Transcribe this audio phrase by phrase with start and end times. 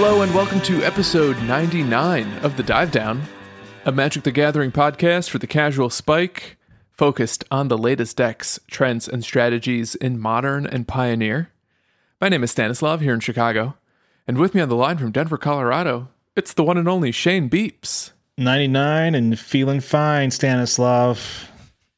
[0.00, 3.20] Hello and welcome to episode 99 of The Dive Down,
[3.84, 6.56] a Magic the Gathering podcast for the casual spike,
[6.92, 11.50] focused on the latest decks, trends, and strategies in Modern and Pioneer.
[12.20, 13.76] My name is Stanislav here in Chicago,
[14.28, 17.50] and with me on the line from Denver, Colorado, it's the one and only Shane
[17.50, 18.12] Beeps.
[18.36, 21.50] 99 and feeling fine, Stanislav.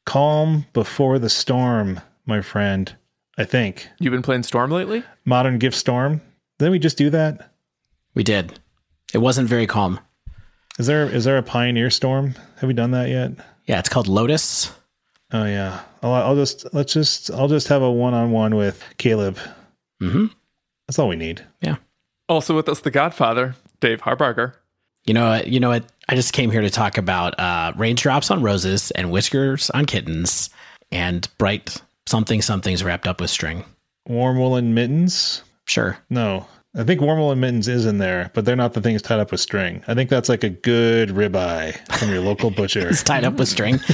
[0.06, 2.96] Calm before the storm, my friend.
[3.36, 3.90] I think.
[3.98, 5.04] You've been playing Storm lately?
[5.26, 6.22] Modern Gift Storm.
[6.58, 7.49] Didn't we just do that?
[8.14, 8.58] We did.
[9.12, 10.00] It wasn't very calm.
[10.78, 12.34] Is there is there a Pioneer Storm?
[12.58, 13.32] Have we done that yet?
[13.66, 14.72] Yeah, it's called Lotus.
[15.32, 15.80] Oh yeah.
[16.02, 19.38] I'll, I'll just let's just I'll just have a one on one with Caleb.
[20.02, 20.26] Mm-hmm.
[20.86, 21.44] That's all we need.
[21.60, 21.76] Yeah.
[22.28, 24.54] Also with us, the Godfather, Dave Harbarger.
[25.04, 25.48] You know what?
[25.48, 25.84] You know what?
[26.08, 30.50] I just came here to talk about uh, raindrops on roses and whiskers on kittens
[30.90, 33.64] and bright something somethings wrapped up with string.
[34.06, 35.42] Warm woolen mittens?
[35.66, 35.98] Sure.
[36.08, 36.46] No.
[36.76, 39.32] I think warm woolen mittens is in there, but they're not the things tied up
[39.32, 39.82] with string.
[39.88, 42.88] I think that's like a good ribeye from your local butcher.
[42.90, 43.80] It's tied up with string.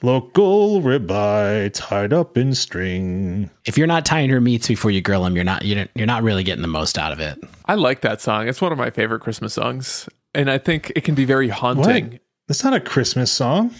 [0.00, 3.50] Local ribeye tied up in string.
[3.64, 6.22] if you're not tying your meats before you grill them, you're not you're, you're not
[6.22, 7.36] really getting the most out of it.
[7.64, 8.46] I like that song.
[8.46, 12.12] It's one of my favorite Christmas songs, and I think it can be very haunting.
[12.12, 12.20] What?
[12.46, 13.74] That's not a Christmas song.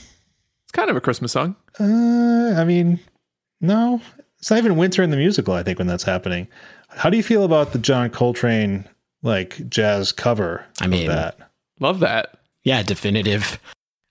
[0.65, 1.55] It's kind of a Christmas song.
[1.79, 2.99] Uh, I mean,
[3.61, 4.03] no,
[4.41, 5.55] it's not even winter in the musical.
[5.55, 6.49] I think when that's happening.
[6.91, 8.89] How do you feel about the John Coltrane
[9.23, 10.65] like jazz cover?
[10.81, 11.39] I mean, of that
[11.81, 12.39] Love that.
[12.65, 13.59] Yeah, definitive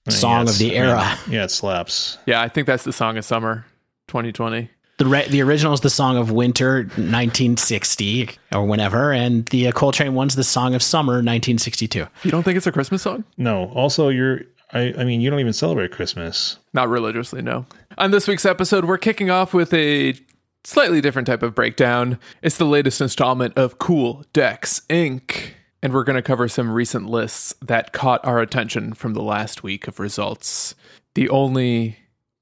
[0.07, 1.19] I mean, song yeah, of the it's- I mean, era.
[1.29, 2.17] yeah, it slaps.
[2.25, 3.65] Yeah, I think that's the song of summer
[4.07, 4.69] 2020.
[4.99, 9.71] The re- the original is the song of winter 1960 or whenever, and the uh,
[9.71, 12.07] Coltrane one's the song of summer 1962.
[12.23, 13.23] You don't think it's a Christmas song?
[13.37, 14.41] No, also you're.
[14.73, 16.57] I, I mean, you don't even celebrate Christmas.
[16.73, 17.65] Not religiously, no.
[17.97, 20.13] On this week's episode, we're kicking off with a
[20.63, 22.19] slightly different type of breakdown.
[22.41, 25.51] It's the latest installment of Cool Decks Inc.
[25.81, 29.63] And we're going to cover some recent lists that caught our attention from the last
[29.63, 30.75] week of results.
[31.13, 31.97] The only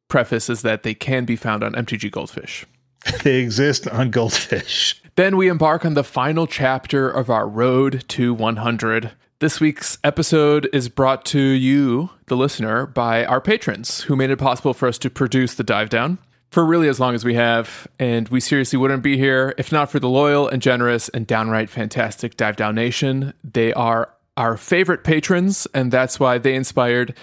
[0.08, 2.66] preface is that they can be found on MTG Goldfish.
[3.24, 5.02] they exist on Goldfish.
[5.16, 9.12] Then we embark on the final chapter of our road to 100.
[9.40, 14.38] This week's episode is brought to you, the listener, by our patrons who made it
[14.38, 16.18] possible for us to produce the dive down
[16.56, 17.86] for really as long as we have.
[18.00, 21.70] And we seriously wouldn't be here if not for the loyal and generous and downright
[21.70, 23.34] fantastic Dive Down Nation.
[23.44, 27.14] They are our favorite patrons, and that's why they inspired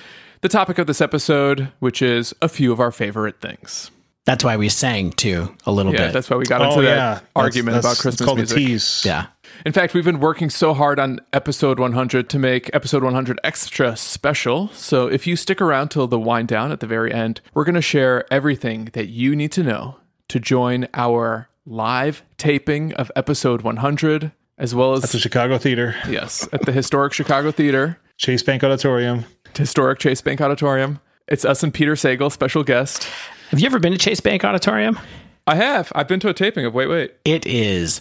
[0.42, 3.90] the topic of this episode, which is a few of our favorite things.
[4.26, 6.12] That's why we sang too a little Yeah, bit.
[6.12, 8.56] that's why we got oh, into that argument That's- about it's Christmas called music.
[8.56, 9.02] a tease.
[9.06, 9.26] yeah.
[9.64, 13.96] In fact, we've been working so hard on episode 100 to make episode 100 extra
[13.96, 14.68] special.
[14.68, 17.76] So if you stick around till the wind down at the very end, we're going
[17.76, 23.62] to share everything that you need to know to join our live taping of episode
[23.62, 28.42] 100, as well as At the Chicago Theater, yes, at the historic Chicago Theater, Chase
[28.42, 29.24] Bank Auditorium.
[29.54, 30.98] historic Chase Bank Auditorium.
[31.28, 33.04] It's us and Peter Sagal, special guest.
[33.50, 34.98] Have you ever been to Chase Bank Auditorium?
[35.46, 35.90] I have.
[35.94, 37.14] I've been to a taping of Wait, Wait.
[37.24, 38.00] It is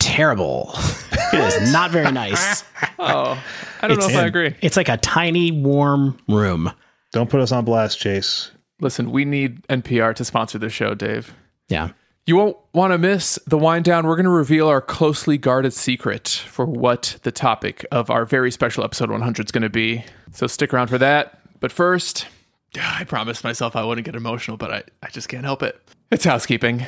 [0.00, 0.72] terrible.
[1.32, 2.64] it is not very nice.
[3.02, 3.42] Oh,
[3.80, 4.54] I don't know if I agree.
[4.60, 6.70] It's like a tiny, warm room.
[7.12, 8.50] Don't put us on blast, Chase.
[8.78, 11.34] Listen, we need NPR to sponsor the show, Dave.
[11.68, 11.92] Yeah.
[12.26, 14.06] You won't want to miss the wind down.
[14.06, 18.50] We're going to reveal our closely guarded secret for what the topic of our very
[18.50, 20.04] special episode 100 is going to be.
[20.32, 21.40] So stick around for that.
[21.60, 22.26] But first,
[22.78, 25.80] I promised myself I wouldn't get emotional, but I, I just can't help it.
[26.10, 26.84] It's housekeeping.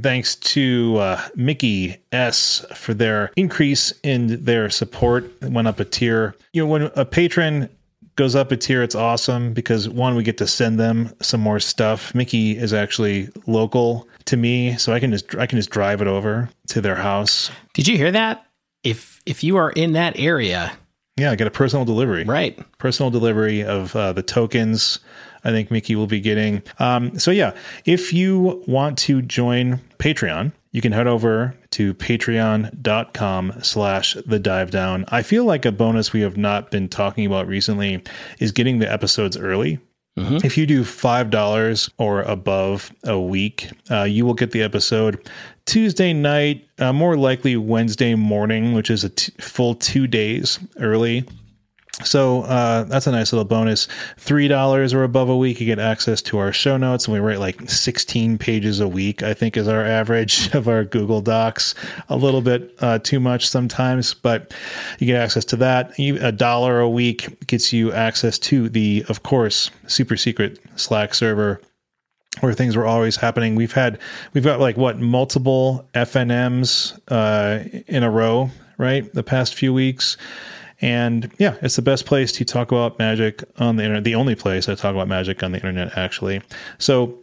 [0.00, 5.24] Thanks to uh, Mickey S for their increase in their support.
[5.42, 6.34] It went up a tier.
[6.52, 7.68] You know, when a patron
[8.16, 11.60] goes up a tier, it's awesome because one, we get to send them some more
[11.60, 12.14] stuff.
[12.14, 16.08] Mickey is actually local to me, so I can just I can just drive it
[16.08, 17.50] over to their house.
[17.74, 18.44] Did you hear that?
[18.84, 20.72] If if you are in that area,
[21.16, 22.24] Yeah, I get a personal delivery.
[22.24, 22.58] right?
[22.78, 24.98] personal delivery of uh, the tokens
[25.46, 26.62] I think Mickey will be getting.
[26.80, 27.54] Um, so, yeah,
[27.84, 34.70] if you want to join Patreon, you can head over to patreon.com slash the dive
[34.72, 35.04] down.
[35.08, 38.02] I feel like a bonus we have not been talking about recently
[38.40, 39.78] is getting the episodes early.
[40.44, 45.28] If you do $5 or above a week, uh, you will get the episode
[45.66, 51.24] Tuesday night, uh, more likely Wednesday morning, which is a t- full two days early.
[52.04, 53.88] So uh, that's a nice little bonus.
[54.18, 57.20] Three dollars or above a week, you get access to our show notes, and we
[57.20, 59.22] write like sixteen pages a week.
[59.22, 61.74] I think is our average of our Google Docs.
[62.10, 64.52] A little bit uh, too much sometimes, but
[64.98, 65.98] you get access to that.
[65.98, 71.62] A dollar a week gets you access to the, of course, super secret Slack server
[72.40, 73.54] where things were always happening.
[73.54, 73.98] We've had
[74.34, 79.12] we've got like what multiple FNMs uh, in a row right?
[79.12, 80.16] The past few weeks.
[80.80, 84.34] And yeah, it's the best place to talk about magic on the internet, the only
[84.34, 86.42] place I talk about magic on the internet, actually.
[86.78, 87.18] So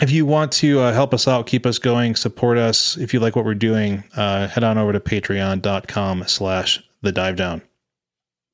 [0.00, 3.20] if you want to uh, help us out, keep us going, support us, if you
[3.20, 7.62] like what we're doing, uh, head on over to patreon.com slash the dive down.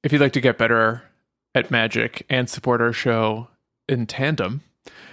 [0.02, 1.02] If you'd like to get better
[1.54, 3.48] at magic and support our show
[3.88, 4.62] in tandem,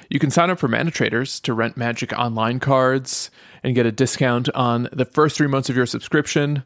[0.10, 3.32] you can sign up for Mana Traders to rent Magic Online cards
[3.64, 6.64] and get a discount on the first three months of your subscription.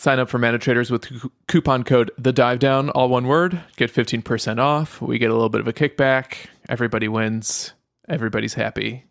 [0.00, 3.60] Sign up for Mana Traders with cu- coupon code The Dive Down, all one word.
[3.76, 5.02] Get 15% off.
[5.02, 6.46] We get a little bit of a kickback.
[6.70, 7.74] Everybody wins.
[8.08, 9.04] Everybody's happy.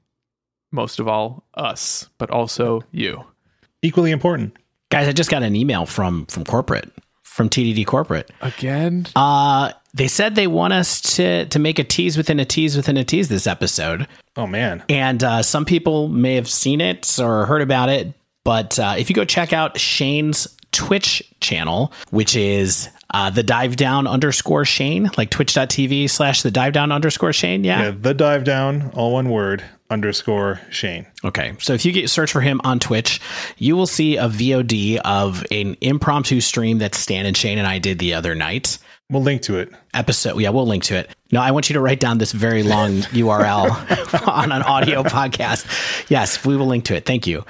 [0.72, 3.24] Most of all, us, but also you.
[3.84, 4.58] Equally important.
[4.90, 6.92] Guys, I just got an email from from corporate,
[7.22, 8.32] from TDD corporate.
[8.42, 9.06] Again?
[9.16, 12.98] Uh they said they want us to to make a tease within a tease within
[12.98, 14.08] a tease this episode.
[14.36, 14.84] Oh, man.
[14.90, 18.12] And uh, some people may have seen it or heard about it,
[18.44, 23.76] but uh, if you go check out Shane's Twitch channel, which is uh, the dive
[23.76, 27.64] down underscore Shane, like twitch.tv slash the dive down underscore Shane.
[27.64, 27.84] Yeah.
[27.86, 31.08] Yeah, the dive down, all one word, underscore Shane.
[31.26, 31.54] Okay.
[31.60, 33.20] So if you get search for him on Twitch,
[33.58, 37.80] you will see a VOD of an impromptu stream that Stan and Shane and I
[37.80, 38.78] did the other night.
[39.12, 39.72] We'll link to it.
[39.96, 40.38] episode.
[40.40, 41.10] Yeah, we'll link to it.
[41.32, 45.66] No, I want you to write down this very long URL on an audio podcast.
[46.12, 47.08] Yes, we will link to it.
[47.08, 47.44] Thank you.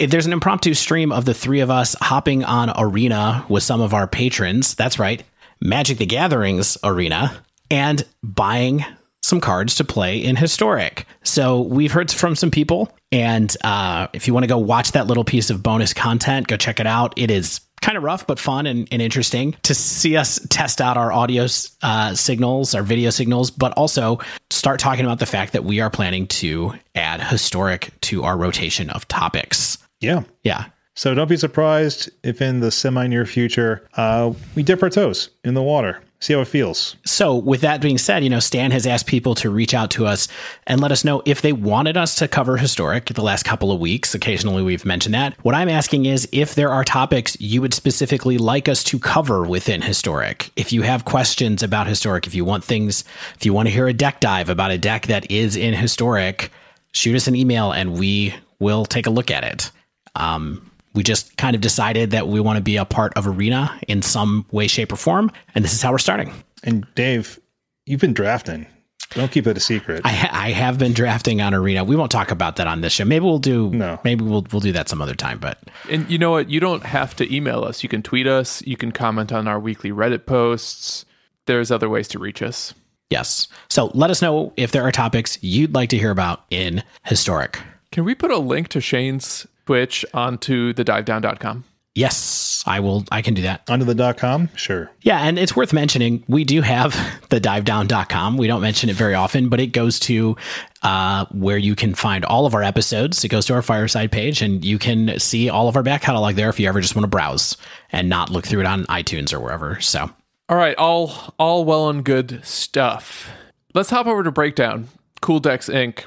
[0.00, 3.94] There's an impromptu stream of the three of us hopping on Arena with some of
[3.94, 4.74] our patrons.
[4.74, 5.22] That's right,
[5.60, 8.84] Magic the Gatherings Arena, and buying
[9.22, 11.06] some cards to play in Historic.
[11.22, 15.06] So we've heard from some people, and uh, if you want to go watch that
[15.06, 17.14] little piece of bonus content, go check it out.
[17.16, 20.96] It is kind of rough but fun and, and interesting to see us test out
[20.96, 21.46] our audio
[21.82, 25.90] uh, signals our video signals but also start talking about the fact that we are
[25.90, 30.22] planning to add historic to our rotation of topics Yeah.
[30.42, 30.66] yeah.
[30.94, 35.30] So don't be surprised if in the semi near future uh, we dip our toes
[35.42, 36.96] in the water, see how it feels.
[37.06, 40.04] so with that being said you know stan has asked people to reach out to
[40.06, 40.28] us
[40.66, 43.80] and let us know if they wanted us to cover historic the last couple of
[43.80, 44.14] weeks.
[44.14, 45.34] Occasionally we've mentioned that.
[45.42, 49.44] What i'm asking is if there are topics you would specifically like us to cover
[49.44, 50.50] within historic.
[50.56, 53.02] If you have questions about historic if you want things
[53.36, 56.50] if you want to hear a deck dive about a deck that is in historic
[56.92, 59.70] shoot us an email and we will take a look at it
[60.14, 63.78] um, we just kind of decided that we want to be a part of arena
[63.88, 66.32] in some way shape or form and this is how we're starting
[66.64, 67.40] And Dave,
[67.86, 68.66] you've been drafting.
[69.10, 70.00] Don't keep it a secret.
[70.04, 71.84] I, ha- I have been drafting on Arena.
[71.84, 73.04] We won't talk about that on this show.
[73.04, 73.68] Maybe we'll do.
[73.68, 73.98] No.
[74.04, 75.38] Maybe we'll we'll do that some other time.
[75.38, 75.58] But
[75.90, 76.48] And you know what?
[76.48, 77.82] You don't have to email us.
[77.82, 78.62] You can tweet us.
[78.62, 81.04] You can comment on our weekly Reddit posts.
[81.44, 82.72] There's other ways to reach us.
[83.10, 83.48] yes.
[83.68, 87.60] So let us know if there are topics you'd like to hear about in historic.
[87.90, 91.64] Can we put a link to Shane's Twitch onto the divedown.com?
[91.94, 93.04] Yes, I will.
[93.12, 93.68] I can do that.
[93.68, 94.48] Onto the dot com?
[94.56, 94.90] Sure.
[95.02, 96.92] Yeah, and it's worth mentioning we do have
[97.28, 98.38] the divedown.com.
[98.38, 100.34] We don't mention it very often, but it goes to
[100.82, 103.22] uh, where you can find all of our episodes.
[103.24, 106.34] It goes to our fireside page, and you can see all of our back catalog
[106.34, 107.58] there if you ever just want to browse
[107.90, 109.78] and not look through it on iTunes or wherever.
[109.80, 110.08] So
[110.48, 113.28] All right, all all well and good stuff.
[113.74, 114.88] Let's hop over to breakdown.
[115.20, 116.04] Cool Decks Inc.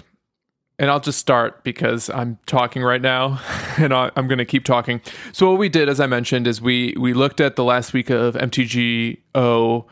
[0.77, 3.39] And I'll just start because I'm talking right now,
[3.77, 5.01] and I'm going to keep talking.
[5.31, 8.09] So what we did, as I mentioned, is we we looked at the last week
[8.09, 9.85] of MTGO,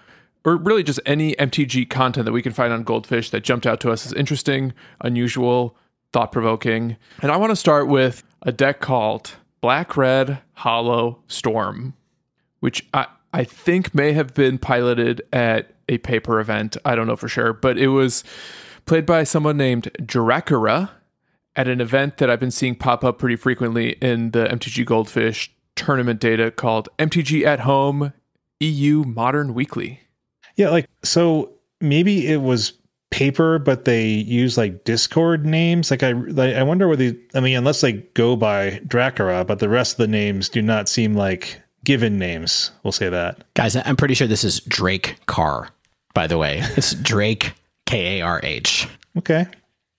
[0.45, 3.79] or really just any MTG content that we can find on Goldfish that jumped out
[3.81, 5.77] to us as interesting, unusual,
[6.11, 6.97] thought provoking.
[7.21, 11.93] And I want to start with a deck called Black Red Hollow Storm
[12.63, 16.77] which I, I think may have been piloted at a paper event.
[16.85, 18.23] I don't know for sure, but it was
[18.85, 20.91] played by someone named Dracula
[21.55, 25.51] at an event that I've been seeing pop up pretty frequently in the MTG Goldfish
[25.75, 28.13] tournament data called MTG at Home
[28.59, 29.99] EU Modern Weekly.
[30.55, 32.73] Yeah, like so maybe it was
[33.09, 35.91] paper, but they use like Discord names.
[35.91, 39.69] Like I, like, I wonder whether I mean, unless they go by Dracula, but the
[39.69, 42.71] rest of the names do not seem like given names.
[42.83, 43.43] We'll say that.
[43.53, 45.69] Guys, I'm pretty sure this is Drake Carr,
[46.13, 46.61] by the way.
[46.75, 47.53] It's Drake
[47.85, 48.87] K A R H.
[49.17, 49.45] Okay,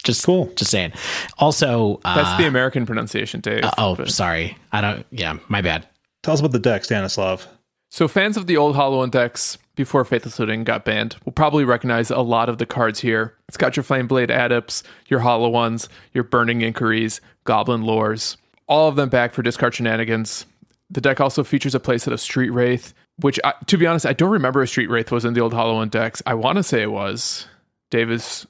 [0.02, 0.46] Just Cool.
[0.56, 0.92] Just saying.
[1.38, 3.64] Also, uh, That's the American pronunciation, Dave.
[3.78, 4.56] oh, but- sorry.
[4.72, 5.06] I don't.
[5.10, 5.86] Yeah, my bad.
[6.22, 7.46] tell us about the deck, Stanislav.
[7.90, 12.10] So fans of the old Hollow decks before Faithless Looting got banned will probably recognize
[12.10, 13.34] a lot of the cards here.
[13.46, 18.36] It's got your Flameblade Adepts, your Hollow ones, your Burning Inquiries, Goblin Lores,
[18.66, 20.44] all of them back for discard shenanigans.
[20.90, 24.12] The deck also features a playset of Street Wraith, which, I, to be honest, I
[24.12, 26.20] don't remember if Street Wraith was in the old Hollow One decks.
[26.26, 27.46] I want to say it was.
[27.94, 28.44] Dave is,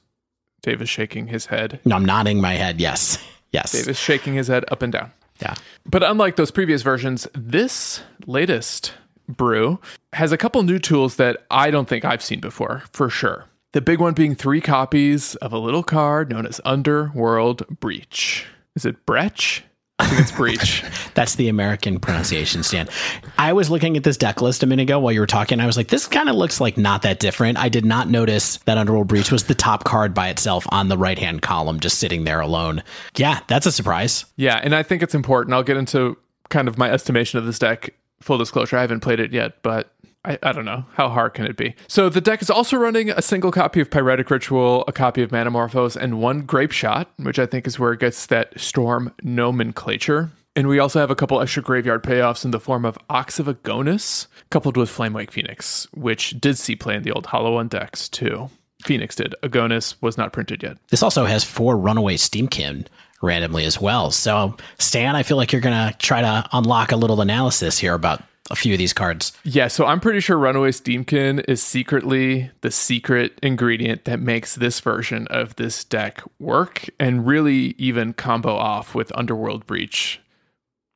[0.63, 1.79] Dave is shaking his head.
[1.85, 2.81] No, I'm nodding my head.
[2.81, 3.23] Yes.
[3.51, 3.73] Yes.
[3.73, 5.11] Dave is shaking his head up and down.
[5.39, 5.53] Yeah.
[5.85, 8.95] But unlike those previous versions, this latest
[9.29, 9.79] brew
[10.13, 13.45] has a couple new tools that I don't think I've seen before, for sure.
[13.73, 18.47] The big one being three copies of a little card known as Underworld Breach.
[18.75, 19.63] Is it Breach?
[19.99, 20.83] It's Breach.
[21.13, 22.89] That's the American pronunciation, Stan.
[23.37, 25.59] I was looking at this deck list a minute ago while you were talking.
[25.61, 27.57] I was like, this kind of looks like not that different.
[27.57, 30.97] I did not notice that Underworld Breach was the top card by itself on the
[30.97, 32.83] right hand column, just sitting there alone.
[33.15, 34.25] Yeah, that's a surprise.
[34.35, 35.53] yeah, and I think it's important.
[35.53, 36.17] I'll get into
[36.49, 37.93] kind of my estimation of this deck.
[38.21, 39.91] Full disclosure, I haven't played it yet, but
[40.25, 40.85] I, I don't know.
[40.93, 41.75] How hard can it be?
[41.87, 45.29] So the deck is also running a single copy of Pyretic Ritual, a copy of
[45.29, 50.31] Manamorphose, and one Grapeshot, which I think is where it gets that Storm nomenclature.
[50.55, 53.47] And we also have a couple extra graveyard payoffs in the form of Ox of
[53.47, 58.07] Agonas, coupled with Flamewake Phoenix, which did see play in the old Hollow One decks
[58.07, 58.49] too.
[58.83, 59.35] Phoenix did.
[59.43, 60.77] Agonas was not printed yet.
[60.89, 62.85] This also has four runaway Steamkin
[63.21, 64.11] randomly as well.
[64.11, 67.93] So, Stan, I feel like you're going to try to unlock a little analysis here
[67.93, 68.21] about
[68.51, 69.33] a few of these cards.
[69.43, 74.79] Yeah, so I'm pretty sure Runaway Steamkin is secretly the secret ingredient that makes this
[74.79, 80.21] version of this deck work and really even combo off with Underworld Breach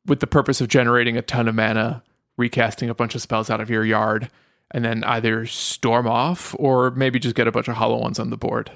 [0.05, 2.03] with the purpose of generating a ton of mana,
[2.37, 4.29] recasting a bunch of spells out of your yard,
[4.71, 8.29] and then either storm off or maybe just get a bunch of hollow ones on
[8.29, 8.71] the board.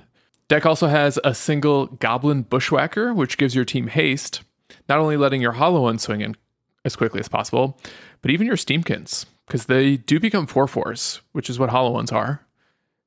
[0.48, 4.42] Deck also has a single Goblin Bushwhacker, which gives your team haste,
[4.90, 6.36] not only letting your hollow ones swing in
[6.84, 7.80] as quickly as possible,
[8.24, 12.12] but even your Steamkins, because they do become 4 4s, which is what hollow ones
[12.12, 12.44] are.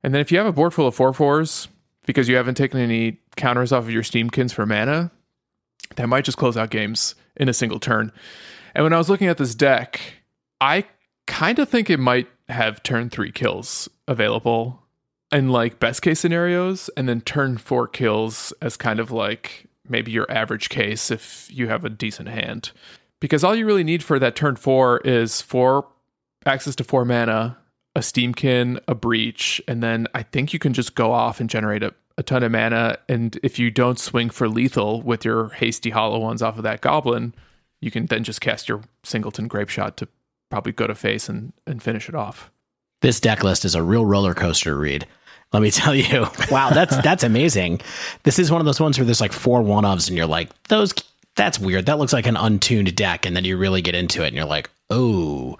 [0.03, 1.67] And then if you have a board full of 4 4s,
[2.05, 5.11] because you haven't taken any counters off of your Steamkins for mana,
[5.95, 8.11] that might just close out games in a single turn.
[8.75, 9.99] And when I was looking at this deck,
[10.61, 10.85] I
[11.25, 14.83] kind of think it might have turn three kills available
[15.31, 20.11] in like best case scenarios, and then turn four kills as kind of like maybe
[20.11, 22.71] your average case if you have a decent hand.
[23.19, 25.87] Because all you really need for that turn four is four
[26.45, 27.57] access to four mana,
[27.95, 31.83] a Steamkin, a Breach, and then I think you can just go off and generate
[31.83, 32.99] a, a ton of mana.
[33.09, 36.81] And if you don't swing for lethal with your hasty hollow ones off of that
[36.81, 37.33] goblin,
[37.81, 40.07] you can then just cast your singleton Grapeshot to
[40.49, 42.51] probably go to face and, and finish it off.
[43.01, 45.05] This deck list is a real roller coaster read.
[45.53, 46.27] Let me tell you.
[46.51, 47.81] Wow, that's that's amazing.
[48.23, 50.49] This is one of those ones where there's like four one ofs, and you're like,
[50.63, 50.93] those
[51.37, 51.85] that's weird.
[51.85, 54.45] That looks like an untuned deck, and then you really get into it, and you're
[54.45, 55.57] like, oh,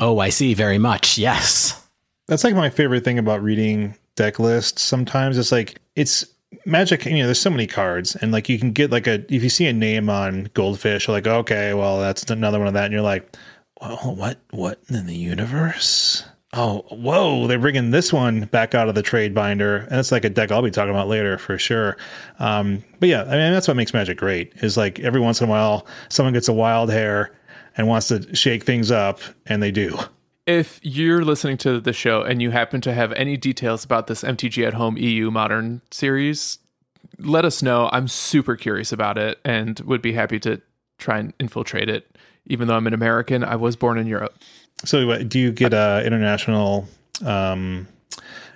[0.00, 1.18] oh, I see very much.
[1.18, 1.82] Yes.
[2.28, 4.82] That's like my favorite thing about reading deck lists.
[4.82, 6.24] Sometimes it's like it's
[6.64, 7.04] magic.
[7.04, 9.50] You know, there's so many cards, and like you can get like a if you
[9.50, 12.92] see a name on Goldfish, you're like, okay, well that's another one of that, and
[12.92, 13.36] you're like,
[13.80, 16.24] well, what what in the universe?
[16.58, 17.46] Oh, whoa!
[17.46, 20.50] They're bringing this one back out of the trade binder, and it's like a deck
[20.50, 21.98] I'll be talking about later for sure.
[22.38, 24.54] Um, but yeah, I mean that's what makes Magic great.
[24.62, 27.36] Is like every once in a while someone gets a wild hair
[27.76, 29.98] and wants to shake things up, and they do.
[30.46, 34.22] If you're listening to the show and you happen to have any details about this
[34.22, 36.58] MTG at Home EU Modern series,
[37.18, 37.90] let us know.
[37.92, 40.62] I'm super curious about it and would be happy to
[40.96, 42.16] try and infiltrate it.
[42.46, 44.38] Even though I'm an American, I was born in Europe.
[44.84, 46.86] So, do you get a international
[47.24, 47.88] um,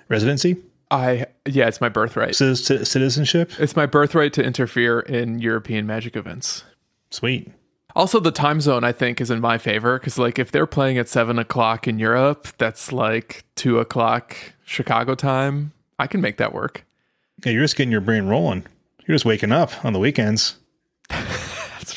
[0.09, 0.57] residency,
[0.91, 2.33] I yeah, it's my birthright.
[2.33, 3.53] Citi- citizenship?
[3.59, 6.65] It's my birthright to interfere in European magic events.
[7.11, 7.51] Sweet.
[7.97, 10.99] Also, the time zone I think is in my favor because, like, if they're playing
[10.99, 15.73] at seven o'clock in Europe, that's like two o'clock Chicago time.
[15.99, 16.85] I can make that work.
[17.45, 18.67] Yeah, you're just getting your brain rolling.
[19.07, 20.57] You're just waking up on the weekends.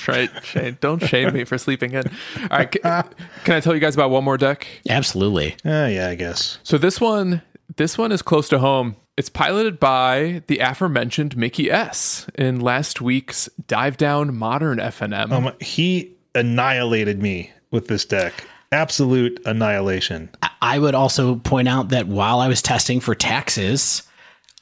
[0.06, 0.78] That's right, Shane.
[0.82, 2.04] Don't shame me for sleeping in.
[2.52, 4.68] All right, c- can I tell you guys about one more deck?
[4.90, 5.54] Absolutely.
[5.66, 6.60] Uh, yeah, I guess.
[6.64, 7.42] So this one,
[7.78, 8.96] this one is close to home.
[9.16, 12.26] It's piloted by the aforementioned Mickey S.
[12.36, 15.32] in last week's Dive Down Modern FNM.
[15.32, 18.46] Um, he annihilated me with this deck.
[18.72, 20.30] Absolute annihilation.
[20.62, 24.02] I would also point out that while I was testing for taxes,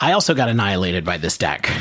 [0.01, 1.71] I also got annihilated by this deck.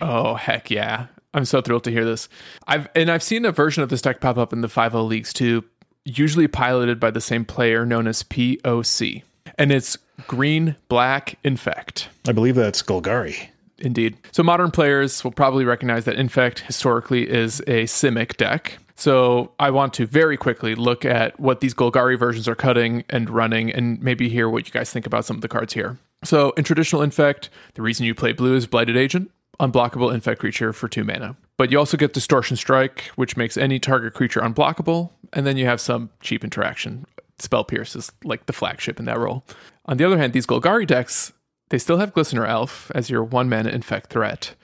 [0.00, 1.06] Oh heck yeah!
[1.34, 2.28] I'm so thrilled to hear this.
[2.66, 5.32] I've and I've seen a version of this deck pop up in the 50 leagues
[5.32, 5.64] too,
[6.04, 9.22] usually piloted by the same player known as POC.
[9.56, 12.08] And it's green black infect.
[12.26, 13.48] I believe that's Golgari.
[13.78, 14.16] Indeed.
[14.32, 18.78] So modern players will probably recognize that infect historically is a Simic deck.
[18.96, 23.30] So I want to very quickly look at what these Golgari versions are cutting and
[23.30, 25.98] running and maybe hear what you guys think about some of the cards here.
[26.24, 30.72] So in traditional infect, the reason you play blue is blighted agent unblockable infect creature
[30.72, 31.36] for two mana.
[31.56, 35.66] But you also get Distortion Strike, which makes any target creature unblockable, and then you
[35.66, 37.04] have some cheap interaction.
[37.38, 39.44] Spell Pierce is like the flagship in that role.
[39.86, 41.32] On the other hand, these Golgari decks,
[41.70, 44.54] they still have Glistener Elf as your one mana infect threat.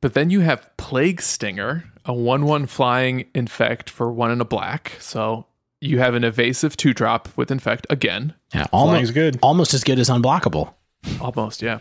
[0.00, 4.44] But then you have Plague Stinger, a 1 1 flying infect for one and a
[4.44, 4.92] black.
[4.98, 5.46] So
[5.80, 8.34] you have an evasive two drop with infect again.
[8.54, 9.38] Yeah, almost good.
[9.42, 10.74] Almost as good as unblockable.
[11.20, 11.78] Almost, yeah.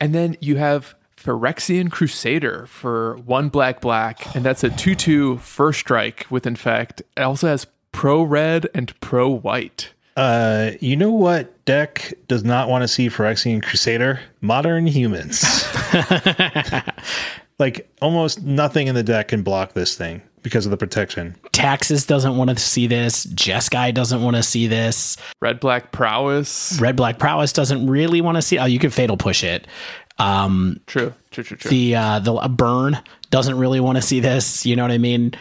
[0.00, 5.36] And then you have Phyrexian Crusader for one black black, and that's a 2 2
[5.38, 7.02] first strike with infect.
[7.16, 9.92] It also has pro red and pro white.
[10.16, 14.20] Uh, you know what deck does not want to see Phyrexian Crusader?
[14.40, 15.44] Modern humans.
[17.58, 21.36] like almost nothing in the deck can block this thing because of the protection.
[21.52, 23.26] Taxes doesn't want to see this.
[23.26, 25.16] Jeskai doesn't want to see this.
[25.40, 26.78] Red black prowess.
[26.80, 28.58] Red Black Prowess doesn't really want to see.
[28.58, 29.66] Oh, you can fatal push it.
[30.20, 31.70] Um, True, true, true, true.
[31.70, 32.98] the uh, the uh, burn
[33.30, 34.66] doesn't really want to see this.
[34.66, 35.32] You know what I mean?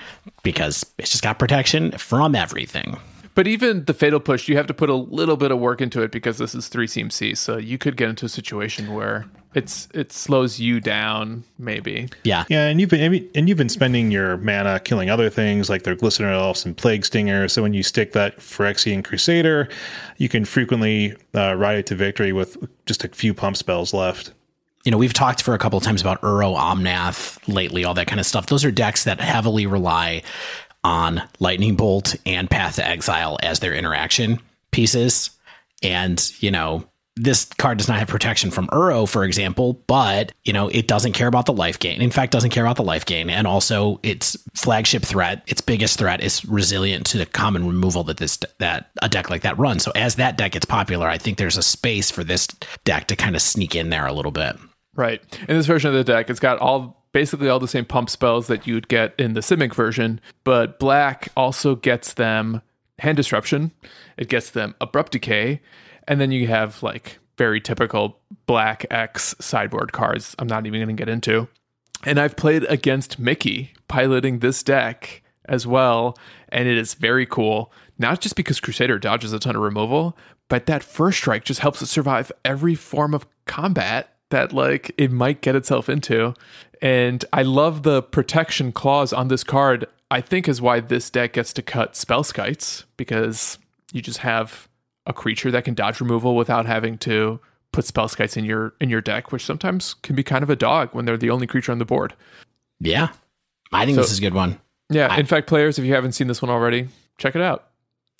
[0.43, 2.97] Because it's just got protection from everything.
[3.35, 6.01] But even the fatal push, you have to put a little bit of work into
[6.01, 7.37] it because this is three CMC.
[7.37, 12.09] So you could get into a situation where it's it slows you down, maybe.
[12.23, 12.43] Yeah.
[12.49, 15.95] Yeah, and you've been and you've been spending your mana killing other things like their
[15.95, 17.47] glistener elves and plague stinger.
[17.47, 19.69] So when you stick that Phyrexian Crusader,
[20.17, 24.33] you can frequently uh, ride it to victory with just a few pump spells left.
[24.83, 28.07] You know, we've talked for a couple of times about Uro, Omnath lately, all that
[28.07, 28.47] kind of stuff.
[28.47, 30.23] Those are decks that heavily rely
[30.83, 34.39] on Lightning Bolt and Path to Exile as their interaction
[34.71, 35.31] pieces.
[35.83, 40.53] And, you know, this card does not have protection from Uro, for example, but, you
[40.53, 42.01] know, it doesn't care about the life gain.
[42.01, 43.29] In fact, doesn't care about the life gain.
[43.29, 48.17] And also its flagship threat, its biggest threat is resilient to the common removal that
[48.17, 49.83] this that a deck like that runs.
[49.83, 52.47] So as that deck gets popular, I think there's a space for this
[52.85, 54.55] deck to kind of sneak in there a little bit.
[54.99, 55.23] Right.
[55.47, 58.47] In this version of the deck, it's got all basically all the same pump spells
[58.47, 62.61] that you'd get in the Simic version, but black also gets them
[62.99, 63.71] hand disruption,
[64.17, 65.61] it gets them abrupt decay,
[66.05, 70.97] and then you have like very typical black X sideboard cards I'm not even going
[70.97, 71.47] to get into.
[72.03, 76.17] And I've played against Mickey piloting this deck as well,
[76.49, 77.71] and it is very cool.
[77.97, 80.17] Not just because Crusader dodges a ton of removal,
[80.49, 85.11] but that first strike just helps it survive every form of combat that like it
[85.11, 86.33] might get itself into.
[86.81, 89.85] And I love the protection clause on this card.
[90.11, 93.57] I think is why this deck gets to cut Spellskites because
[93.91, 94.67] you just have
[95.05, 97.39] a creature that can dodge removal without having to
[97.71, 100.89] put Spellskites in your in your deck, which sometimes can be kind of a dog
[100.93, 102.13] when they're the only creature on the board.
[102.79, 103.09] Yeah.
[103.71, 104.59] I think So- this is a good one.
[104.91, 106.87] Yeah, Infect, players, if you haven't seen this one already,
[107.19, 107.67] check it out.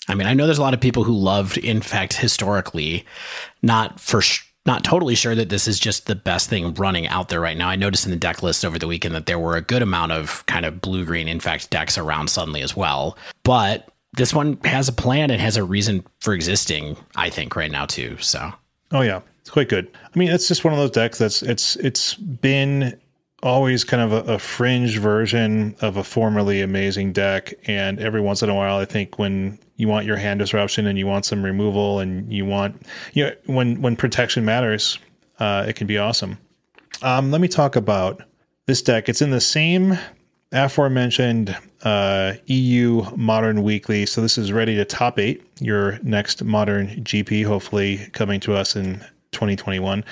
[0.08, 3.04] I mean, I know there's a lot of people who loved Infect, historically,
[3.60, 7.28] not for sh- not totally sure that this is just the best thing running out
[7.28, 7.68] there right now.
[7.68, 10.12] I noticed in the deck list over the weekend that there were a good amount
[10.12, 13.16] of kind of blue green Infect decks around suddenly as well.
[13.42, 17.70] But this one has a plan and has a reason for existing, I think, right
[17.70, 18.18] now too.
[18.18, 18.52] So
[18.92, 19.88] Oh yeah, it's quite good.
[20.04, 22.99] I mean, it's just one of those decks that's it's it's been
[23.42, 28.42] always kind of a, a fringe version of a formerly amazing deck, and every once
[28.42, 31.42] in a while, I think when you want your hand disruption and you want some
[31.42, 32.82] removal and you want
[33.14, 34.98] you know when when protection matters,
[35.38, 36.38] uh, it can be awesome.
[37.02, 38.22] Um, let me talk about
[38.66, 39.08] this deck.
[39.08, 39.98] It's in the same
[40.52, 44.04] aforementioned uh, EU Modern Weekly.
[44.04, 48.76] So this is ready to top eight your next Modern GP, hopefully coming to us
[48.76, 48.98] in
[49.32, 50.04] 2021.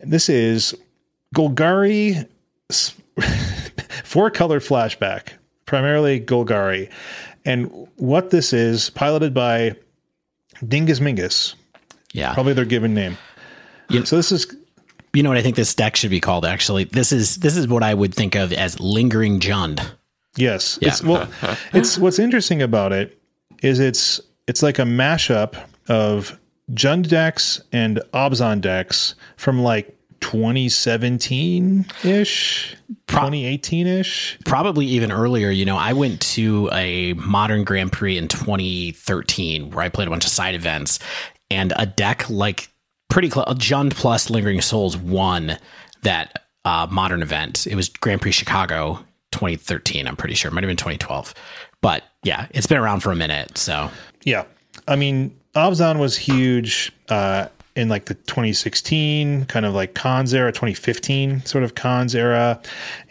[0.00, 0.76] This is
[1.34, 2.26] Golgari
[4.04, 5.28] four color flashback,
[5.66, 6.90] primarily Golgari.
[7.44, 9.76] And what this is, piloted by
[10.66, 11.54] Dingus Mingus,
[12.12, 13.18] yeah, probably their given name.
[13.90, 14.46] You- so this is
[15.12, 16.44] you know what I think this deck should be called.
[16.44, 19.84] Actually, this is this is what I would think of as lingering Jund.
[20.36, 20.78] Yes.
[20.82, 21.28] It's well
[21.72, 23.20] it's what's interesting about it
[23.62, 25.56] is it's it's like a mashup
[25.88, 26.38] of
[26.72, 32.74] Jund decks and Abzan decks from like 2017 ish,
[33.08, 34.38] 2018 ish.
[34.46, 35.50] probably even earlier.
[35.50, 40.10] You know, I went to a modern Grand Prix in 2013 where I played a
[40.10, 40.98] bunch of side events,
[41.50, 42.70] and a deck like
[43.10, 45.58] pretty close, Jund plus Lingering Souls won
[46.02, 47.66] that uh, modern event.
[47.66, 50.08] It was Grand Prix Chicago 2013.
[50.08, 51.34] I'm pretty sure it might have been 2012,
[51.82, 53.58] but yeah, it's been around for a minute.
[53.58, 53.90] So
[54.22, 54.44] Yeah.
[54.88, 60.52] I mean, Abzan was huge uh, in like the 2016 kind of like cons era,
[60.52, 62.60] 2015 sort of cons era,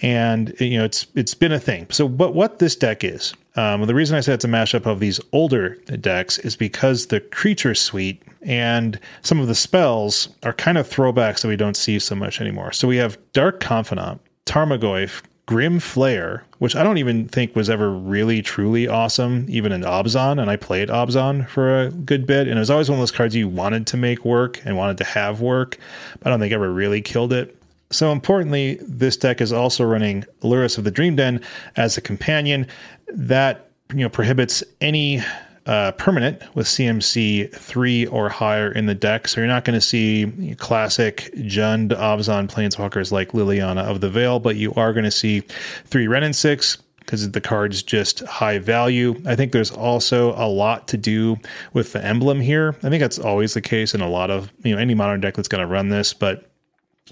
[0.01, 1.87] and you know it's it's been a thing.
[1.89, 4.99] So, but what this deck is, um, the reason I said it's a mashup of
[4.99, 10.77] these older decks is because the creature suite and some of the spells are kind
[10.77, 12.71] of throwbacks that we don't see so much anymore.
[12.71, 17.91] So we have Dark Confidant, Tarmogoyf, Grim Flayer, which I don't even think was ever
[17.91, 20.41] really truly awesome, even in Abzan.
[20.41, 22.47] And I played Abzan for a good bit.
[22.47, 24.97] And it was always one of those cards you wanted to make work and wanted
[24.99, 25.77] to have work,
[26.19, 27.57] but I don't think ever really killed it.
[27.91, 31.41] So importantly, this deck is also running Lurrus of the Dream Den
[31.75, 32.67] as a companion
[33.07, 35.21] that you know prohibits any
[35.65, 39.27] uh, permanent with CMC three or higher in the deck.
[39.27, 44.39] So you're not going to see classic Jund Abzan planeswalkers like Liliana of the Veil,
[44.39, 45.41] but you are going to see
[45.85, 49.21] three Wrenn and six because the card's just high value.
[49.25, 51.37] I think there's also a lot to do
[51.73, 52.75] with the emblem here.
[52.83, 55.35] I think that's always the case in a lot of you know any modern deck
[55.35, 56.49] that's going to run this, but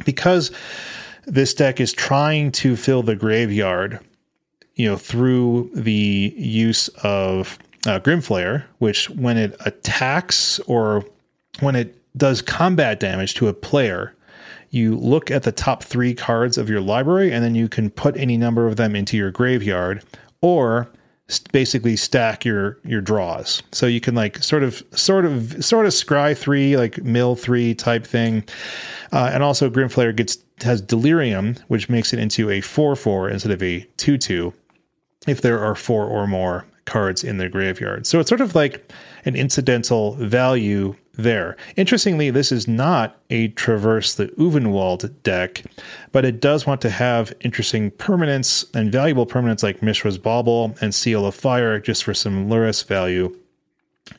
[0.05, 0.51] because
[1.25, 3.99] this deck is trying to fill the graveyard,
[4.75, 11.05] you know, through the use of uh, Grim Flayer, which when it attacks or
[11.59, 14.15] when it does combat damage to a player,
[14.69, 18.15] you look at the top three cards of your library and then you can put
[18.17, 20.03] any number of them into your graveyard
[20.41, 20.89] or
[21.51, 23.63] basically stack your your draws.
[23.71, 27.73] So you can like sort of sort of sort of scry three like mill three
[27.73, 28.43] type thing.
[29.11, 33.51] Uh, and also Grim Flayer gets has delirium which makes it into a 4-4 instead
[33.51, 34.53] of a 2-2
[35.27, 38.91] if there are four or more cards in their graveyard so it's sort of like
[39.25, 41.57] an incidental value there.
[41.75, 45.63] Interestingly, this is not a Traverse the Ulvenwald deck,
[46.11, 50.93] but it does want to have interesting permanents and valuable permanents like Mishra's Bauble and
[50.93, 53.37] Seal of Fire just for some Lurrus value.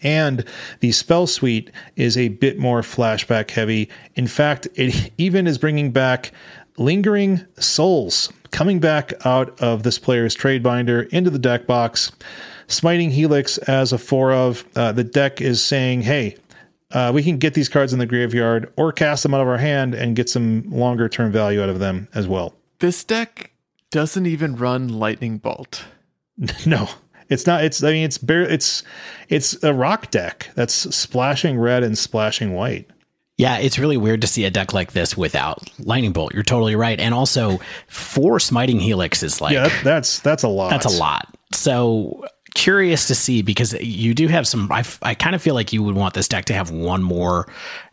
[0.03, 0.45] And
[0.81, 3.89] the spell suite is a bit more flashback heavy.
[4.15, 6.33] In fact, it even is bringing back
[6.79, 12.13] Lingering Souls, coming back out of this player's trade binder into the deck box.
[12.73, 14.65] Smiting Helix as a four of.
[14.75, 16.37] Uh, the deck is saying, hey,
[16.91, 19.59] uh, we can get these cards in the graveyard or cast them out of our
[19.59, 22.55] hand and get some longer term value out of them as well.
[22.81, 23.53] This deck
[23.91, 25.85] doesn't even run Lightning Bolt.
[26.67, 26.89] no,
[27.29, 27.65] it's not.
[27.65, 28.43] It's I mean, it's bare.
[28.43, 28.83] It's
[29.29, 32.91] it's a rock deck that's splashing red and splashing white.
[33.39, 36.35] Yeah, it's really weird to see a deck like this without Lightning Bolt.
[36.35, 40.71] You're totally right, and also four Smiting Helix is like yeah, that's that's a lot.
[40.71, 41.35] That's a lot.
[41.53, 44.71] So curious to see because you do have some.
[44.71, 47.47] I, I kind of feel like you would want this deck to have one more,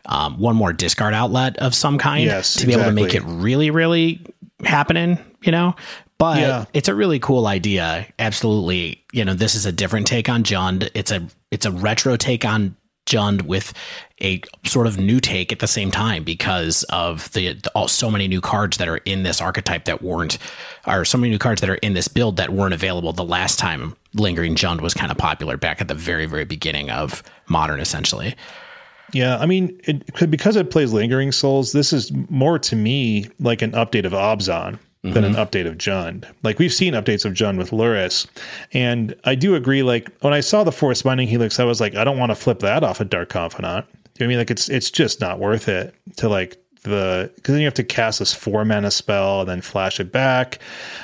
[0.06, 2.82] um, one more discard outlet of some kind yes, to be exactly.
[2.82, 4.20] able to make it really, really
[4.64, 5.18] happening.
[5.42, 5.74] You know,
[6.18, 6.64] but Yeah.
[6.74, 8.06] it's a really cool idea.
[8.18, 10.90] Absolutely, you know, this is a different take on Jund.
[10.94, 12.76] It's a it's a retro take on
[13.10, 13.72] Jund with
[14.22, 18.10] a sort of new take at the same time because of the, the all, so
[18.10, 20.38] many new cards that are in this archetype that weren't,
[20.86, 23.58] or so many new cards that are in this build that weren't available the last
[23.58, 27.80] time Lingering Jund was kind of popular back at the very very beginning of Modern,
[27.80, 28.36] essentially.
[29.12, 31.72] Yeah, I mean, it because it plays Lingering Souls.
[31.72, 36.26] This is more to me like an update of Abzan than an update of Jund.
[36.42, 38.26] Like we've seen updates of Jund with Lurrus,
[38.72, 39.82] and I do agree.
[39.82, 42.36] Like when I saw the four Smiting Helix, I was like, I don't want to
[42.36, 43.86] flip that off a Dark Confidant.
[44.20, 47.66] I mean, like it's it's just not worth it to like the because then you
[47.66, 50.58] have to cast this four mana spell and then flash it back,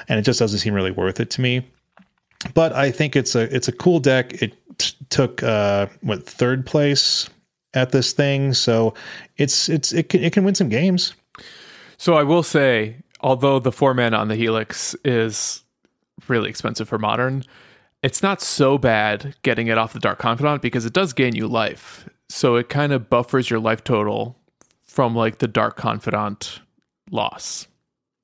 [0.09, 1.67] and it just doesn't seem really worth it to me.
[2.53, 4.43] But I think it's a it's a cool deck.
[4.43, 7.31] It t- took uh what third place
[7.73, 8.95] at this thing, so
[9.37, 11.15] it's it's it can it can win some games.
[11.99, 15.63] So I will say, although the four mana on the Helix is
[16.29, 17.45] really expensive for modern,
[18.03, 21.49] it's not so bad getting it off the Dark Confidant because it does gain you
[21.49, 22.09] life.
[22.29, 24.39] So it kind of buffers your life total
[24.83, 26.61] from like the Dark Confidant
[27.11, 27.67] loss.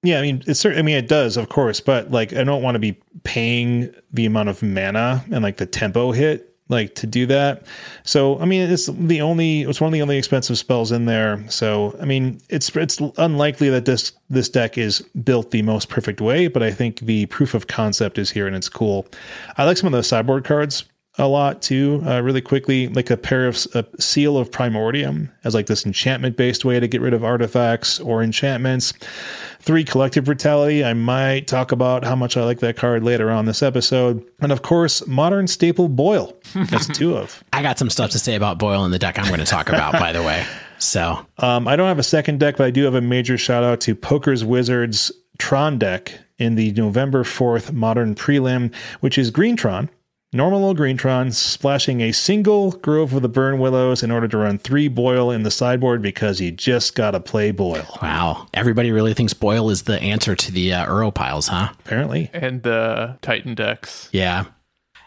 [0.02, 0.66] Yeah, I mean, it's.
[0.66, 4.26] I mean, it does, of course, but like, I don't want to be paying the
[4.26, 7.62] amount of mana and like the tempo hit like to do that.
[8.02, 9.62] So, I mean, it's the only.
[9.62, 11.48] It's one of the only expensive spells in there.
[11.48, 16.20] So, I mean, it's it's unlikely that this this deck is built the most perfect
[16.20, 19.06] way, but I think the proof of concept is here and it's cool.
[19.56, 20.84] I like some of the sideboard cards
[21.18, 22.02] a lot too.
[22.06, 26.36] Uh, really quickly, like a pair of a seal of primordium as like this enchantment
[26.36, 28.94] based way to get rid of artifacts or enchantments.
[29.60, 30.82] Three collective brutality.
[30.84, 34.50] I might talk about how much I like that card later on this episode, and
[34.50, 36.36] of course, modern staple boil.
[36.54, 37.44] That's two of.
[37.52, 39.68] I got some stuff to say about Boil in the deck I'm going to talk
[39.68, 40.44] about, by the way.
[40.78, 43.62] So Um, I don't have a second deck, but I do have a major shout
[43.62, 49.54] out to Poker's Wizards Tron deck in the November 4th Modern Prelim, which is Green
[49.56, 49.90] Tron.
[50.34, 54.88] Normal old Greentron splashing a single Grove of the Burnwillows in order to run three
[54.88, 59.68] Boil in the sideboard because you just gotta play Boil, wow, everybody really thinks Boil
[59.68, 61.68] is the answer to the uh, Uro piles, huh?
[61.80, 62.30] apparently.
[62.32, 64.08] And the Titan decks.
[64.12, 64.46] Yeah.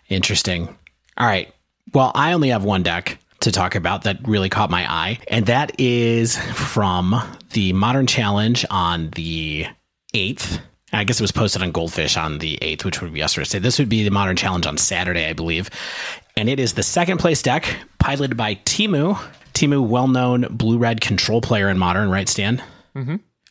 [0.10, 0.68] Interesting.
[1.18, 1.52] All right.
[1.92, 5.48] Well, I only have one deck to talk about that really caught my eye, and
[5.48, 7.20] that is from
[7.54, 9.66] the Modern Challenge on the
[10.14, 10.60] 8th.
[10.94, 13.60] I guess it was posted on Goldfish on the 8th, which would be yesterday.
[13.60, 15.70] This would be the Modern Challenge on Saturday, I believe.
[16.38, 17.66] And it is the second place deck
[18.00, 19.18] piloted by Timu.
[19.54, 22.62] Timu, well known blue red control player in Modern, right, Stan?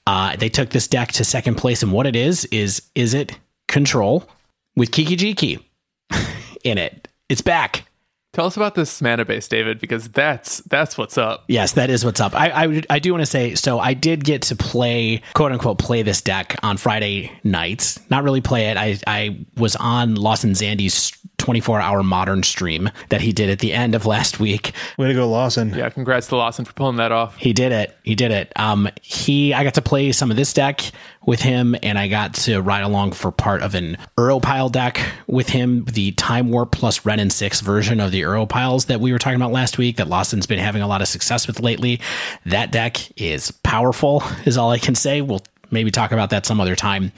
[0.07, 3.39] Uh, they took this deck to second place, and what it is is is it
[3.69, 4.29] control
[4.77, 5.63] with Kiki Jiki
[6.65, 7.09] in it.
[7.31, 7.87] It's back.
[8.35, 11.45] Tell us about this mana base, David, because that's that's what's up.
[11.47, 12.35] Yes, that is what's up.
[12.35, 13.79] I I, I do want to say so.
[13.79, 18.01] I did get to play quote unquote play this deck on Friday nights.
[18.11, 18.77] Not really play it.
[18.77, 23.75] I I was on Lawson Zandy's 24 hour modern stream that he did at the
[23.75, 24.73] end of last week.
[24.97, 25.75] Way to go, Lawson.
[25.75, 27.37] Yeah, congrats to Lawson for pulling that off.
[27.37, 27.95] He did it.
[28.03, 28.51] He did it.
[28.57, 30.81] Um, he, I got to play some of this deck
[31.27, 35.51] with him, and I got to ride along for part of an Pile deck with
[35.51, 39.19] him, the Time Warp plus Wrenn and Six version of the Piles that we were
[39.19, 42.01] talking about last week that Lawson's been having a lot of success with lately.
[42.47, 45.21] That deck is powerful, is all I can say.
[45.21, 45.43] We'll
[45.75, 47.13] maybe talk about that some other time.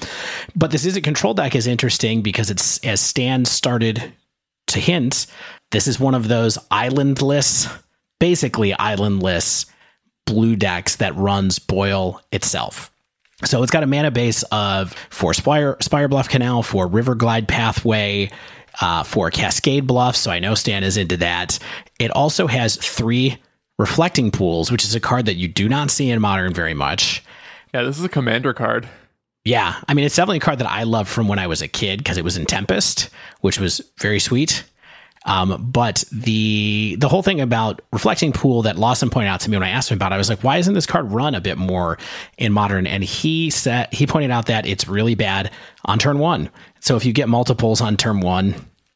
[0.57, 4.13] But this is a control deck is interesting because it's as Stan started
[4.69, 5.27] to hint,
[5.71, 7.73] this is one of those islandless,
[8.19, 9.67] basically islandless
[10.27, 12.91] blue decks that runs Boil itself.
[13.45, 18.31] So it's got a mana base of for Spire, Spirebluff Canal, for Riverglide Pathway,
[18.81, 20.17] uh, for Cascade Bluff.
[20.17, 21.59] So I know Stan is into that.
[21.99, 23.39] It also has three
[23.79, 27.23] Reflecting Pools, which is a card that you do not see in Modern very much.
[27.77, 28.89] Yeah, this is a commander card.
[29.45, 31.69] Yeah, I mean it's definitely a card that I loved from when I was a
[31.69, 33.11] kid because it was in Tempest,
[33.43, 34.65] which was very sweet.
[35.27, 39.59] Um, but the the whole thing about reflecting pool that Lawson pointed out to me
[39.59, 41.41] when I asked him about, it, I was like, why isn't this card run a
[41.43, 41.99] bit more
[42.39, 42.87] in modern?
[42.87, 45.51] And he said he pointed out that it's really bad
[45.85, 46.49] on turn one.
[46.81, 48.55] So if you get multiples on turn one,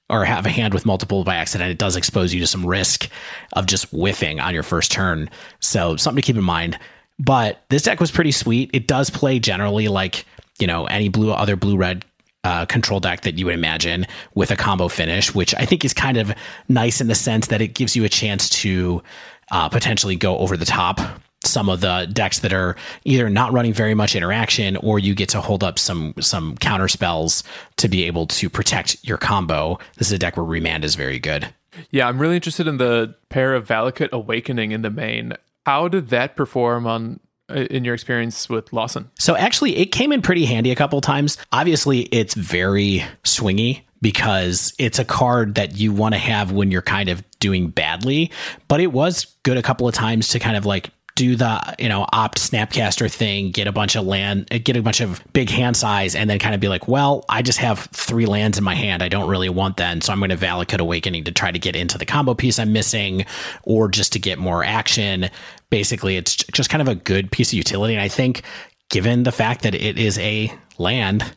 [0.08, 3.10] or have a hand with multiple by accident, it does expose you to some risk
[3.52, 5.28] of just whiffing on your first turn.
[5.60, 6.78] So something to keep in mind.
[7.20, 8.70] But this deck was pretty sweet.
[8.72, 10.24] It does play generally like,
[10.58, 12.04] you know, any blue other blue red
[12.44, 15.92] uh, control deck that you would imagine with a combo finish, which I think is
[15.92, 16.32] kind of
[16.68, 19.02] nice in the sense that it gives you a chance to
[19.50, 20.98] uh, potentially go over the top
[21.44, 25.28] some of the decks that are either not running very much interaction or you get
[25.30, 27.42] to hold up some some counter spells
[27.76, 29.78] to be able to protect your combo.
[29.96, 31.48] This is a deck where remand is very good.
[31.90, 35.34] Yeah, I'm really interested in the pair of Valakut Awakening in the main.
[35.66, 37.20] How did that perform on
[37.50, 39.10] uh, in your experience with Lawson?
[39.18, 41.36] So actually, it came in pretty handy a couple times.
[41.52, 46.82] Obviously, it's very swingy because it's a card that you want to have when you're
[46.82, 48.30] kind of doing badly.
[48.68, 51.86] But it was good a couple of times to kind of like do the you
[51.86, 55.76] know opt snapcaster thing get a bunch of land get a bunch of big hand
[55.76, 58.74] size and then kind of be like well i just have three lands in my
[58.74, 59.02] hand.
[59.02, 61.76] I don't really want that so i'm going to valakut awakening to try to get
[61.76, 63.26] into the combo piece i'm missing
[63.64, 65.28] or just to get more action.
[65.68, 67.92] Basically it's just kind of a good piece of utility.
[67.92, 68.42] And i think
[68.88, 71.36] given the fact that it is a land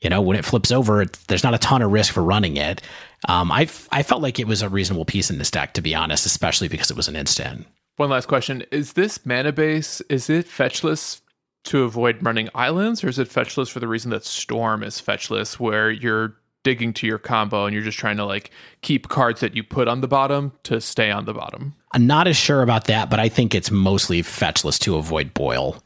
[0.00, 2.82] you know when it flips over there's not a ton of risk for running it.
[3.28, 5.94] Um, I, I felt like it was a reasonable piece in this deck to be
[5.94, 7.68] honest especially because it was an instant
[8.02, 11.20] one last question: Is this mana base is it fetchless
[11.64, 15.60] to avoid running islands, or is it fetchless for the reason that Storm is fetchless,
[15.60, 16.34] where you're
[16.64, 18.50] digging to your combo and you're just trying to like
[18.82, 21.74] keep cards that you put on the bottom to stay on the bottom?
[21.92, 25.80] I'm not as sure about that, but I think it's mostly fetchless to avoid boil,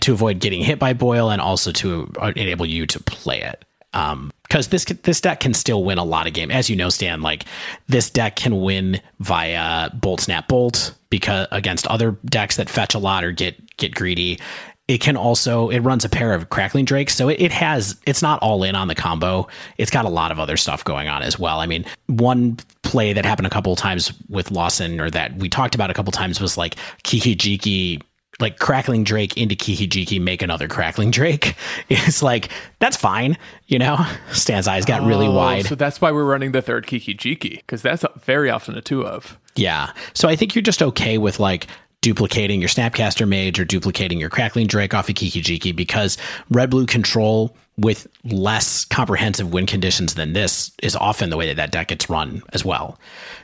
[0.00, 3.64] to avoid getting hit by boil, and also to uh, enable you to play it.
[3.96, 6.52] Um, because this this deck can still win a lot of games.
[6.52, 7.46] As you know, Stan, like
[7.88, 12.98] this deck can win via Bolt Snap Bolt because against other decks that fetch a
[12.98, 14.38] lot or get get greedy.
[14.86, 18.22] It can also it runs a pair of Crackling Drakes, so it, it has it's
[18.22, 19.48] not all in on the combo.
[19.78, 21.58] It's got a lot of other stuff going on as well.
[21.58, 25.74] I mean, one play that happened a couple times with Lawson, or that we talked
[25.74, 28.00] about a couple times, was like Kiki Jiki
[28.40, 31.54] like crackling Drake into Kiki-Jiki, make another crackling Drake.
[31.88, 34.04] It's like that's fine, you know.
[34.32, 37.82] Stan's eyes got oh, really wide, so that's why we're running the third Kiki-Jiki because
[37.82, 39.38] that's very often a two of.
[39.54, 41.66] Yeah, so I think you're just okay with like
[42.02, 46.18] duplicating your Snapcaster Mage or duplicating your Crackling Drake off of Kiki-Jiki because
[46.50, 51.56] Red Blue Control with less comprehensive win conditions than this is often the way that
[51.56, 52.98] that deck gets run as well.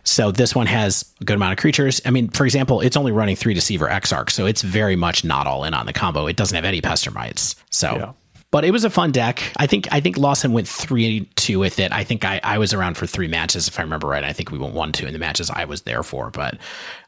[0.04, 2.00] So this one has a good amount of creatures.
[2.06, 5.46] I mean, for example, it's only running three Deceiver Exarch, so it's very much not
[5.46, 6.26] all in on the combo.
[6.26, 7.56] It doesn't have any Pestermites.
[7.70, 8.12] So yeah.
[8.52, 9.42] But it was a fun deck.
[9.56, 11.90] I think I think Lawson went three two with it.
[11.90, 14.22] I think I, I was around for three matches if I remember right.
[14.22, 16.30] I think we went one two in the matches I was there for.
[16.30, 16.58] But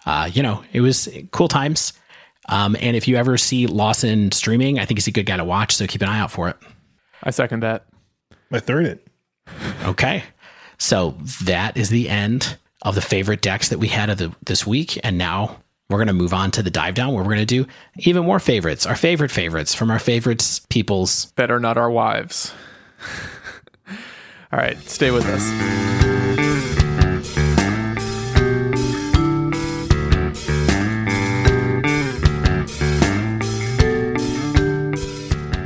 [0.07, 1.93] uh, you know, it was cool times.
[2.49, 5.45] Um, and if you ever see Lawson streaming, I think he's a good guy to
[5.45, 5.77] watch.
[5.77, 6.57] So keep an eye out for it.
[7.25, 7.87] I second that.
[8.53, 9.07] I third it.
[9.85, 10.23] Okay.
[10.79, 14.67] So that is the end of the favorite decks that we had of the, this
[14.67, 15.01] week.
[15.03, 15.59] And now
[15.89, 17.67] we're going to move on to the dive down where we're going to do
[17.99, 22.53] even more favorites, our favorite favorites from our favorites peoples that are not our wives.
[24.53, 25.43] All right, stay with us.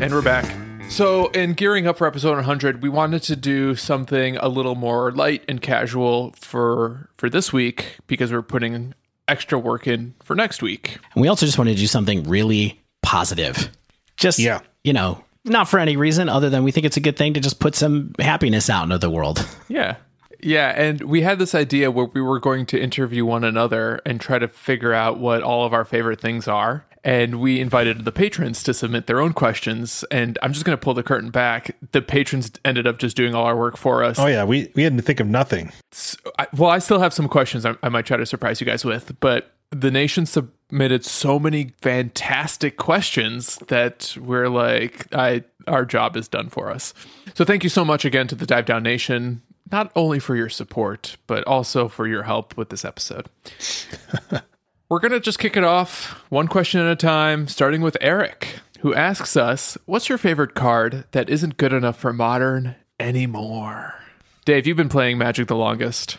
[0.01, 0.58] And we're back.
[0.99, 5.13] So, in gearing up for episode 100, we wanted to do something a little more
[5.13, 8.95] light and casual for for this week because we're putting
[9.29, 10.99] extra work in for next week.
[11.15, 13.69] And we also just wanted to do something really positive.
[14.17, 14.59] Just, Yeah.
[14.83, 17.39] you know, not for any reason other than we think it's a good thing to
[17.41, 19.47] just put some happiness out into the world.
[19.69, 19.99] Yeah.
[20.41, 24.21] Yeah, and we had this idea where we were going to interview one another and
[24.21, 26.85] try to figure out what all of our favorite things are.
[27.05, 30.05] And we invited the patrons to submit their own questions.
[30.11, 31.77] And I'm just going to pull the curtain back.
[31.93, 34.19] The patrons ended up just doing all our work for us.
[34.19, 35.73] Oh yeah, we we had to think of nothing.
[36.39, 38.85] I, well, I still have some questions I, I might try to surprise you guys
[38.85, 46.17] with, but the nation submitted so many fantastic questions that we're like, I our job
[46.17, 46.95] is done for us.
[47.35, 50.49] So thank you so much again to the Dive Down Nation, not only for your
[50.49, 53.29] support, but also for your help with this episode.
[54.89, 58.95] we're gonna just kick it off one question at a time, starting with Eric, who
[58.95, 63.95] asks us, "What's your favorite card that isn't good enough for modern anymore?"
[64.45, 66.19] Dave, you've been playing Magic the longest.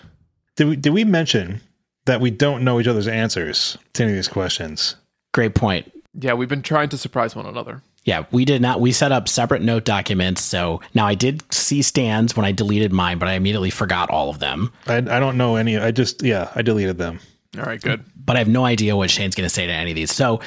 [0.55, 1.61] Did we did we mention
[2.05, 4.95] that we don't know each other's answers to any of these questions?
[5.33, 5.91] Great point.
[6.13, 7.81] Yeah, we've been trying to surprise one another.
[8.03, 8.79] Yeah, we did not.
[8.79, 10.41] We set up separate note documents.
[10.41, 14.29] So now I did see stands when I deleted mine, but I immediately forgot all
[14.29, 14.71] of them.
[14.87, 15.77] I I don't know any.
[15.77, 17.19] I just yeah, I deleted them.
[17.57, 18.03] All right, good.
[18.15, 20.13] But I have no idea what Shane's going to say to any of these.
[20.13, 20.39] So,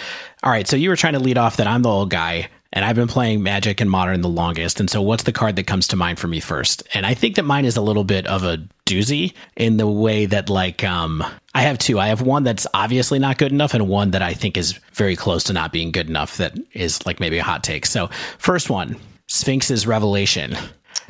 [0.42, 0.68] all right.
[0.68, 3.08] So you were trying to lead off that I'm the old guy and I've been
[3.08, 4.80] playing Magic and Modern the longest.
[4.80, 6.82] And so, what's the card that comes to mind for me first?
[6.94, 10.26] And I think that mine is a little bit of a doozy in the way
[10.26, 11.22] that, like, um,
[11.54, 11.98] I have two.
[12.00, 15.16] I have one that's obviously not good enough, and one that I think is very
[15.16, 16.38] close to not being good enough.
[16.38, 17.84] That is like maybe a hot take.
[17.84, 18.96] So, first one,
[19.28, 20.56] Sphinx's Revelation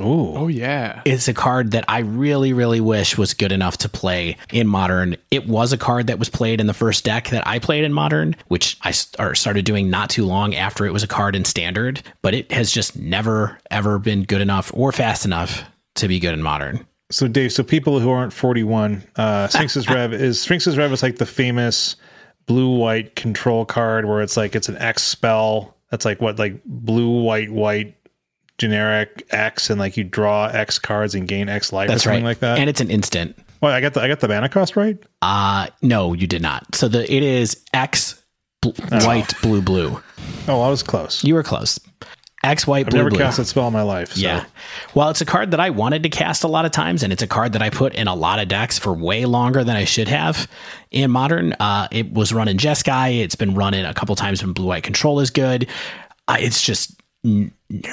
[0.01, 1.03] Ooh, Oh yeah.
[1.05, 5.16] It's a card that I really, really wish was good enough to play in modern.
[5.31, 7.92] It was a card that was played in the first deck that I played in
[7.92, 11.45] modern, which I st- started doing not too long after it was a card in
[11.45, 15.64] standard, but it has just never, ever been good enough or fast enough
[15.97, 16.87] to be good in modern.
[17.11, 21.16] So Dave, so people who aren't 41, uh Sphinx's Rev is Sphinx's Rev is like
[21.16, 21.97] the famous
[22.47, 25.77] blue white control card where it's like it's an X spell.
[25.90, 27.95] That's like what like blue white white
[28.59, 32.23] generic X and like you draw X cards and gain X life That's or something
[32.25, 32.31] right.
[32.31, 32.59] like that.
[32.59, 33.37] And it's an instant.
[33.61, 34.99] well, I got the I got the mana cost right?
[35.21, 36.75] Uh no, you did not.
[36.75, 38.23] So the it is X
[38.61, 40.01] bl- white blue blue.
[40.49, 41.25] Oh, I was close.
[41.25, 41.79] You were close.
[42.45, 43.21] X white I've blue never blue.
[43.21, 44.15] cast that spell in my life.
[44.15, 44.21] So.
[44.21, 44.45] Yeah.
[44.95, 47.23] Well, it's a card that I wanted to cast a lot of times, and it's
[47.23, 49.85] a card that I put in a lot of decks for way longer than I
[49.85, 50.49] should have
[50.91, 51.53] in modern.
[51.61, 53.21] Uh, it was run in Jeskai.
[53.21, 55.69] It's been run in a couple times when blue white control is good.
[56.27, 57.01] Uh, it's just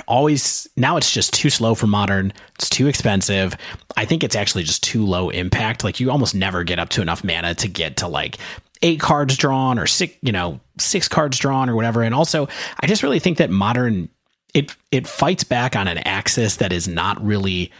[0.07, 2.33] always now it's just too slow for modern.
[2.55, 3.55] It's too expensive.
[3.95, 5.83] I think it's actually just too low impact.
[5.83, 8.37] Like you almost never get up to enough mana to get to like
[8.81, 12.01] eight cards drawn or six, you know, six cards drawn or whatever.
[12.01, 12.47] And also,
[12.79, 14.09] I just really think that modern
[14.53, 17.71] it it fights back on an axis that is not really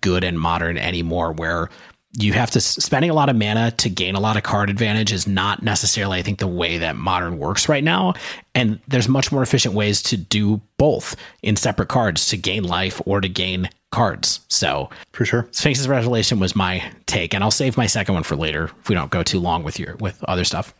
[0.00, 1.70] good and modern anymore where
[2.18, 5.12] you have to spending a lot of mana to gain a lot of card advantage
[5.12, 8.12] is not necessarily i think the way that modern works right now
[8.54, 13.00] and there's much more efficient ways to do both in separate cards to gain life
[13.06, 15.48] or to gain cards so For sure.
[15.52, 18.94] sphinx's revelation was my take and i'll save my second one for later if we
[18.94, 20.74] don't go too long with your with other stuff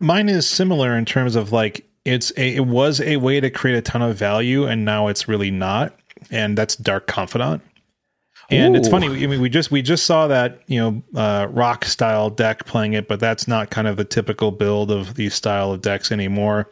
[0.00, 3.76] Mine is similar in terms of like it's a it was a way to create
[3.76, 5.94] a ton of value and now it's really not.
[6.30, 7.62] And that's Dark Confidant.
[8.50, 9.08] And it's funny.
[9.08, 12.94] I mean, we just we just saw that you know uh, rock style deck playing
[12.94, 16.70] it, but that's not kind of the typical build of these style of decks anymore.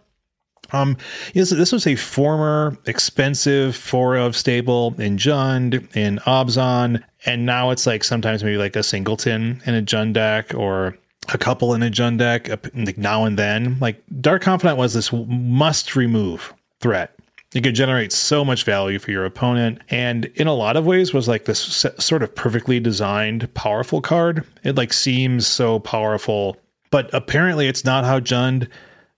[0.73, 0.97] Um,
[1.35, 7.71] this, this was a former expensive four of stable in Jund, in Abzan, and now
[7.71, 10.97] it's like sometimes maybe like a singleton in a Jund deck or
[11.33, 13.79] a couple in a Jund deck, like now and then.
[13.81, 17.15] Like Dark Confidant was this must remove threat.
[17.55, 21.15] It could generate so much value for your opponent, and in a lot of ways
[21.15, 24.44] was like this sort of perfectly designed, powerful card.
[24.63, 26.57] It like seems so powerful,
[26.90, 28.69] but apparently it's not how Jund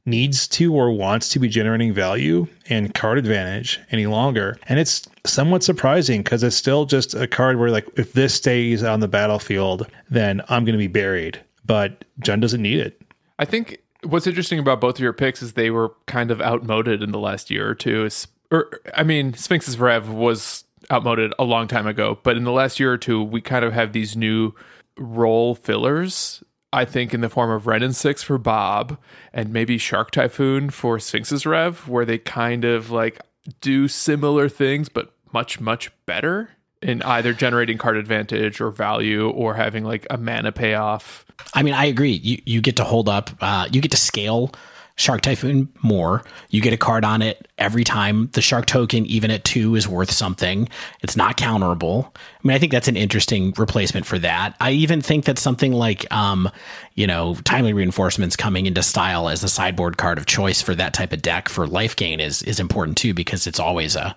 [0.04, 4.58] needs to or wants to be generating value and card advantage any longer.
[4.68, 8.82] And it's somewhat surprising because it's still just a card where, like, if this stays
[8.82, 11.40] on the battlefield, then I'm going to be buried.
[11.64, 13.02] But Jund doesn't need it.
[13.38, 17.02] I think what's interesting about both of your picks is they were kind of outmoded
[17.02, 18.08] in the last year or two.
[18.50, 22.80] Or I mean, Sphinx's Rev was outmoded a long time ago, but in the last
[22.80, 24.54] year or two, we kind of have these new
[24.96, 26.42] role fillers.
[26.72, 28.98] I think in the form of Wrenn and Six for Bob,
[29.32, 33.20] and maybe Shark Typhoon for Sphinx's Rev, where they kind of like
[33.60, 36.50] do similar things but much much better
[36.82, 41.24] in either generating card advantage or value or having like a mana payoff.
[41.54, 42.12] I mean, I agree.
[42.12, 43.30] You you get to hold up.
[43.40, 44.52] Uh, you get to scale
[44.98, 46.24] Shark Typhoon more.
[46.50, 48.28] You get a card on it every time.
[48.32, 50.68] The Shark token, even at two, is worth something.
[51.02, 52.06] It's not counterable.
[52.06, 54.56] I mean, I think that's an interesting replacement for that.
[54.60, 56.50] I even think that something like, um,
[56.96, 60.94] you know, timely reinforcements coming into style as the sideboard card of choice for that
[60.94, 64.16] type of deck for life gain is is important too because it's always a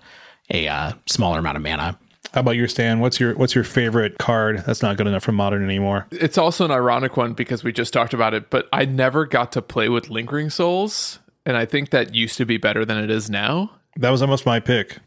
[0.50, 1.96] a uh, smaller amount of mana.
[2.32, 3.00] How about your Stan?
[3.00, 6.06] What's your what's your favorite card that's not good enough for modern anymore?
[6.10, 9.52] It's also an ironic one because we just talked about it, but I never got
[9.52, 13.10] to play with Lingering Souls, and I think that used to be better than it
[13.10, 13.70] is now.
[13.96, 14.98] That was almost my pick.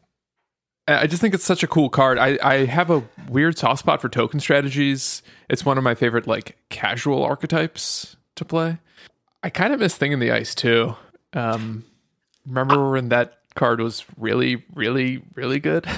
[0.88, 2.20] I just think it's such a cool card.
[2.20, 5.24] I, I have a weird soft spot for token strategies.
[5.50, 8.78] It's one of my favorite like casual archetypes to play.
[9.42, 10.96] I kind of miss Thing in the Ice too.
[11.34, 11.86] Um,
[12.46, 15.88] remember when that card was really, really, really good?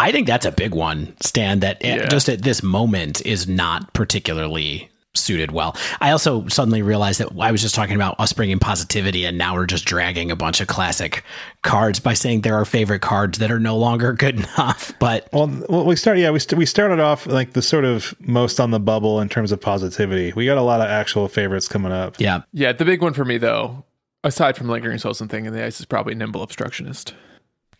[0.00, 2.08] I think that's a big one, Stan, that eh, yeah.
[2.08, 5.76] just at this moment is not particularly suited well.
[6.00, 9.54] I also suddenly realized that I was just talking about us bringing positivity, and now
[9.54, 11.24] we're just dragging a bunch of classic
[11.62, 14.92] cards by saying there are favorite cards that are no longer good enough.
[14.98, 15.48] But well,
[15.84, 18.80] we started, yeah, we, st- we started off like the sort of most on the
[18.80, 20.32] bubble in terms of positivity.
[20.34, 22.16] We got a lot of actual favorites coming up.
[22.18, 22.72] Yeah, yeah.
[22.72, 23.84] The big one for me though,
[24.24, 27.14] aside from lingering souls and thing in the ice, is probably nimble obstructionist.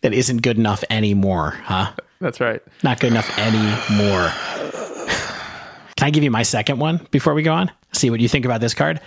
[0.01, 1.91] That isn't good enough anymore, huh?
[2.19, 2.61] That's right.
[2.83, 4.31] Not good enough anymore.
[5.95, 7.71] Can I give you my second one before we go on?
[7.93, 9.01] See what you think about this card.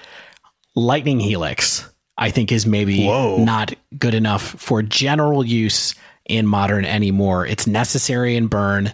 [0.74, 3.42] Lightning Helix, I think, is maybe Whoa.
[3.44, 5.94] not good enough for general use
[6.24, 7.46] in modern anymore.
[7.46, 8.92] It's necessary in burn.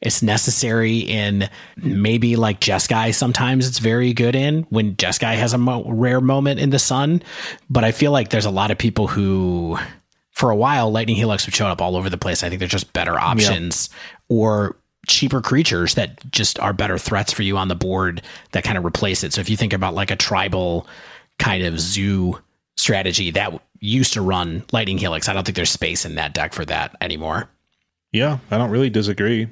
[0.00, 3.14] It's necessary in maybe like Jeskai.
[3.14, 7.22] Sometimes it's very good in when Jeskai has a mo- rare moment in the sun.
[7.70, 9.78] But I feel like there's a lot of people who
[10.32, 12.42] for a while, Lightning Helix would show up all over the place.
[12.42, 13.90] I think they're just better options
[14.28, 14.76] or
[15.06, 18.22] cheaper creatures that just are better threats for you on the board
[18.52, 19.32] that kind of replace it.
[19.32, 20.86] So if you think about like a tribal
[21.38, 22.38] kind of zoo
[22.76, 26.52] strategy that used to run Lightning Helix, I don't think there's space in that deck
[26.52, 27.48] for that anymore.
[28.12, 29.48] Yeah, I don't really disagree.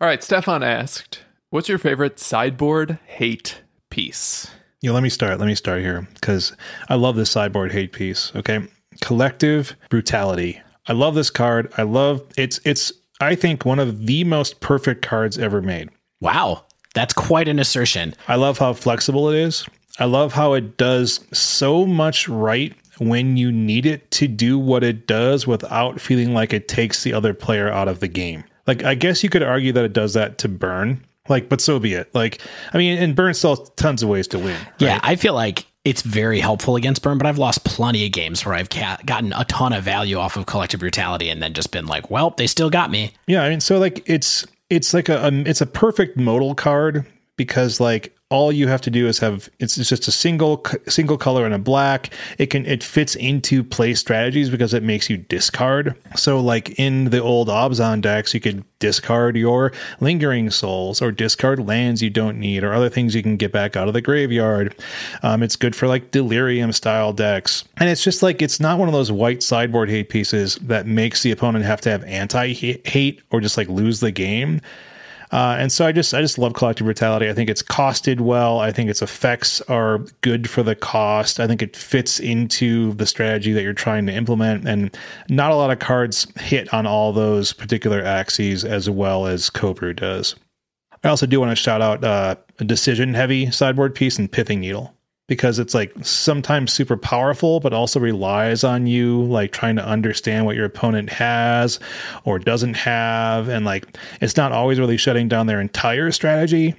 [0.00, 4.50] All right, Stefan asked, "What's your favorite sideboard hate piece?"
[4.80, 5.38] Yeah, let me start.
[5.38, 6.54] Let me start here because
[6.88, 8.32] I love this sideboard hate piece.
[8.34, 8.66] Okay,
[9.00, 10.60] Collective Brutality.
[10.86, 11.72] I love this card.
[11.76, 15.90] I love it's it's I think one of the most perfect cards ever made.
[16.20, 16.64] Wow.
[16.94, 18.14] That's quite an assertion.
[18.28, 19.66] I love how flexible it is.
[19.98, 24.84] I love how it does so much right when you need it to do what
[24.84, 28.44] it does without feeling like it takes the other player out of the game.
[28.66, 31.78] Like I guess you could argue that it does that to burn, like, but so
[31.78, 32.12] be it.
[32.14, 32.40] Like,
[32.72, 34.56] I mean, and burn still tons of ways to win.
[34.56, 34.66] Right?
[34.78, 38.46] Yeah, I feel like it's very helpful against burn, but I've lost plenty of games
[38.46, 41.72] where I've ca- gotten a ton of value off of collective brutality and then just
[41.72, 43.12] been like, well, they still got me.
[43.26, 47.04] Yeah, I mean, so like it's it's like a, a it's a perfect modal card
[47.36, 51.44] because like all you have to do is have it's, just a single single color
[51.44, 52.12] and a black.
[52.38, 55.94] It can it fits into play strategies because it makes you discard.
[56.16, 59.70] So like in the old Abzan decks you could discard your
[60.00, 63.76] lingering souls or discard lands you don't need or other things you can get back
[63.76, 64.74] out of the graveyard.
[65.22, 67.64] Um, it's good for like delirium style decks.
[67.76, 71.22] And it's just like it's not one of those white sideboard hate pieces that makes
[71.22, 74.62] the opponent have to have anti hate or just like lose the game
[75.32, 77.28] uh, and so I just I just love collective brutality.
[77.28, 78.60] I think it's costed well.
[78.60, 81.40] I think its effects are good for the cost.
[81.40, 84.96] I think it fits into the strategy that you're trying to implement, and
[85.30, 89.96] not a lot of cards hit on all those particular axes as well as CoBru
[89.96, 90.36] does.
[91.02, 94.60] I also do want to shout out uh, a decision heavy sideboard piece and Pithing
[94.60, 94.94] Needle
[95.28, 100.46] because it's like sometimes super powerful, but also relies on you like trying to understand
[100.46, 101.78] what your opponent has
[102.24, 103.48] or doesn't have.
[103.48, 106.74] And like it's not always really shutting down their entire strategy.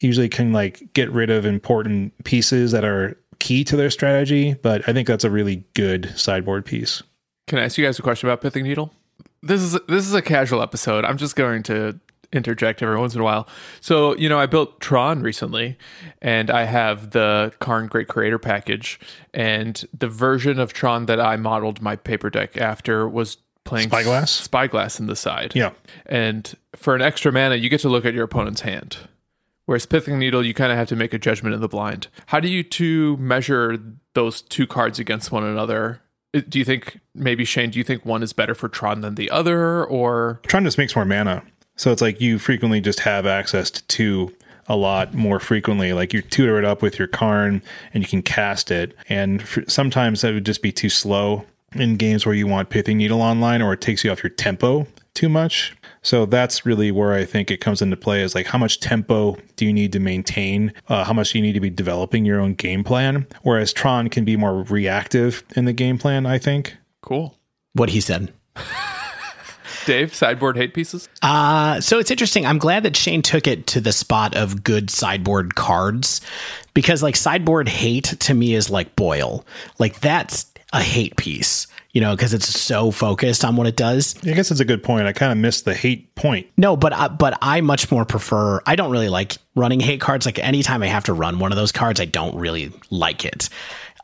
[0.00, 4.54] Usually can like get rid of important pieces that are key to their strategy.
[4.54, 7.02] But I think that's a really good sideboard piece.
[7.46, 8.92] Can I ask you guys a question about Pithing Needle?
[9.42, 11.04] This is this is a casual episode.
[11.04, 11.98] I'm just going to
[12.32, 13.48] interject every once in a while.
[13.80, 15.78] So, you know, I built Tron recently
[16.20, 19.00] and I have the Karn Great Creator package
[19.32, 24.30] and the version of Tron that I modeled my paper deck after was playing Spyglass?
[24.30, 25.54] Spyglass in the side.
[25.54, 25.70] Yeah.
[26.06, 28.98] And for an extra mana, you get to look at your opponent's hand.
[29.66, 32.08] Whereas Pithing Needle, you kind of have to make a judgment in the blind.
[32.26, 33.78] How do you two measure
[34.14, 36.00] those two cards against one another?
[36.32, 37.70] Do you think maybe Shane?
[37.70, 40.96] Do you think one is better for Tron than the other, or Tron just makes
[40.96, 41.42] more mana?
[41.78, 44.34] So it's like you frequently just have access to two
[44.66, 45.92] a lot more frequently.
[45.94, 47.62] Like you tutor it up with your Karn
[47.94, 48.94] and you can cast it.
[49.08, 53.22] And sometimes that would just be too slow in games where you want Pithing Needle
[53.22, 55.74] online or it takes you off your tempo too much.
[56.02, 59.36] So that's really where I think it comes into play is like how much tempo
[59.56, 60.72] do you need to maintain?
[60.88, 63.26] Uh, how much do you need to be developing your own game plan?
[63.42, 66.76] Whereas Tron can be more reactive in the game plan, I think.
[67.02, 67.36] Cool.
[67.72, 68.32] What he said.
[69.88, 71.08] Dave, sideboard hate pieces?
[71.22, 72.44] Uh, so it's interesting.
[72.44, 76.20] I'm glad that Shane took it to the spot of good sideboard cards
[76.74, 79.46] because, like, sideboard hate to me is like boil.
[79.78, 84.14] Like, that's a hate piece, you know, because it's so focused on what it does.
[84.26, 85.06] I guess it's a good point.
[85.06, 86.46] I kind of missed the hate point.
[86.58, 88.60] No, but I, but I much more prefer.
[88.66, 90.26] I don't really like running hate cards.
[90.26, 93.48] Like anytime I have to run one of those cards, I don't really like it.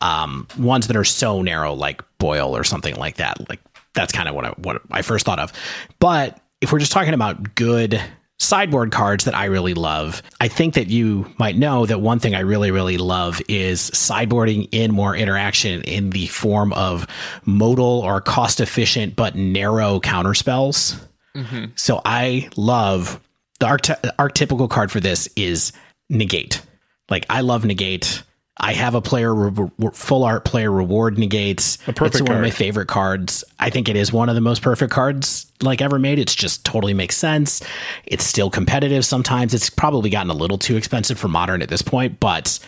[0.01, 3.51] Um, ones that are so narrow, like boil or something like that.
[3.51, 3.61] Like
[3.95, 5.53] that's kind of what I what I first thought of.
[5.99, 8.01] But if we're just talking about good
[8.39, 12.35] sideboard cards that I really love, I think that you might know that one thing
[12.35, 17.07] I really really love is sideboarding in more interaction in the form of
[17.45, 20.97] modal or cost efficient but narrow counter spells.
[21.35, 21.67] Mm-hmm.
[21.77, 23.21] So I love
[23.61, 25.73] the archety- archetypical card for this is
[26.09, 26.61] negate.
[27.09, 28.23] Like I love negate.
[28.57, 31.77] I have a player re- full art player reward negates.
[31.89, 32.39] A perfect it's one card.
[32.39, 33.43] of my favorite cards.
[33.59, 36.19] I think it is one of the most perfect cards like ever made.
[36.19, 37.63] It's just totally makes sense.
[38.07, 39.55] It's still competitive sometimes.
[39.55, 42.59] It's probably gotten a little too expensive for modern at this point, but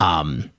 [0.00, 0.50] um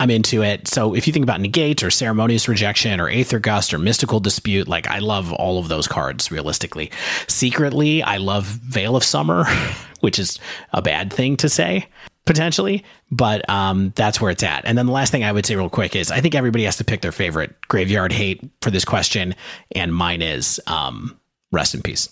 [0.00, 0.66] I'm into it.
[0.66, 4.66] So if you think about negate or ceremonious rejection or aether gust or mystical dispute,
[4.66, 6.90] like I love all of those cards realistically.
[7.28, 9.44] Secretly, I love Veil of Summer,
[10.00, 10.40] which is
[10.72, 11.86] a bad thing to say
[12.24, 14.64] potentially, but um, that's where it's at.
[14.64, 16.76] And then the last thing I would say real quick is I think everybody has
[16.76, 19.34] to pick their favorite graveyard hate for this question,
[19.74, 21.18] and mine is um,
[21.50, 22.08] rest in peace.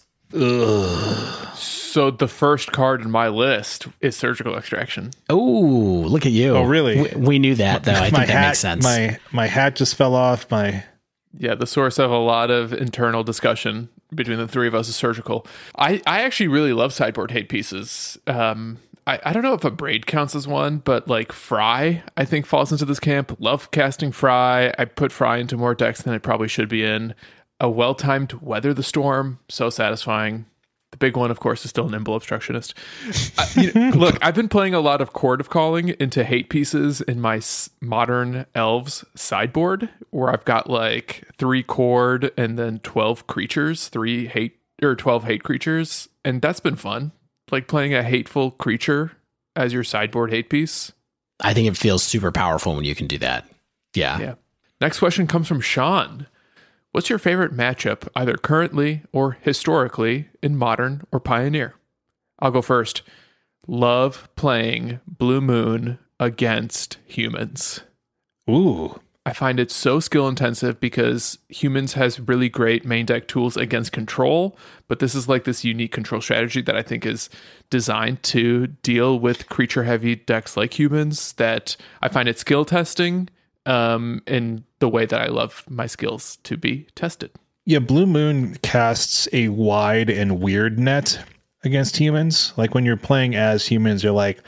[1.55, 5.11] So the first card in my list is surgical extraction.
[5.29, 6.55] Oh, look at you!
[6.55, 7.03] Oh, really?
[7.03, 7.93] We, we knew that though.
[7.93, 8.85] I think my that hat, makes sense.
[8.85, 10.49] My my hat just fell off.
[10.51, 10.85] My
[11.37, 14.97] Yeah, the source of a lot of internal discussion between the three of us is
[14.97, 15.47] surgical.
[15.77, 18.19] I, I actually really love sideboard hate pieces.
[18.27, 22.47] Um, I, I don't know if Abrade counts as one, but like Fry, I think
[22.47, 23.37] falls into this camp.
[23.39, 24.73] Love casting Fry.
[24.79, 27.15] I put Fry into more decks than it probably should be in.
[27.59, 30.47] A well timed Weather the Storm, so satisfying.
[30.93, 32.75] The big one, of course, is still Nimble Obstructionist.
[33.39, 36.49] Uh, you know, look, I've been playing a lot of Chord of Calling into hate
[36.49, 42.81] pieces in my s- modern elves sideboard, where I've got like three chord and then
[42.81, 46.09] 12 creatures, three hate or 12 hate creatures.
[46.25, 47.13] And that's been fun.
[47.51, 49.13] Like playing a hateful creature
[49.57, 50.93] as your sideboard hate piece.
[51.41, 53.47] I think it feels super powerful when you can do that.
[53.95, 54.19] Yeah.
[54.19, 54.35] Yeah.
[54.81, 56.27] Next question comes from Sean.
[56.93, 61.75] What's your favorite matchup, either currently or historically, in modern or pioneer?
[62.41, 63.03] I'll go first.
[63.67, 67.81] Love playing Blue Moon against humans.
[68.51, 73.57] ooh, I find it so skill intensive because humans has really great main deck tools
[73.57, 74.57] against control,
[74.89, 77.29] but this is like this unique control strategy that I think is
[77.69, 83.29] designed to deal with creature heavy decks like humans that I find it skill testing
[83.67, 87.31] um in the way that I love my skills to be tested.
[87.67, 87.79] yeah.
[87.79, 91.23] Blue Moon casts a wide and weird net
[91.63, 92.55] against humans.
[92.57, 94.39] Like when you're playing as humans, you're like,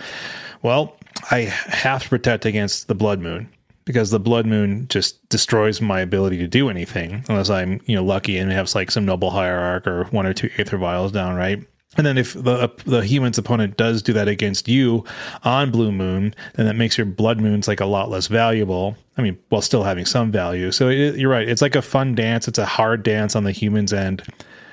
[0.62, 0.96] well,
[1.30, 3.50] I have to protect against the Blood Moon
[3.84, 8.04] because the Blood Moon just destroys my ability to do anything unless I'm you know
[8.04, 11.64] lucky and have like some Noble Hierarch or one or two Aether Vials down, right?
[11.96, 15.04] And then if the uh, the human's opponent does do that against you
[15.44, 18.96] on Blue Moon, then that makes your Blood Moons like a lot less valuable.
[19.18, 20.72] I mean, while still having some value.
[20.72, 21.46] So it, you're right.
[21.46, 22.48] It's like a fun dance.
[22.48, 24.22] It's a hard dance on the human's end,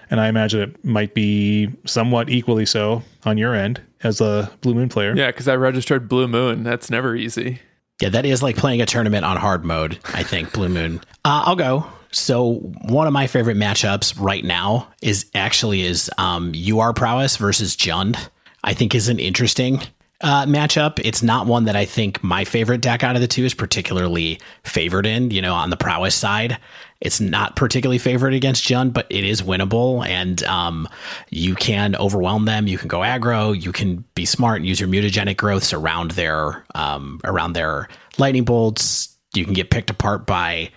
[0.09, 4.73] and I imagine it might be somewhat equally so on your end as a Blue
[4.73, 5.13] Moon player.
[5.13, 6.63] Yeah, because I registered Blue Moon.
[6.63, 7.59] That's never easy.
[7.99, 11.01] Yeah, that is like playing a tournament on hard mode, I think, Blue Moon.
[11.25, 11.85] Uh, I'll go.
[12.11, 12.55] So
[12.87, 18.17] one of my favorite matchups right now is actually is um, UR Prowess versus Jund.
[18.63, 19.81] I think is an interesting
[20.21, 20.99] uh, matchup.
[21.03, 24.39] It's not one that I think my favorite deck out of the two is particularly
[24.63, 25.31] favored in.
[25.31, 26.57] You know, on the Prowess side,
[27.01, 30.87] it's not particularly favored against Jund, but it is winnable, and um,
[31.29, 32.67] you can overwhelm them.
[32.67, 33.59] You can go aggro.
[33.59, 37.87] You can be smart and use your mutagenic growths around their um, around their
[38.17, 39.15] lightning bolts.
[39.33, 40.71] You can get picked apart by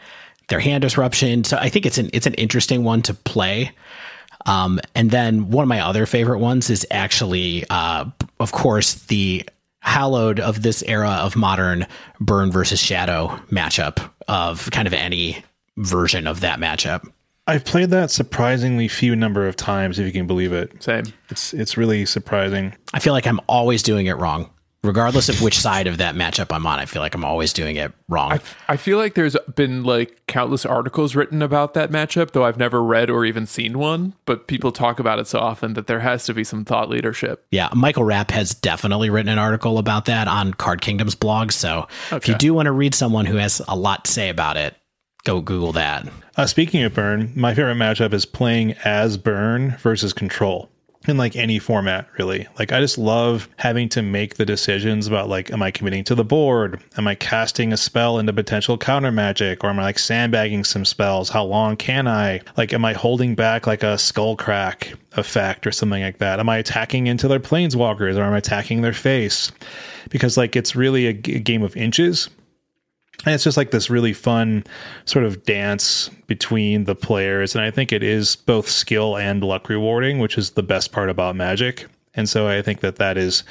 [0.48, 1.42] their hand disruption.
[1.42, 3.72] So I think it's an it's an interesting one to play.
[4.46, 8.06] Um, and then one of my other favorite ones is actually, uh,
[8.40, 9.48] of course, the
[9.80, 11.86] hallowed of this era of modern
[12.20, 15.44] burn versus shadow matchup of kind of any
[15.76, 17.10] version of that matchup.
[17.46, 20.80] I've played that surprisingly few number of times, if you can believe it.
[20.82, 21.04] Same.
[21.28, 22.74] It's it's really surprising.
[22.94, 24.48] I feel like I'm always doing it wrong.
[24.84, 26.78] regardless of which side of that matchup I'm on.
[26.78, 28.32] I feel like I'm always doing it wrong.
[28.32, 32.58] I, I feel like there's been like countless articles written about that matchup, though I've
[32.58, 34.14] never read or even seen one.
[34.24, 37.44] But people talk about it so often that there has to be some thought leadership.
[37.50, 41.50] yeah, Michael Rapp has definitely written an article about that on Card Kingdom's blog.
[41.50, 44.56] So if you do want to read someone who has a lot to say about
[44.56, 44.76] it,
[45.24, 46.08] go Google that.
[46.36, 50.68] Uh, speaking of burn, my favorite matchup is playing as burn versus control
[51.08, 52.46] in like any format, really.
[52.58, 56.14] Like, I just love having to make the decisions about like, am I committing to
[56.14, 56.82] the board?
[56.96, 59.64] Am I casting a spell into potential counter magic?
[59.64, 61.30] Or am I like sandbagging some spells?
[61.30, 62.40] How long can I?
[62.56, 66.38] Like, am I holding back like a skull crack effect or something like that?
[66.40, 69.50] Am I attacking into their planeswalkers or am I attacking their face?
[70.08, 72.28] Because like, it's really a, g- a game of inches
[73.24, 74.64] and it's just like this really fun
[75.04, 79.68] sort of dance between the players and i think it is both skill and luck
[79.68, 81.86] rewarding which is the best part about magic.
[82.14, 83.42] And so i think that that is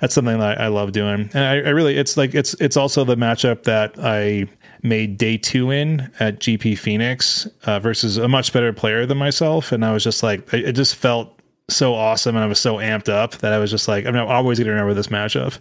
[0.00, 1.30] that's something that i love doing.
[1.32, 4.46] And i, I really it's like it's it's also the matchup that i
[4.82, 9.72] made day two in at gp phoenix uh, versus a much better player than myself.
[9.72, 13.08] And i was just like it just felt so awesome and i was so amped
[13.08, 15.58] up that i was just like i'm always going to remember this matchup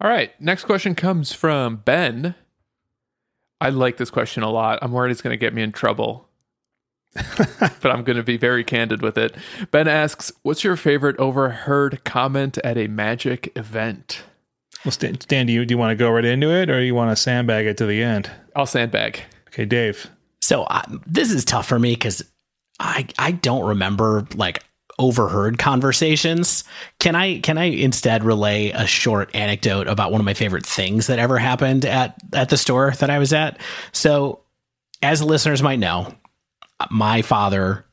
[0.00, 0.38] All right.
[0.40, 2.34] Next question comes from Ben.
[3.60, 4.78] I like this question a lot.
[4.80, 6.26] I'm worried it's going to get me in trouble.
[7.14, 9.34] but I'm going to be very candid with it.
[9.70, 14.22] Ben asks, What's your favorite overheard comment at a magic event?
[14.84, 16.94] well stan, stan do you do you want to go right into it or you
[16.94, 19.20] want to sandbag it to the end I'll sandbag.
[19.48, 20.08] okay dave
[20.40, 22.22] So uh, this is tough for me because
[22.78, 24.64] I I don't remember like
[25.00, 26.62] overheard conversations.
[27.00, 31.06] Can I can I instead relay a short anecdote about one of my favorite things
[31.08, 33.58] that ever happened at at the store that I was at?
[33.92, 34.40] So,
[35.02, 36.14] as listeners might know,
[36.90, 37.86] my father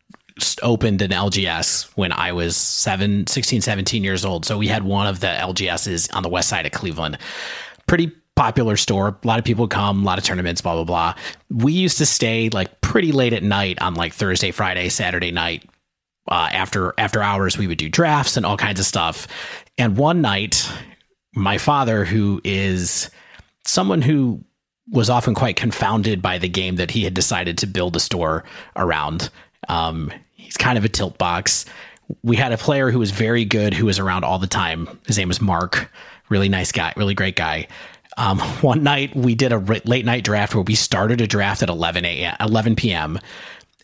[0.61, 4.45] opened an LGS when I was 7 16 17 years old.
[4.45, 7.17] So we had one of the LGSs on the west side of Cleveland.
[7.87, 9.17] Pretty popular store.
[9.23, 11.15] A lot of people come, a lot of tournaments, blah blah blah.
[11.49, 15.63] We used to stay like pretty late at night on like Thursday, Friday, Saturday night.
[16.27, 19.27] Uh, after after hours, we would do drafts and all kinds of stuff.
[19.77, 20.69] And one night,
[21.33, 23.09] my father, who is
[23.65, 24.43] someone who
[24.89, 28.43] was often quite confounded by the game that he had decided to build a store
[28.75, 29.29] around.
[29.67, 31.65] Um, he's kind of a tilt box.
[32.23, 34.87] We had a player who was very good, who was around all the time.
[35.05, 35.91] His name was Mark.
[36.29, 37.67] Really nice guy, really great guy.
[38.15, 41.69] Um, one night we did a late night draft where we started a draft at
[41.69, 42.35] 11 a.m.
[42.39, 43.19] 11 p.m.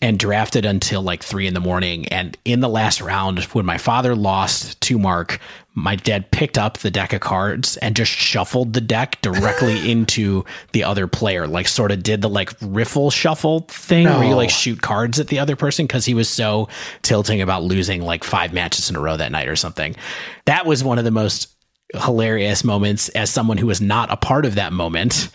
[0.03, 2.05] and drafted until like three in the morning.
[2.09, 5.39] And in the last round, when my father lost to Mark,
[5.75, 10.43] my dad picked up the deck of cards and just shuffled the deck directly into
[10.73, 14.49] the other player, like sort of did the like riffle shuffle thing where you like
[14.49, 16.67] shoot cards at the other person because he was so
[17.01, 19.95] tilting about losing like five matches in a row that night or something.
[20.43, 21.47] That was one of the most
[21.93, 25.29] hilarious moments as someone who was not a part of that moment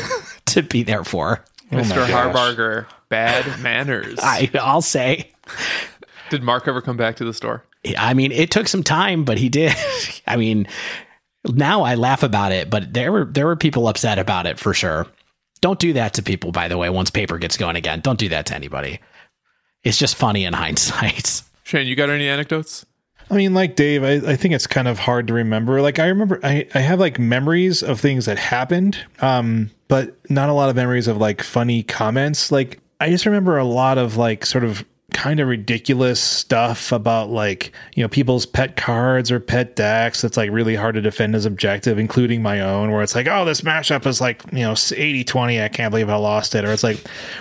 [0.46, 1.44] to be there for.
[1.72, 1.94] Oh Mr.
[1.96, 2.10] gosh.
[2.10, 4.18] Harbarger, bad manners.
[4.22, 5.30] I, I'll say.
[6.30, 7.64] Did Mark ever come back to the store?
[7.98, 9.74] I mean, it took some time, but he did.
[10.26, 10.66] I mean,
[11.46, 14.72] now I laugh about it, but there were there were people upset about it for
[14.74, 15.06] sure.
[15.60, 16.90] Don't do that to people, by the way.
[16.90, 19.00] Once paper gets going again, don't do that to anybody.
[19.82, 21.42] It's just funny in hindsight.
[21.64, 22.84] Shane, you got any anecdotes?
[23.30, 25.80] I mean, like Dave, I, I think it's kind of hard to remember.
[25.80, 30.48] Like I remember, I, I have like memories of things that happened, um, but not
[30.48, 32.52] a lot of memories of like funny comments.
[32.52, 34.84] Like I just remember a lot of like sort of
[35.14, 40.36] kind of ridiculous stuff about like you know people's pet cards or pet decks that's
[40.36, 43.60] like really hard to defend as objective including my own where it's like oh this
[43.60, 46.64] matchup is like you know 80-20 i can't believe i lost it.
[46.64, 46.98] Or it's like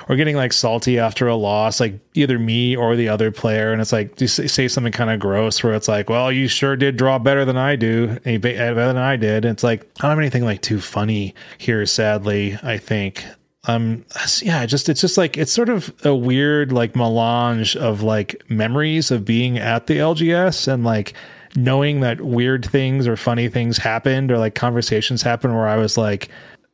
[0.08, 3.82] we're getting like salty after a loss like either me or the other player and
[3.82, 6.96] it's like you say something kind of gross where it's like well you sure did
[6.96, 9.46] draw better than i do eh, better than i did.
[9.46, 13.26] And it's like i don't have anything like too funny here sadly i think
[13.66, 14.04] um
[14.42, 19.10] yeah just it's just like it's sort of a weird like melange of like memories
[19.10, 21.14] of being at the lgs and like
[21.56, 25.98] knowing that weird things or funny things happened or like conversations happened where i was
[25.98, 26.30] like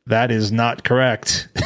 [0.06, 1.48] that is not correct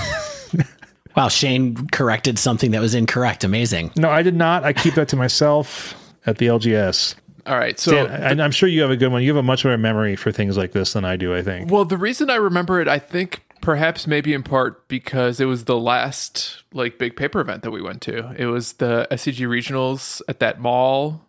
[1.16, 3.44] Wow, Shane corrected something that was incorrect.
[3.44, 3.92] Amazing.
[3.96, 5.94] no i did not i keep that to myself
[6.26, 7.14] at the lgs
[7.46, 7.78] All right.
[7.78, 9.78] So, Dan, and i'm sure you have a good one you have a much better
[9.78, 12.80] memory for things like this than i do i think well, the reason I remember
[12.80, 17.40] it, I think perhaps maybe in part because it was the last like big paper
[17.40, 18.34] event that we went to.
[18.36, 21.26] It was the SCG regionals at that mall.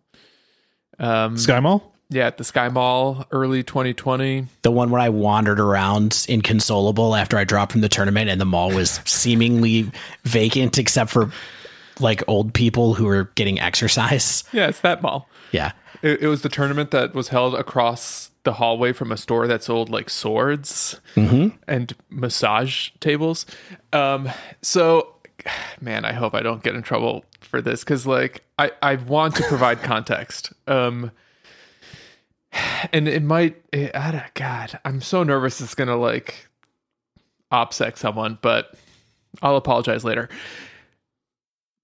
[1.00, 4.48] Um, sky mall yeah, at the Sky Mall, early 2020.
[4.62, 8.46] The one where I wandered around inconsolable after I dropped from the tournament and the
[8.46, 9.92] mall was seemingly
[10.24, 11.32] vacant except for
[12.00, 14.44] like old people who were getting exercise.
[14.52, 15.30] Yeah, it's that mall.
[15.52, 15.72] Yeah.
[16.02, 19.62] It, it was the tournament that was held across the hallway from a store that
[19.64, 21.02] sold like swords
[21.68, 23.46] and massage tables.
[23.92, 24.30] Um,
[24.62, 25.16] so,
[25.82, 29.36] man, I hope I don't get in trouble for this because, like, I, I want
[29.36, 30.54] to provide context.
[30.68, 31.12] Um,
[32.94, 36.48] and it might, it, I God, I'm so nervous it's gonna like
[37.52, 38.76] opsec someone, but
[39.42, 40.30] I'll apologize later.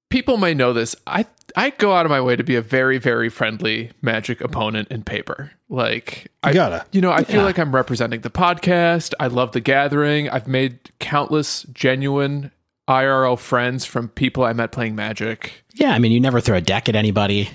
[0.10, 0.96] People may know this.
[1.08, 4.90] I I go out of my way to be a very very friendly Magic opponent
[4.90, 5.52] in paper.
[5.72, 6.86] Like I gotta.
[6.92, 7.44] you know, I feel Yeah.
[7.46, 9.14] like I'm representing the podcast.
[9.22, 10.30] I love the gathering.
[10.30, 12.52] I've made countless genuine
[12.90, 15.64] IRL friends from people I met playing Magic.
[15.74, 15.92] Yeah.
[15.94, 17.50] I mean, you never throw a deck at anybody.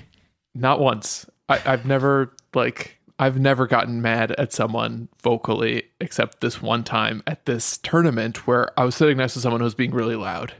[0.55, 1.27] Not once.
[1.47, 7.21] I, I've never like I've never gotten mad at someone vocally except this one time
[7.27, 10.53] at this tournament where I was sitting next to someone who was being really loud.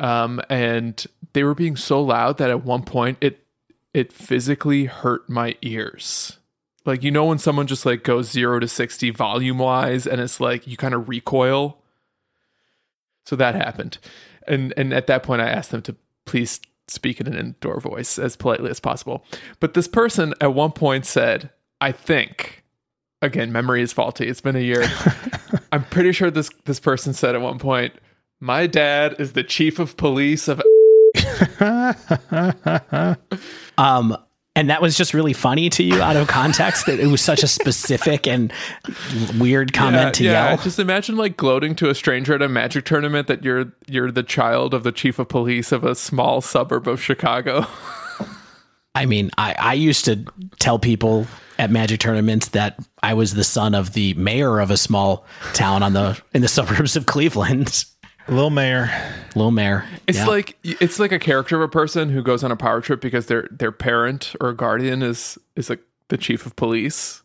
[0.00, 3.44] Um, and they were being so loud that at one point it
[3.92, 6.38] it physically hurt my ears.
[6.86, 10.40] Like you know when someone just like goes zero to sixty volume wise and it's
[10.40, 11.82] like you kind of recoil.
[13.26, 13.98] So that happened.
[14.46, 18.18] And and at that point I asked them to please speak in an indoor voice
[18.18, 19.24] as politely as possible.
[19.58, 22.62] But this person at one point said, I think
[23.22, 24.28] again, memory is faulty.
[24.28, 24.84] It's been a year.
[25.72, 27.94] I'm pretty sure this this person said at one point,
[28.40, 30.62] My dad is the chief of police of
[33.78, 34.16] Um,
[34.56, 37.42] and that was just really funny to you out of context that it was such
[37.42, 38.52] a specific and
[39.38, 40.56] weird comment to yell.
[40.56, 44.22] Just imagine like gloating to a stranger at a magic tournament that you're you're the
[44.22, 47.66] child of the chief of police of a small suburb of Chicago.
[48.94, 50.24] I mean, I, I used to
[50.58, 51.26] tell people
[51.58, 55.82] at magic tournaments that I was the son of the mayor of a small town
[55.82, 57.84] on the in the suburbs of Cleveland.
[58.28, 58.90] Lil Mayor.
[59.34, 59.84] Little mayor.
[60.06, 60.26] It's Yeah.
[60.26, 63.26] like it's like a character of a person who goes on a power trip because
[63.26, 67.22] their their parent or guardian is is like the chief of police.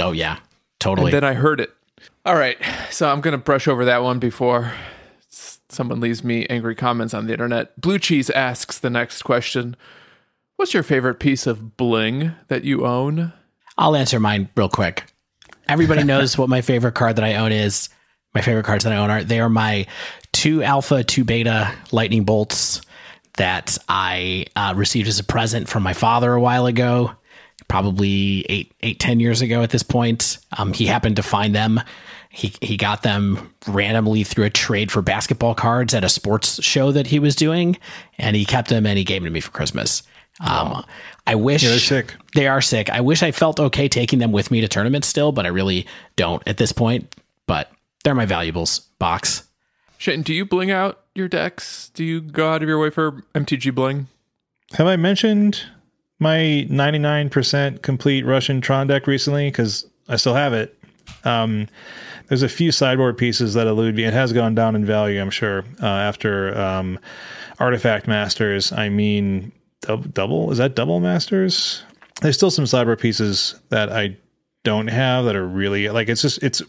[0.00, 0.38] oh yeah,
[0.78, 1.12] totally.
[1.12, 1.70] And then I heard it.
[2.24, 2.56] All right,
[2.90, 4.72] so I'm gonna brush over that one before
[5.68, 7.78] someone leaves me angry comments on the internet.
[7.80, 9.76] Blue Cheese asks the next question:
[10.56, 13.32] What's your favorite piece of bling that you own?
[13.76, 15.04] I'll answer mine real quick.
[15.68, 17.90] Everybody knows what my favorite card that I own is.
[18.34, 19.86] My favorite cards that I own are they are my
[20.32, 22.80] two alpha, two beta lightning bolts
[23.36, 27.12] that I uh, received as a present from my father a while ago,
[27.68, 30.38] probably eight, eight, ten years ago at this point.
[30.56, 31.80] Um, he happened to find them.
[32.28, 36.92] He he got them randomly through a trade for basketball cards at a sports show
[36.92, 37.76] that he was doing,
[38.18, 40.04] and he kept them and he gave them to me for Christmas.
[40.40, 40.84] Um,
[41.26, 42.14] I wish they're sick.
[42.34, 42.88] they are sick.
[42.88, 45.86] I wish I felt okay taking them with me to tournaments still, but I really
[46.16, 47.14] don't at this point.
[47.46, 47.70] But
[48.04, 49.44] they're my valuables box.
[49.98, 51.90] Shane, do you bling out your decks?
[51.94, 54.08] Do you go out of your way for MTG bling?
[54.72, 55.62] Have I mentioned
[56.18, 59.50] my 99% complete Russian Tron deck recently?
[59.50, 60.78] Because I still have it.
[61.24, 61.68] Um,
[62.28, 64.04] there's a few sideboard pieces that elude me.
[64.04, 66.98] It has gone down in value, I'm sure, uh, after um,
[67.58, 68.72] Artifact Masters.
[68.72, 70.50] I mean, dub- double?
[70.52, 71.82] Is that double Masters?
[72.22, 74.16] There's still some sideboard pieces that I
[74.62, 76.62] don't have that are really like it's just it's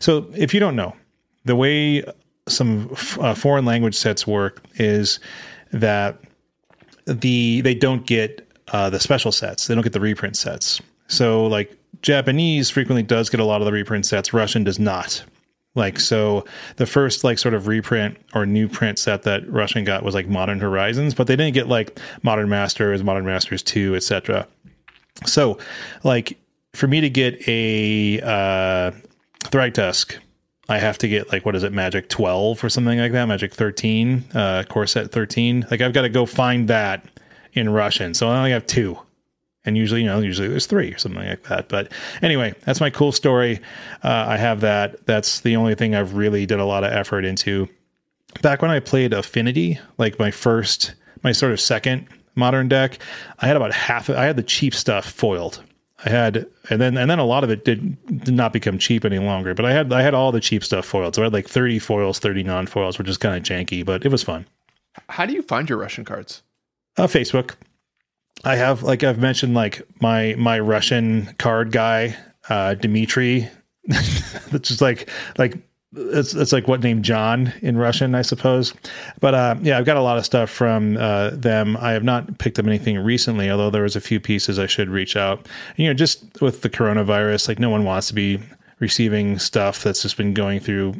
[0.00, 0.94] so if you don't know
[1.44, 2.02] the way
[2.48, 5.20] some f- uh, foreign language sets work is
[5.72, 6.18] that
[7.06, 9.66] the they don't get uh, the special sets.
[9.66, 10.80] They don't get the reprint sets.
[11.08, 14.32] So like Japanese frequently does get a lot of the reprint sets.
[14.32, 15.24] Russian does not.
[15.74, 16.44] Like so,
[16.76, 20.28] the first like sort of reprint or new print set that Russian got was like
[20.28, 24.46] Modern Horizons, but they didn't get like Modern Masters, Modern Masters Two, etc.
[25.24, 25.56] So,
[26.04, 26.38] like
[26.74, 28.92] for me to get a uh,
[29.44, 30.16] Thragtusk,
[30.68, 33.54] I have to get like what is it, Magic twelve or something like that, Magic
[33.54, 35.66] thirteen, uh, core set thirteen.
[35.70, 37.04] Like I've got to go find that
[37.52, 38.14] in Russian.
[38.14, 38.98] So I only have two.
[39.64, 41.68] And usually, you know, usually there's three or something like that.
[41.68, 43.60] But anyway, that's my cool story.
[44.02, 45.06] Uh, I have that.
[45.06, 47.68] That's the only thing I've really did a lot of effort into.
[48.40, 52.98] Back when I played Affinity, like my first, my sort of second modern deck,
[53.38, 54.10] I had about half.
[54.10, 55.62] I had the cheap stuff foiled.
[56.04, 59.04] I had, and then and then a lot of it did did not become cheap
[59.04, 59.54] any longer.
[59.54, 61.14] But I had I had all the cheap stuff foiled.
[61.14, 64.04] So I had like thirty foils, thirty non foils, which is kind of janky, but
[64.04, 64.46] it was fun.
[65.08, 66.42] How do you find your Russian cards?
[66.96, 67.54] Uh, Facebook.
[68.44, 72.16] I have, like I've mentioned, like my my Russian card guy,
[72.48, 73.48] uh, Dimitri.
[73.86, 75.58] That's just like like
[75.94, 78.72] it's it's like what name John in Russian, I suppose.
[79.20, 81.76] But uh, yeah, I've got a lot of stuff from uh, them.
[81.76, 84.88] I have not picked up anything recently, although there was a few pieces I should
[84.88, 85.46] reach out.
[85.76, 88.40] You know, just with the coronavirus, like no one wants to be
[88.80, 90.94] receiving stuff that's just been going through,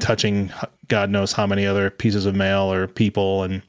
[0.00, 0.52] touching
[0.88, 3.62] God knows how many other pieces of mail or people, and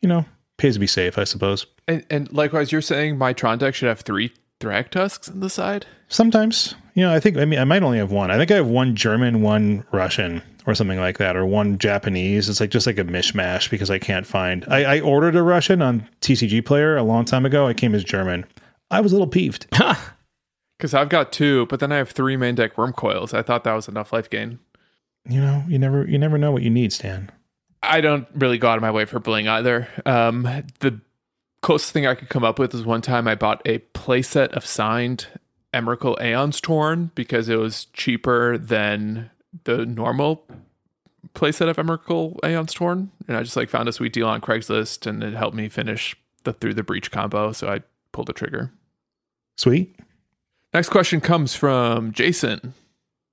[0.00, 0.24] you know,
[0.58, 1.66] pays to be safe, I suppose.
[1.88, 4.32] And, and likewise, you're saying my Tron deck should have three
[4.64, 5.86] Thragtusks in the side?
[6.08, 8.30] Sometimes, you know, I think I mean I might only have one.
[8.30, 12.48] I think I have one German, one Russian, or something like that, or one Japanese.
[12.48, 14.64] It's like just like a mishmash because I can't find.
[14.68, 17.66] I, I ordered a Russian on TCG Player a long time ago.
[17.66, 18.46] It came as German.
[18.90, 19.66] I was a little peeved.
[20.76, 23.32] Because I've got two, but then I have three main deck worm coils.
[23.32, 24.58] I thought that was enough life gain.
[25.26, 27.30] you know, you never you never know what you need, Stan.
[27.80, 29.86] I don't really go out of my way for bling either.
[30.04, 30.42] Um,
[30.80, 31.00] the
[31.64, 34.66] closest thing I could come up with is one time I bought a playset of
[34.66, 35.28] signed
[35.72, 39.30] Emrakul Aeons Torn because it was cheaper than
[39.64, 40.46] the normal
[41.34, 45.06] playset of Emrakul Aeons Torn, and I just like found a sweet deal on Craigslist,
[45.06, 47.52] and it helped me finish the through the breach combo.
[47.52, 47.80] So I
[48.12, 48.70] pulled the trigger.
[49.56, 49.98] Sweet.
[50.74, 52.74] Next question comes from Jason.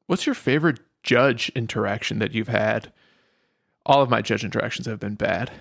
[0.08, 2.94] What's your favorite judge interaction that you've had?
[3.86, 5.52] All of my judge interactions have been bad.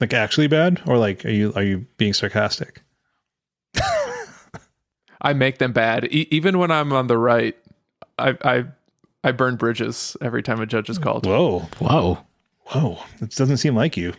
[0.00, 2.82] Like actually bad, or like are you are you being sarcastic?
[5.20, 6.04] I make them bad.
[6.12, 7.56] E- even when I'm on the right,
[8.18, 8.64] I I
[9.24, 11.26] I burn bridges every time a judge is called.
[11.26, 12.18] Whoa, Whoa.
[12.66, 12.98] whoa!
[13.20, 14.12] It doesn't seem like you.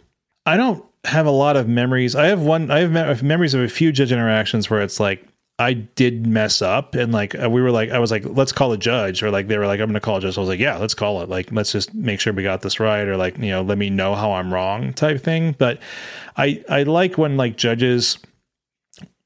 [0.46, 2.16] I don't have a lot of memories.
[2.16, 2.72] I have one.
[2.72, 5.26] I have me- I have memories of a few judge interactions where it's like
[5.60, 8.74] I did mess up, and like uh, we were like, I was like, let's call
[8.74, 10.38] a judge, or like they were like, I'm going to call a judge.
[10.38, 11.30] I was like, yeah, let's call it.
[11.30, 13.90] Like, let's just make sure we got this right, or like, you know, let me
[13.90, 15.56] know how I'm wrong, type thing.
[15.58, 15.80] But
[16.36, 18.20] I I like when like judges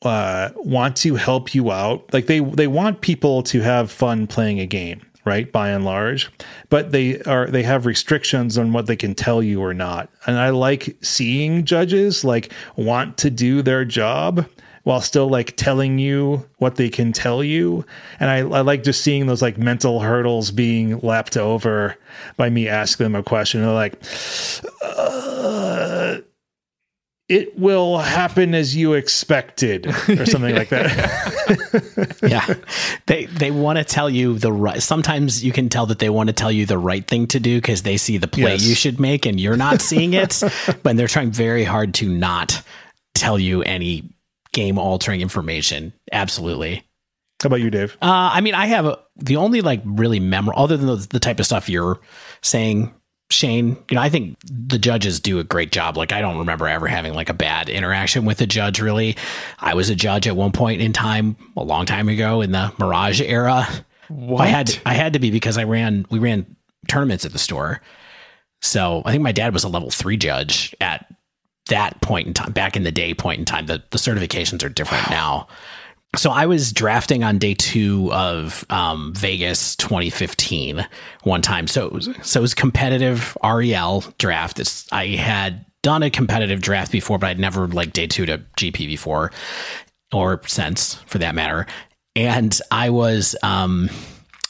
[0.03, 2.13] uh, want to help you out.
[2.13, 5.51] Like they they want people to have fun playing a game, right?
[5.51, 6.31] By and large,
[6.69, 10.09] but they are they have restrictions on what they can tell you or not.
[10.25, 14.47] And I like seeing judges like want to do their job
[14.83, 17.85] while still like telling you what they can tell you.
[18.19, 21.95] And I, I like just seeing those like mental hurdles being lapped over
[22.37, 23.61] by me asking them a question.
[23.61, 24.01] They're like,
[24.83, 26.17] uh,
[27.29, 32.17] it will happen as you expected or something like that.
[32.23, 32.53] yeah
[33.05, 36.27] they they want to tell you the right sometimes you can tell that they want
[36.27, 38.63] to tell you the right thing to do because they see the play Yes.
[38.65, 40.41] you should make and you're not seeing it
[40.83, 42.61] but they're trying very hard to not
[43.13, 44.03] tell you any
[44.53, 46.83] game altering information absolutely
[47.41, 47.97] How about you, Dave?
[48.01, 51.19] uh, I mean, I have a, the only like really memorable, other than the, the
[51.19, 51.99] type of stuff you're
[52.41, 52.93] saying,
[53.29, 53.77] Shane.
[53.89, 55.95] You know, I think the judges do a great job.
[55.95, 58.81] Like, I don't remember ever having like a bad interaction with a judge.
[58.81, 59.15] Really,
[59.59, 62.73] I was a judge at one point in time, a long time ago in the
[62.77, 63.65] Mirage era.
[64.09, 64.41] What?
[64.41, 66.57] I had to, I had to be because I ran we ran
[66.89, 67.81] tournaments at the store.
[68.61, 71.05] So I think my dad was a level three judge at
[71.71, 73.65] that point in time, back in the day point in time.
[73.65, 75.47] The the certifications are different now.
[76.17, 80.85] So I was drafting on day two of um, Vegas 2015
[81.23, 81.67] one time.
[81.67, 84.59] So it was, so it was competitive REL draft.
[84.59, 88.39] It's, I had done a competitive draft before, but I'd never like day two to
[88.57, 89.31] GP before
[90.11, 91.65] or since for that matter.
[92.13, 93.89] And I was, um,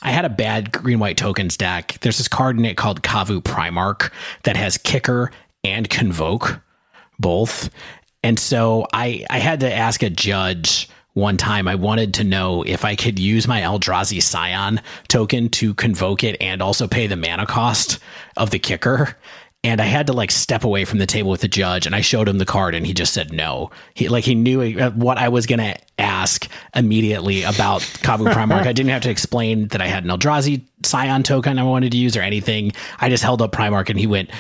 [0.02, 2.00] I had a bad green white tokens deck.
[2.02, 4.12] There's this card in it called Kavu Primarch
[4.44, 5.32] that has kicker
[5.64, 6.60] and convoke
[7.22, 7.70] both.
[8.24, 11.68] And so I I had to ask a judge one time.
[11.68, 16.38] I wanted to know if I could use my Eldrazi Scion token to convoke it
[16.40, 18.00] and also pay the mana cost
[18.38, 19.18] of the kicker.
[19.64, 22.02] And I had to like step away from the table with the judge, and I
[22.02, 23.70] showed him the card, and he just said no.
[23.94, 28.66] He like he knew uh, what I was gonna ask immediately about Kavu Primarch.
[28.66, 31.98] I didn't have to explain that I had an Eldrazi Scion token I wanted to
[32.00, 32.72] use or anything.
[33.00, 34.32] I just held up Primarch, and he went,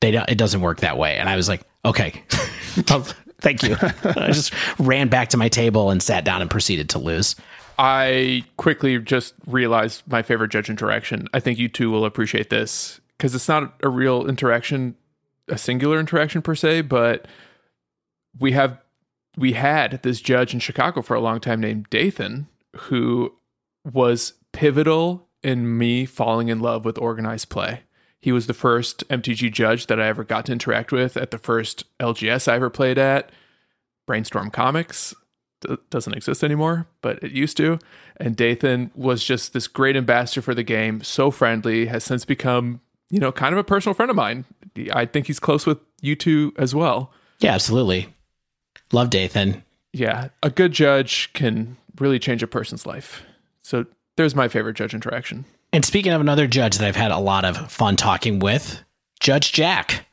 [0.00, 4.30] "They don't, it doesn't work that way." And I was like, "Okay, thank you." I
[4.32, 7.36] just ran back to my table and sat down and proceeded to lose.
[7.78, 11.28] I quickly just realized my favorite judge interaction.
[11.32, 14.96] I think you two will appreciate this because it's not a real interaction,
[15.48, 17.26] a singular interaction per se, but
[18.38, 18.78] we have
[19.36, 23.34] we had this judge in Chicago for a long time named Dathan who
[23.90, 27.80] was pivotal in me falling in love with organized play.
[28.20, 31.38] He was the first MTG judge that I ever got to interact with at the
[31.38, 33.30] first LGS I ever played at,
[34.06, 35.14] Brainstorm Comics
[35.60, 37.78] d- doesn't exist anymore, but it used to.
[38.18, 42.80] And Dathan was just this great ambassador for the game, so friendly, has since become,
[43.08, 44.44] you know, kind of a personal friend of mine.
[44.92, 47.12] I think he's close with you two as well.
[47.38, 48.14] Yeah, absolutely.
[48.92, 49.64] Love Dathan.
[49.92, 53.22] Yeah, a good judge can really change a person's life.
[53.62, 55.44] So there's my favorite judge interaction.
[55.72, 58.82] And speaking of another judge that I've had a lot of fun talking with,
[59.20, 60.06] Judge Jack.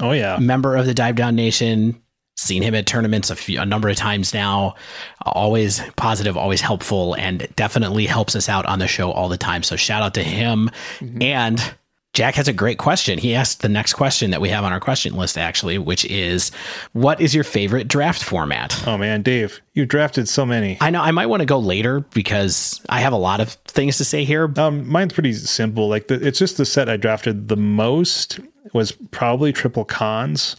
[0.00, 2.02] Oh yeah, member of the Dive Down Nation.
[2.36, 4.76] Seen him at tournaments a, few, a number of times now.
[5.22, 9.64] Always positive, always helpful, and definitely helps us out on the show all the time.
[9.64, 11.20] So shout out to him mm-hmm.
[11.20, 11.74] and
[12.18, 13.16] Jack has a great question.
[13.16, 16.50] He asked the next question that we have on our question list, actually, which is
[16.92, 18.76] What is your favorite draft format?
[18.88, 20.78] Oh, man, Dave, you've drafted so many.
[20.80, 23.98] I know I might want to go later because I have a lot of things
[23.98, 24.52] to say here.
[24.56, 25.88] Um, mine's pretty simple.
[25.88, 28.40] Like, the, it's just the set I drafted the most
[28.72, 30.56] was probably Triple Khans.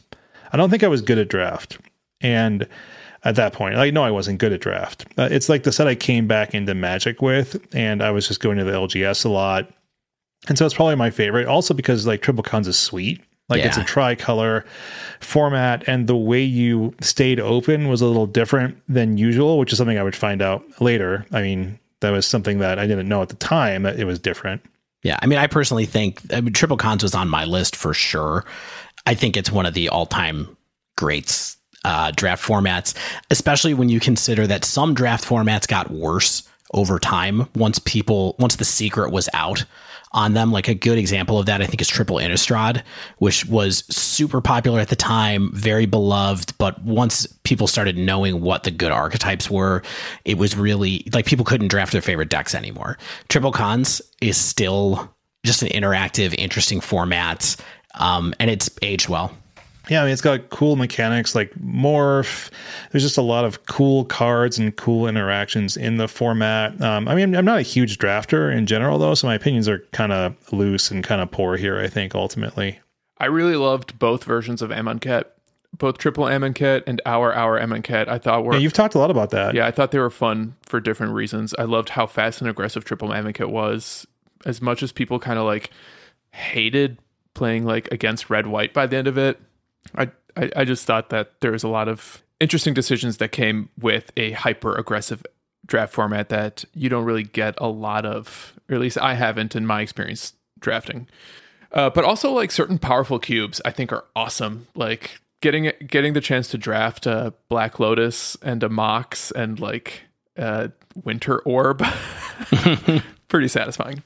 [0.54, 1.78] I don't think I was good at draft.
[2.22, 2.70] And
[3.24, 3.76] at that point.
[3.76, 5.06] Like, no, I wasn't good at draft.
[5.18, 8.40] Uh, it's like the set I came back into Magic with, and I was just
[8.40, 9.70] going to the LGS a lot.
[10.48, 11.48] And so it's probably my favorite.
[11.48, 13.22] Also because like Triple Khans is sweet.
[13.50, 13.68] Like yeah.
[13.68, 14.64] it's a tricolor
[15.20, 19.80] format, and the way you stayed open was a little different than usual, which is
[19.80, 21.26] something I would find out later.
[21.32, 24.20] I mean, that was something that I didn't know at the time that it was
[24.20, 24.62] different.
[25.02, 27.94] Yeah, I mean, I personally think I mean, Triple Khans was on my list for
[27.94, 28.46] sure.
[29.08, 30.56] I think it's one of the all-time
[30.96, 32.94] greats uh, draft formats,
[33.32, 38.58] especially when you consider that some draft formats got worse over time once people once
[38.58, 39.66] the secret was out
[40.12, 40.52] on them.
[40.52, 42.84] Like a good example of that, I think, is Triple Innistrad,
[43.18, 46.58] which was super popular at the time, very beloved.
[46.58, 49.84] But once people started knowing what the good archetypes were,
[50.26, 52.98] it was really like people couldn't draft their favorite decks anymore.
[53.28, 55.14] Triple Khans is still
[55.46, 57.56] just an interactive, interesting format,
[57.96, 59.32] um, and it's aged well.
[59.90, 62.50] Yeah, I mean, it's got cool mechanics like morph.
[62.92, 66.80] There's just a lot of cool cards and cool interactions in the format.
[66.82, 69.80] Um, I mean, I'm not a huge drafter in general, though, so my opinions are
[69.92, 72.80] kind of loose and kind of poor here, I think, ultimately.
[73.18, 75.26] I really loved both versions of Amonkhet.
[75.78, 78.54] Both Triple Amonkhet and Our Our Amonkhet, I thought were.
[78.54, 79.54] Yeah, you've talked a lot about that.
[79.54, 81.54] Yeah, I thought they were fun for different reasons.
[81.60, 84.08] I loved how fast and aggressive Triple Amonkhet was.
[84.46, 85.70] As much as people kind of like
[86.32, 86.98] hated
[87.34, 89.40] playing like against red white by the end of it,
[89.96, 93.70] I, I, I just thought that there was a lot of interesting decisions that came
[93.80, 95.24] with a hyper aggressive
[95.66, 99.56] draft format that you don't really get a lot of, or at least I haven't
[99.56, 101.08] in my experience drafting.
[101.72, 104.68] Uh, but also like certain powerful cubes, I think are awesome.
[104.76, 110.02] Like getting getting the chance to draft a Black Lotus and a Mox and like
[110.36, 110.72] a
[111.04, 111.84] Winter Orb,
[113.28, 114.02] pretty satisfying.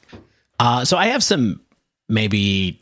[0.60, 1.62] Uh, so I have some
[2.10, 2.78] maybe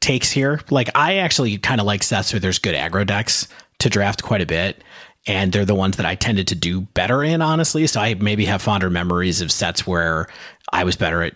[0.00, 0.60] takes here.
[0.70, 3.48] Like I actually kind of like sets where there's good aggro decks
[3.80, 4.82] to draft quite a bit.
[5.26, 7.86] And they're the ones that I tended to do better in, honestly.
[7.86, 10.28] So I maybe have fonder memories of sets where
[10.72, 11.34] I was better at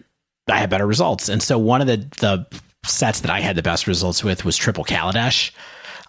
[0.48, 1.28] I had better results.
[1.28, 2.46] And so one of the the
[2.86, 5.50] sets that I had the best results with was Triple Kaladesh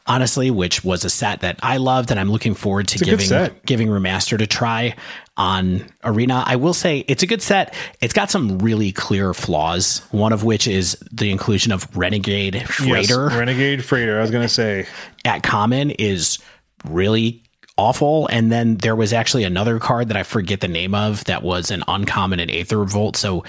[0.08, 3.88] honestly, which was a set that I loved and I'm looking forward to giving giving
[3.88, 4.96] Remaster to try
[5.38, 6.44] on Arena.
[6.46, 7.74] I will say it's a good set.
[8.02, 13.28] It's got some really clear flaws, one of which is the inclusion of Renegade Freighter.
[13.30, 14.88] Yes, Renegade Freighter, I was going to say.
[15.24, 16.40] At common is
[16.86, 17.45] really
[17.78, 18.28] awful.
[18.28, 21.72] And then there was actually another card that I forget the name of that was
[21.72, 23.18] an uncommon in Aether Revolt.
[23.18, 23.44] So,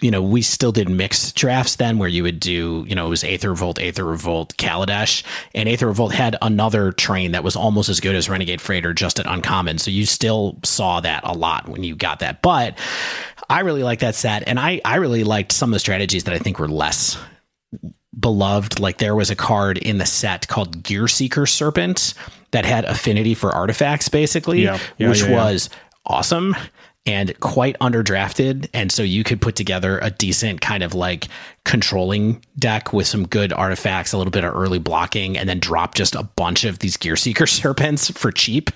[0.00, 3.10] you know, we still did mixed drafts then where you would do, you know, it
[3.10, 5.22] was Aether Revolt, Aether Revolt, Kaladesh.
[5.54, 9.18] And Aether Revolt had another train that was almost as good as Renegade Freighter, just
[9.18, 9.78] at uncommon.
[9.78, 12.42] So you still saw that a lot when you got that.
[12.42, 12.78] But
[13.48, 14.44] I really like that set.
[14.46, 17.18] And I, I really liked some of the strategies that I think were less
[18.18, 18.80] beloved.
[18.80, 22.14] Like there was a card in the set called Gearseeker Serpent
[22.50, 25.70] that had affinity for artifacts, basically, yeah, yeah, which yeah, was
[26.06, 26.56] awesome
[27.06, 28.68] and quite underdrafted.
[28.74, 31.28] And so you could put together a decent kind of like
[31.64, 35.94] controlling deck with some good artifacts, a little bit of early blocking, and then drop
[35.94, 38.70] just a bunch of these Gearseeker Serpents for cheap,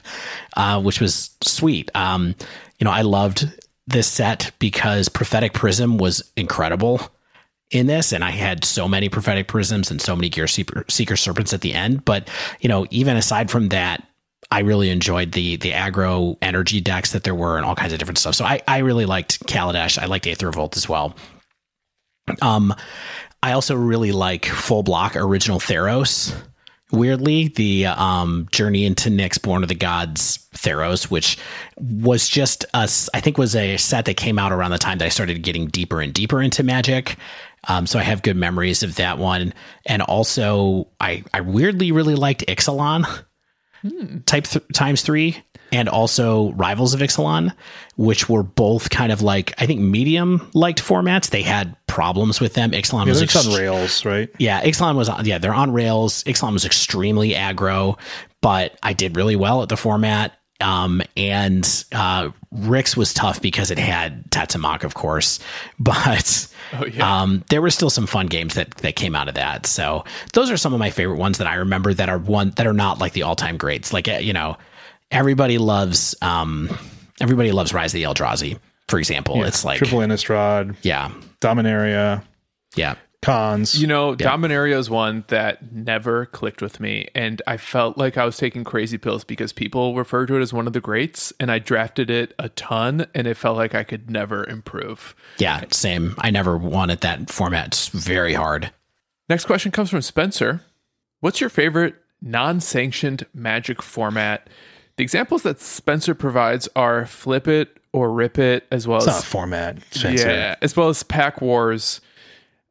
[0.56, 1.90] uh, which was sweet.
[1.94, 2.34] Um,
[2.78, 3.50] you know, I loved
[3.86, 7.00] this set because Prophetic Prism was incredible
[7.74, 11.16] in this and I had so many prophetic prisms and so many gear seeker, seeker
[11.16, 12.04] serpents at the end.
[12.04, 14.06] But you know even aside from that
[14.50, 17.98] I really enjoyed the the aggro energy decks that there were and all kinds of
[17.98, 18.36] different stuff.
[18.36, 19.98] So I I really liked Kaladesh.
[19.98, 21.16] I liked Aether Revolt as well.
[22.40, 22.74] Um
[23.42, 26.34] I also really like full block original Theros.
[26.92, 31.36] Weirdly the um, journey into Nyx born of the gods theros which
[31.76, 35.04] was just us i think was a set that came out around the time that
[35.04, 37.16] i started getting deeper and deeper into magic
[37.68, 39.54] um, so I have good memories of that one.
[39.86, 43.06] And also, I, I weirdly really liked Ixalan
[43.82, 44.18] hmm.
[44.20, 45.42] type th- times three
[45.72, 47.52] and also Rivals of Ixalan,
[47.96, 51.30] which were both kind of like, I think, medium liked formats.
[51.30, 52.70] They had problems with them.
[52.70, 54.30] Ixalan yeah, was ext- on rails, right?
[54.38, 56.22] Yeah, Ixalan was on, yeah, they're on rails.
[56.24, 57.98] Ixalan was extremely aggro,
[58.40, 60.38] but I did really well at the format.
[60.60, 65.40] Um, and uh, Rix was tough because it had Tatsumak, of course,
[65.78, 67.22] but oh, yeah.
[67.22, 69.66] um, there were still some fun games that that came out of that.
[69.66, 72.66] So those are some of my favorite ones that I remember that are one that
[72.66, 73.92] are not like the all time greats.
[73.92, 74.56] Like eh, you know,
[75.10, 76.70] everybody loves um,
[77.20, 79.36] everybody loves Rise of the Eldrazi, for example.
[79.38, 79.46] Yeah.
[79.46, 82.22] It's like Triple Innistrad, yeah, Dominaria,
[82.76, 82.94] yeah.
[83.24, 83.80] Cons.
[83.80, 88.24] You know, Dominaria is one that never clicked with me, and I felt like I
[88.24, 91.50] was taking crazy pills because people refer to it as one of the greats, and
[91.50, 95.14] I drafted it a ton, and it felt like I could never improve.
[95.38, 96.14] Yeah, same.
[96.18, 97.68] I never wanted that format.
[97.68, 98.72] It's very hard.
[99.28, 100.60] Next question comes from Spencer.
[101.20, 104.48] What's your favorite non-sanctioned Magic format?
[104.96, 109.24] The examples that Spencer provides are Flip It or Rip It, as well it's as
[109.24, 109.78] format.
[109.92, 110.28] Spencer.
[110.30, 112.00] yeah, as well as Pack Wars.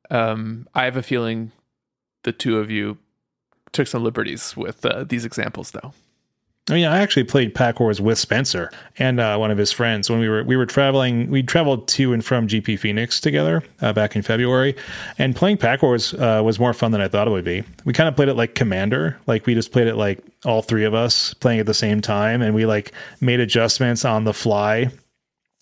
[0.09, 1.51] Um, I have a feeling
[2.23, 2.97] the two of you
[3.71, 5.93] took some liberties with uh, these examples, though.
[6.69, 10.09] I mean, I actually played Pack Wars with Spencer and uh, one of his friends
[10.09, 11.29] when we were we were traveling.
[11.29, 14.73] We traveled to and from GP Phoenix together uh, back in February,
[15.17, 17.63] and playing Pack Wars uh, was more fun than I thought it would be.
[17.83, 20.85] We kind of played it like Commander, like we just played it like all three
[20.85, 24.89] of us playing at the same time, and we like made adjustments on the fly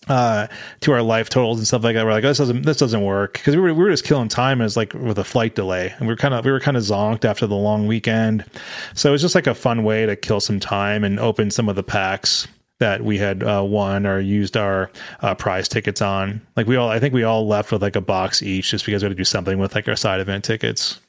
[0.08, 0.48] uh
[0.80, 2.06] to our life totals and stuff like that.
[2.06, 3.34] We're like this doesn't this doesn't work.
[3.34, 5.94] Because we were, we were just killing time as like with a flight delay.
[5.98, 8.46] And we were kind of we were kind of zonked after the long weekend.
[8.94, 11.70] So it was just like a fun way to kill some time and open some
[11.70, 12.48] of the packs
[12.82, 14.90] that we had uh, won or used our
[15.22, 16.42] uh, prize tickets on.
[16.56, 19.04] Like we all i think we all left with like a box each just because
[19.04, 21.00] we had to do something with like our side event tickets.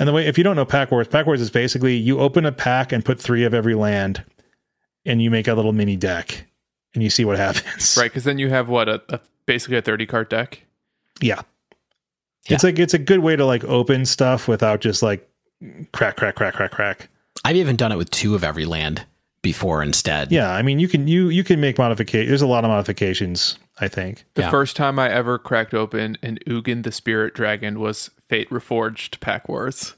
[0.00, 2.44] And the way if you don't know pack wars pack wars is basically you open
[2.44, 4.24] a pack and put three of every land
[5.06, 6.47] and you make a little mini deck
[6.98, 9.82] and you see what happens Right, because then you have what a, a basically a
[9.82, 10.64] thirty card deck.
[11.20, 11.42] Yeah.
[12.48, 15.28] It's like it's a good way to like open stuff without just like
[15.92, 17.08] crack, crack, crack, crack, crack.
[17.44, 19.04] I've even done it with two of every land
[19.42, 20.32] before instead.
[20.32, 22.26] Yeah, I mean you can you you can make modification.
[22.28, 23.58] There's a lot of modifications.
[23.80, 24.24] I think.
[24.34, 24.50] The Yeah.
[24.50, 29.48] first time I ever cracked open an Ugin the Spirit Dragon was Fate Reforged Pack
[29.48, 29.94] Wars.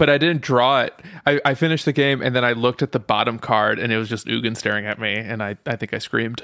[0.00, 0.98] But I didn't draw it.
[1.26, 3.98] I, I finished the game and then I looked at the bottom card and it
[3.98, 6.42] was just Ugin staring at me and I, I think I screamed.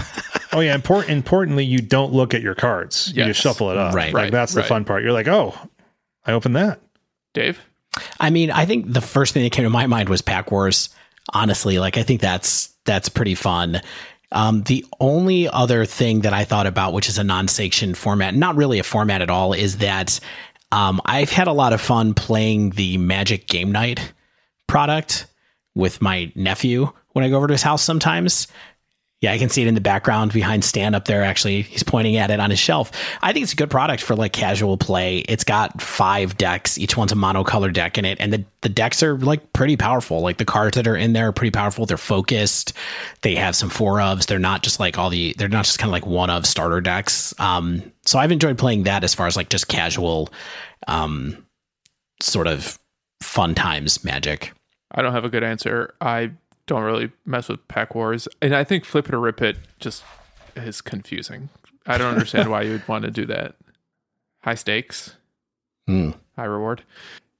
[0.50, 1.10] Oh yeah, important.
[1.10, 3.12] Importantly, you don't look at your cards.
[3.14, 3.94] You just shuffle it up.
[3.94, 4.14] Right.
[4.14, 4.68] Like Right, that's the right.
[4.68, 5.02] fun part.
[5.02, 5.54] You're like, oh,
[6.24, 6.80] I opened that.
[7.34, 7.60] Dave?
[8.18, 10.88] I mean, I think the first thing that came to my mind was Pack Wars.
[11.34, 13.82] Honestly, like I think that's that's pretty fun.
[14.32, 18.56] Um, the only other thing that I thought about, which is a non-sanctioned format, not
[18.56, 20.18] really a format at all, is that
[20.72, 24.12] um, I've had a lot of fun playing the Magic Game Night
[24.66, 25.26] product
[25.74, 28.48] with my nephew when I go over to his house sometimes.
[29.20, 31.24] Yeah, I can see it in the background behind Stan up there.
[31.24, 32.92] Actually, he's pointing at it on his shelf.
[33.20, 35.18] I think it's a good product for like casual play.
[35.18, 36.78] It's got five decks.
[36.78, 40.20] Each one's a monocolor deck in it, and the the decks are like pretty powerful.
[40.20, 41.84] Like the cards that are in there are pretty powerful.
[41.84, 42.74] They're focused.
[43.22, 44.26] They have some four ofs.
[44.26, 45.34] They're not just like all the.
[45.36, 47.34] They're not just kind of like one of starter decks.
[47.40, 50.28] Um, so I've enjoyed playing that as far as like just casual,
[50.86, 51.44] um,
[52.22, 52.78] sort of
[53.20, 54.52] fun times magic.
[54.92, 55.94] I don't have a good answer.
[56.00, 56.30] I
[56.68, 58.28] don't really mess with Pack Wars.
[58.40, 60.04] And I think Flip It or Rip It just
[60.54, 61.48] is confusing.
[61.86, 63.56] I don't understand why you would want to do that.
[64.42, 65.16] High stakes,
[65.86, 66.10] Hmm.
[66.36, 66.82] high reward.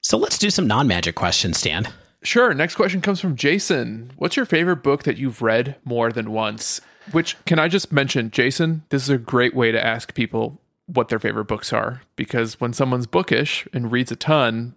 [0.00, 1.86] So let's do some non-magic questions, Stan.
[2.22, 2.52] Sure.
[2.54, 4.10] Next question comes from Jason.
[4.16, 6.80] What's your favorite book that you've read more than once?
[7.12, 8.82] Which can I just mention, Jason?
[8.88, 12.72] This is a great way to ask people what their favorite books are because when
[12.72, 14.74] someone's bookish and reads a ton,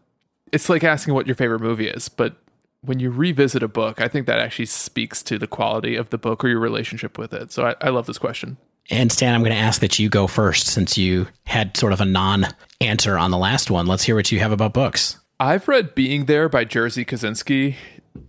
[0.52, 2.10] it's like asking what your favorite movie is.
[2.10, 2.36] But
[2.82, 6.18] when you revisit a book, I think that actually speaks to the quality of the
[6.18, 7.52] book or your relationship with it.
[7.52, 8.58] So I, I love this question.
[8.90, 12.02] And Stan, I'm going to ask that you go first since you had sort of
[12.02, 12.48] a non
[12.80, 13.86] answer on the last one.
[13.86, 15.20] Let's hear what you have about books.
[15.40, 17.76] I've read Being There by Jerzy Kosinski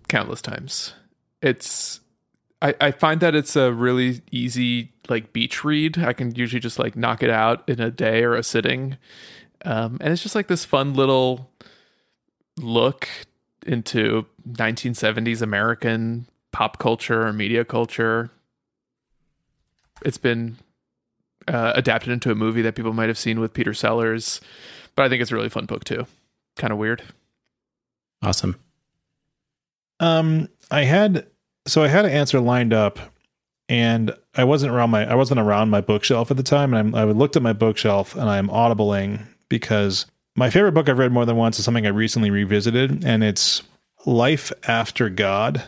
[0.07, 0.93] countless times.
[1.41, 1.99] It's
[2.61, 5.97] I, I find that it's a really easy like beach read.
[5.97, 8.97] I can usually just like knock it out in a day or a sitting.
[9.65, 11.51] Um, and it's just like this fun little
[12.57, 13.09] look
[13.65, 18.29] into 1970s American pop culture or media culture.
[20.03, 20.57] It's been
[21.47, 24.41] uh, adapted into a movie that people might have seen with Peter Sellers,
[24.95, 26.05] but I think it's a really fun book too.
[26.55, 27.03] Kind of weird.
[28.21, 28.59] Awesome.
[29.99, 31.27] Um, I had
[31.65, 32.99] so I had an answer lined up,
[33.69, 36.95] and I wasn't around my I wasn't around my bookshelf at the time, and I'm,
[36.95, 40.05] I looked at my bookshelf and I'm audibling because
[40.35, 43.63] my favorite book I've read more than once is something I recently revisited, and it's
[44.05, 45.63] Life After God,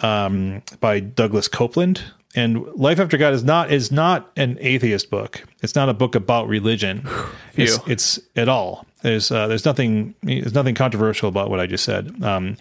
[0.00, 2.02] um, by Douglas Coupland.
[2.34, 5.44] And Life After God is not is not an atheist book.
[5.62, 7.06] It's not a book about religion.
[7.54, 8.86] It's, it's at all.
[9.02, 12.24] There's uh, there's nothing there's nothing controversial about what I just said.
[12.24, 12.56] Um,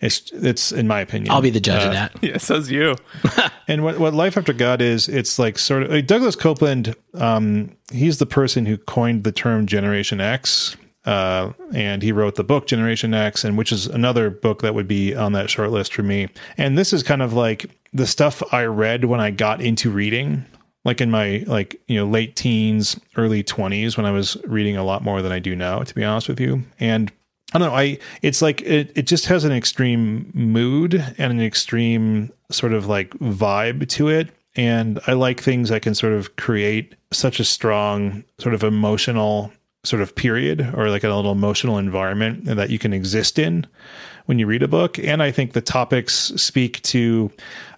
[0.00, 1.30] it's it's in my opinion.
[1.30, 2.12] I'll be the judge Uh, of that.
[2.22, 2.96] Yeah, says you.
[3.68, 6.94] and what, what Life After God is, it's like sort of like Douglas Coupland.
[7.12, 10.74] Um, he's the person who coined the term Generation X,
[11.04, 14.88] uh, and he wrote the book Generation X, and which is another book that would
[14.88, 16.28] be on that short list for me.
[16.58, 20.44] And this is kind of like the stuff I read when I got into reading.
[20.84, 24.84] like in my like you know late teens, early twenties when I was reading a
[24.84, 25.82] lot more than I do now.
[25.82, 27.12] To be honest with you, and
[27.52, 27.76] I don't know.
[27.76, 32.86] I it's like it it just has an extreme mood and an extreme sort of
[32.86, 34.30] like vibe to it.
[34.56, 39.52] And I like things that can sort of create such a strong sort of emotional
[39.84, 43.66] sort of period or like a little emotional environment that you can exist in
[44.26, 44.98] when you read a book.
[44.98, 47.30] And I think the topics speak to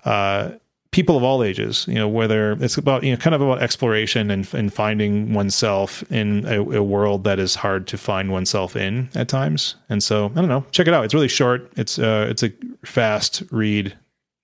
[0.04, 0.50] uh,
[0.90, 4.30] people of all ages, you know, whether it's about, you know, kind of about exploration
[4.30, 9.08] and, and finding oneself in a, a, world that is hard to find oneself in
[9.14, 9.76] at times.
[9.88, 11.04] And so, I don't know, check it out.
[11.04, 11.72] It's really short.
[11.76, 12.52] It's, uh, it's a
[12.84, 13.96] fast read.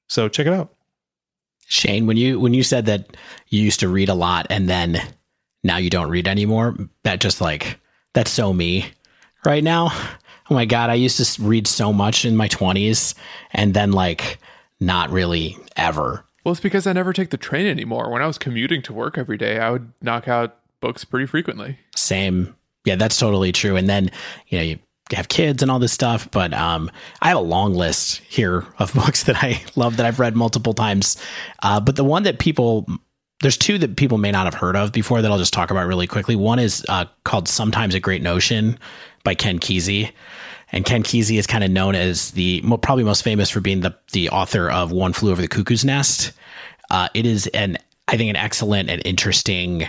[0.09, 0.73] So check it out.
[1.67, 3.15] Shane, when you, when you said that
[3.49, 5.03] you used to read a lot and then
[5.63, 7.79] now you don't read anymore, that just like,
[8.15, 8.87] that's so me
[9.45, 9.89] right now.
[10.51, 10.91] Oh my God.
[10.91, 13.15] I used to read so much in my twenties
[13.53, 14.39] and then like
[14.81, 18.11] not really ever well, it's because I never take the train anymore.
[18.11, 21.79] When I was commuting to work every day, I would knock out books pretty frequently.
[21.95, 22.57] Same.
[22.87, 23.77] Yeah, that's totally true.
[23.77, 24.11] And then,
[24.47, 24.79] you know, you
[25.13, 26.91] have kids and all this stuff, but um,
[27.21, 30.73] I have a long list here of books that I love that I've read multiple
[30.73, 31.19] times.
[31.63, 32.87] Uh, but the one that people
[33.41, 35.87] there's two that people may not have heard of before that I'll just talk about
[35.87, 36.35] really quickly.
[36.37, 38.79] One is uh, called Sometimes a Great Notion
[39.25, 40.13] by Ken Kesey.
[40.73, 43.97] And Ken Kesey is kind of known as the probably most famous for being the
[44.13, 46.33] the author of One Flew Over the Cuckoo's Nest.
[46.91, 49.89] Uh, it is an I think an excellent and interesting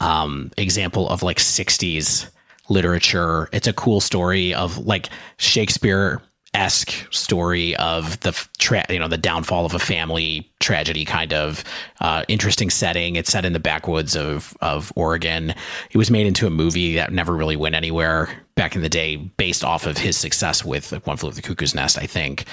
[0.00, 2.28] um, example of like '60s
[2.68, 3.48] literature.
[3.52, 6.20] It's a cool story of like Shakespeare
[6.56, 11.62] esque story of the tra- you know the downfall of a family tragedy kind of
[12.00, 13.16] uh, interesting setting.
[13.16, 15.54] It's set in the backwoods of of Oregon.
[15.90, 19.16] It was made into a movie that never really went anywhere back in the day,
[19.16, 22.46] based off of his success with One Flew Over the Cuckoo's Nest, I think.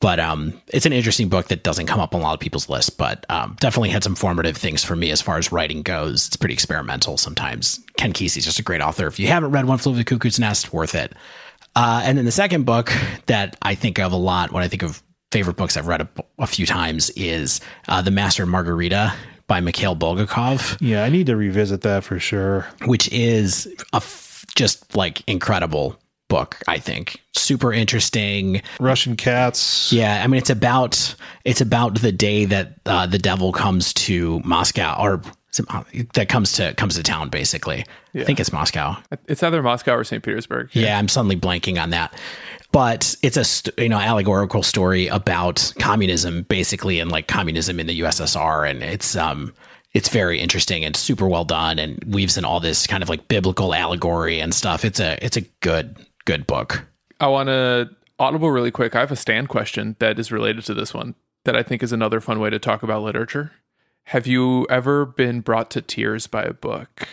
[0.00, 2.68] But um, it's an interesting book that doesn't come up on a lot of people's
[2.68, 6.26] lists, but um, definitely had some formative things for me as far as writing goes.
[6.26, 7.78] It's pretty experimental sometimes.
[7.98, 9.06] Ken Kesey's just a great author.
[9.06, 11.12] If you haven't read One Flew Over the Cuckoo's Nest, worth it.
[11.74, 12.92] Uh, and then the second book
[13.26, 16.08] that I think of a lot when I think of favorite books I've read a,
[16.38, 19.14] a few times is uh, The Master Margarita
[19.46, 20.76] by Mikhail Bulgakov.
[20.80, 22.66] Yeah, I need to revisit that for sure.
[22.84, 30.22] Which is a f- just like incredible book i think super interesting russian cats yeah
[30.24, 34.96] i mean it's about it's about the day that uh, the devil comes to moscow
[34.98, 35.20] or
[36.14, 38.22] that comes to comes to town basically yeah.
[38.22, 38.96] i think it's moscow
[39.26, 40.86] it's either moscow or st petersburg yeah.
[40.86, 42.14] yeah i'm suddenly blanking on that
[42.70, 48.00] but it's a you know allegorical story about communism basically and like communism in the
[48.00, 49.52] ussr and it's um
[49.92, 53.28] it's very interesting and super well done and weaves in all this kind of like
[53.28, 56.86] biblical allegory and stuff it's a it's a good good book.
[57.20, 58.94] I want to audible really quick.
[58.94, 61.14] I have a stand question that is related to this one
[61.44, 63.52] that I think is another fun way to talk about literature.
[64.06, 67.08] Have you ever been brought to tears by a book?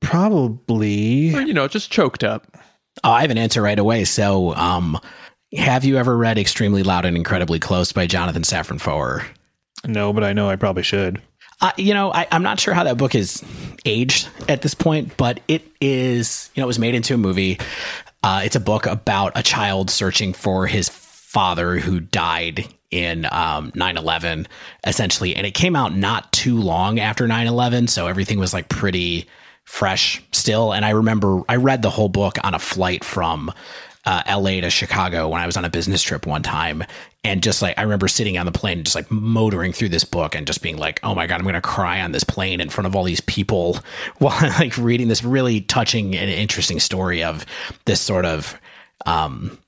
[0.00, 1.34] Probably.
[1.34, 2.56] Or, you know, just choked up.
[3.04, 4.04] Oh, I have an answer right away.
[4.04, 4.98] So, um,
[5.56, 9.26] have you ever read Extremely Loud and Incredibly Close by Jonathan Safran Foer?
[9.86, 11.20] No, but I know I probably should.
[11.60, 13.42] Uh, you know, I, am not sure how that book is
[13.84, 17.58] aged at this point, but it is, you know, it was made into a movie.
[18.22, 23.72] Uh, it's a book about a child searching for his father who died in um,
[23.72, 24.46] 9-11
[24.86, 29.26] essentially and it came out not too long after 9-11 so everything was like pretty
[29.64, 33.50] fresh still and i remember i read the whole book on a flight from
[34.06, 36.84] uh, LA to Chicago when I was on a business trip one time.
[37.24, 40.36] And just like, I remember sitting on the plane, just like motoring through this book
[40.36, 42.68] and just being like, oh my God, I'm going to cry on this plane in
[42.68, 43.78] front of all these people
[44.18, 47.44] while like reading this really touching and interesting story of
[47.84, 48.58] this sort of,
[49.06, 49.58] um,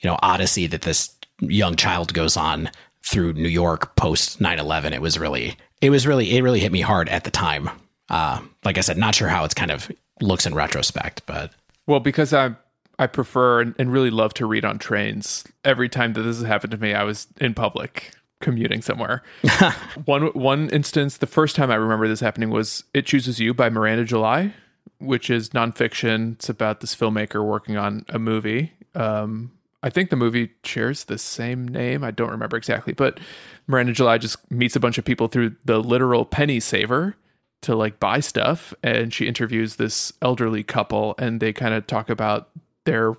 [0.00, 2.70] you know, odyssey that this young child goes on
[3.06, 4.92] through New York post 9 11.
[4.92, 7.70] It was really, it was really, it really hit me hard at the time.
[8.10, 9.90] Uh, like I said, not sure how it's kind of
[10.20, 11.52] looks in retrospect, but.
[11.86, 12.56] Well, because I'm
[12.98, 15.44] I prefer and really love to read on trains.
[15.64, 19.22] Every time that this has happened to me, I was in public commuting somewhere.
[20.04, 23.70] one one instance, the first time I remember this happening was "It Chooses You" by
[23.70, 24.52] Miranda July,
[24.98, 26.34] which is nonfiction.
[26.34, 28.72] It's about this filmmaker working on a movie.
[28.96, 29.52] Um,
[29.82, 32.02] I think the movie shares the same name.
[32.02, 33.20] I don't remember exactly, but
[33.66, 37.16] Miranda July just meets a bunch of people through the literal penny saver
[37.62, 42.08] to like buy stuff and she interviews this elderly couple and they kind of talk
[42.08, 42.50] about
[42.84, 43.14] their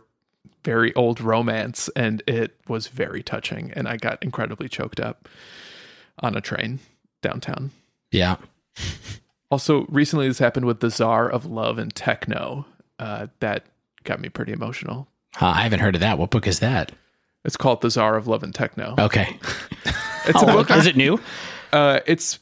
[0.64, 5.27] very old romance and it was very touching and I got incredibly choked up
[6.19, 6.80] on a train
[7.22, 7.72] downtown.
[8.11, 8.38] Yeah.
[9.52, 12.68] Also, recently this happened with the Tsar of Love and Techno.
[12.99, 13.65] Uh, that
[14.03, 15.07] got me pretty emotional.
[15.35, 16.18] Huh, I haven't heard of that.
[16.18, 16.91] What book is that?
[17.45, 18.95] It's called The Tsar of Love and Techno.
[18.99, 19.38] Okay.
[20.26, 20.69] it's a book.
[20.72, 21.19] Is it new?
[21.72, 22.39] Uh, it's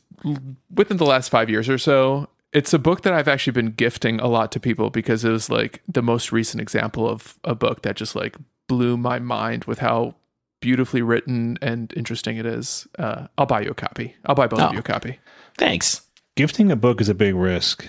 [0.73, 2.29] within the last five years or so.
[2.53, 5.49] It's a book that I've actually been gifting a lot to people because it was
[5.49, 8.35] like the most recent example of a book that just like
[8.67, 10.15] blew my mind with how
[10.61, 12.87] beautifully written and interesting it is.
[12.97, 14.15] Uh, I'll buy you a copy.
[14.25, 14.67] I'll buy both Oh.
[14.67, 15.19] of you a copy.
[15.57, 16.01] Thanks.
[16.35, 17.87] Gifting a book is a big risk.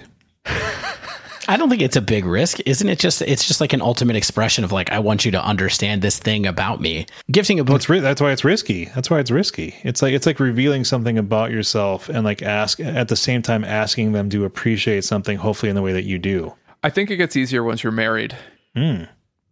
[1.48, 2.98] I don't think it's a big risk, isn't it?
[2.98, 6.18] Just it's just like an ultimate expression of like I want you to understand this
[6.18, 7.06] thing about me.
[7.32, 8.84] Gifting a book, It's ri- that's why it's risky.
[8.94, 9.74] That's why it's risky.
[9.82, 13.64] It's like it's like revealing something about yourself and like ask at the same time
[13.64, 16.54] asking them to appreciate something, hopefully in the way that you do.
[16.84, 18.36] I think it gets easier once you're married.
[18.76, 19.04] Hmm.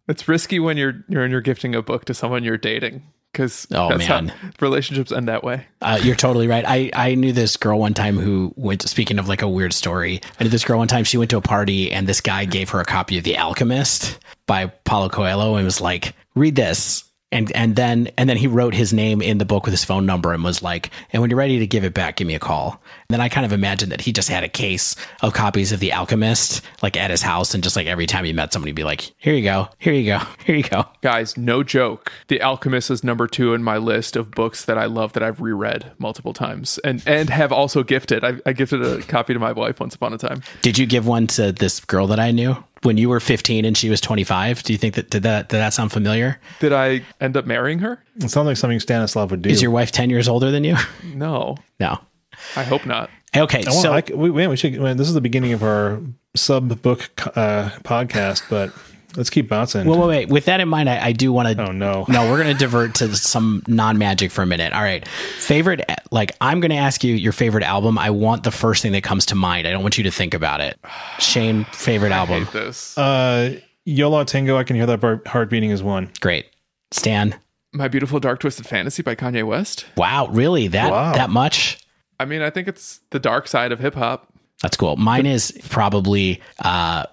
[0.07, 3.01] It's risky when you're you're you're gifting a book to someone you're dating
[3.31, 4.33] because Oh, man.
[4.59, 5.65] relationships end that way.
[5.81, 6.63] uh, you're totally right.
[6.67, 8.81] I I knew this girl one time who went.
[8.83, 11.03] Speaking of like a weird story, I knew this girl one time.
[11.03, 14.19] She went to a party and this guy gave her a copy of The Alchemist
[14.47, 18.73] by Paulo Coelho and was like, "Read this." And and then and then he wrote
[18.73, 21.37] his name in the book with his phone number and was like, "And when you're
[21.37, 23.93] ready to give it back, give me a call." And then I kind of imagined
[23.93, 27.53] that he just had a case of copies of The Alchemist like at his house,
[27.53, 29.93] and just like every time he met somebody, he'd be like, "Here you go, here
[29.93, 32.11] you go, here you go." Guys, no joke.
[32.27, 35.39] The Alchemist is number two in my list of books that I love that I've
[35.39, 38.25] reread multiple times and and have also gifted.
[38.25, 40.41] I, I gifted a copy to my wife once upon a time.
[40.61, 43.77] Did you give one to this girl that I knew when you were 15 and
[43.77, 44.63] she was 25?
[44.63, 46.41] Do you think that did that did that sound familiar?
[46.59, 48.03] Did I end up marrying her?
[48.17, 49.49] It sounds like something Stanislav would do.
[49.49, 50.75] Is your wife 10 years older than you?
[51.05, 52.01] No, No.
[52.55, 53.09] I hope not.
[53.35, 54.79] Okay, I so I, we, we should.
[54.79, 55.99] well, This is the beginning of our
[56.35, 58.71] sub book uh, podcast, but
[59.15, 59.85] let's keep bouncing.
[59.87, 60.29] Well, wait, wait.
[60.29, 61.67] With that in mind, I, I do want to.
[61.67, 64.71] oh no, No, we're going to divert to some non magic for a minute.
[64.73, 65.05] All right.
[65.07, 67.97] Favorite, like, I'm going to ask you your favorite album.
[67.97, 69.67] I want the first thing that comes to mind.
[69.67, 70.79] I don't want you to think about it.
[71.19, 72.45] Shane, favorite I album.
[72.45, 72.97] hate this.
[72.97, 74.57] uh, Yo La Tengo.
[74.57, 76.11] I can hear that bar- heart beating is one.
[76.21, 76.47] Great.
[76.91, 77.35] Stan.
[77.73, 79.85] My Beautiful Dark Twisted Fantasy by Kanye West.
[79.97, 80.69] Wow, really?
[80.69, 81.13] That Wow.
[81.13, 81.79] that much?
[82.19, 84.27] I mean, I think it's the dark side of hip hop.
[84.61, 84.95] That's cool.
[84.95, 87.05] Mine is probably uh,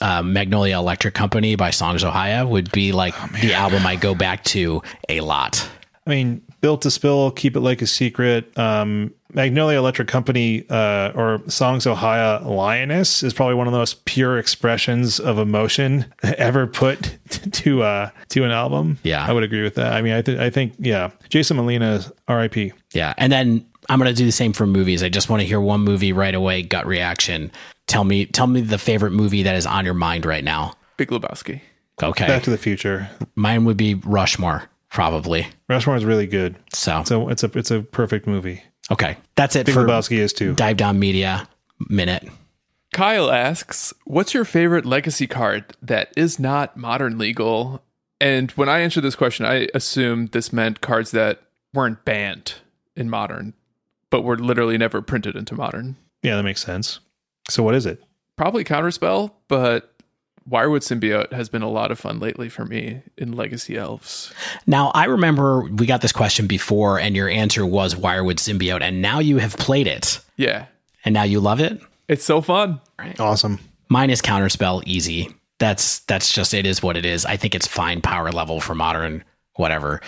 [0.00, 4.44] uh, Magnolia Electric Company by Songs: Ohia would be like the album I go back
[4.44, 5.68] to a lot.
[6.06, 8.56] I mean, built to spill, keep it like a secret.
[8.56, 14.06] Um, Magnolia Electric Company uh, or Songs: Ohia Lioness is probably one of the most
[14.06, 17.18] pure expressions of emotion ever put
[17.52, 18.98] to uh, to an album.
[19.02, 19.26] Yeah.
[19.26, 19.92] I would agree with that.
[19.92, 22.72] I mean, I, th- I think yeah, Jason Molina, R.I.P.
[22.94, 23.12] Yeah.
[23.18, 25.02] And then I'm going to do the same for movies.
[25.02, 27.50] I just want to hear one movie right away, gut reaction.
[27.86, 30.74] Tell me tell me the favorite movie that is on your mind right now.
[30.96, 31.60] Big Lebowski.
[32.02, 32.26] Okay.
[32.26, 33.08] Back to the Future.
[33.36, 35.46] Mine would be Rushmore, probably.
[35.68, 36.56] Rushmore is really good.
[36.72, 38.62] So, So it's a it's a perfect movie.
[38.90, 39.16] okay.
[39.36, 40.54] That's it Big for Lebowski is too.
[40.54, 41.48] Dive Down Media
[41.88, 42.28] Minute.
[42.92, 47.82] Kyle asks, "What's your favorite legacy card that is not modern legal?"
[48.20, 51.42] And when I answered this question, I assumed this meant cards that
[51.74, 52.54] weren't banned
[52.96, 53.52] in modern,
[54.10, 55.96] but were literally never printed into modern.
[56.22, 57.00] Yeah, that makes sense.
[57.50, 58.02] So what is it?
[58.36, 59.92] Probably Counterspell, but
[60.48, 64.32] Wirewood Symbiote has been a lot of fun lately for me in Legacy Elves.
[64.66, 69.00] Now, I remember we got this question before, and your answer was Wirewood Symbiote, and
[69.02, 70.66] now you have played it, Yeah,
[71.04, 71.80] and now you love it.
[72.08, 72.80] it's so fun.
[73.18, 73.58] Awesome.
[73.88, 75.28] Mine is Counterspell, easy.
[75.58, 77.24] That's that's just it is what it is.
[77.24, 79.24] I think it's fine power level for modern,
[79.56, 80.00] whatever.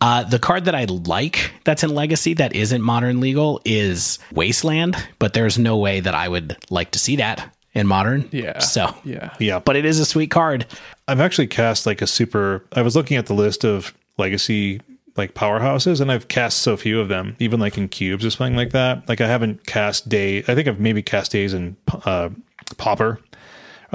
[0.00, 4.96] Uh, the card that I like that's in Legacy that isn't modern legal is Wasteland,
[5.18, 8.28] but there's no way that I would like to see that in modern.
[8.32, 8.58] Yeah.
[8.58, 9.34] So, Yeah.
[9.38, 10.66] Yeah, but it is a sweet card.
[11.08, 12.64] I've actually cast like a super.
[12.72, 14.80] I was looking at the list of legacy
[15.16, 18.56] like powerhouses, and I've cast so few of them, even like in cubes or something
[18.56, 19.08] like that.
[19.08, 20.38] Like I haven't cast day.
[20.38, 22.30] I think I've maybe cast Daze in uh,
[22.76, 23.20] Pauper.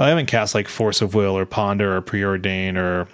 [0.00, 3.08] I haven't cast like Force of Will or Ponder or Preordain or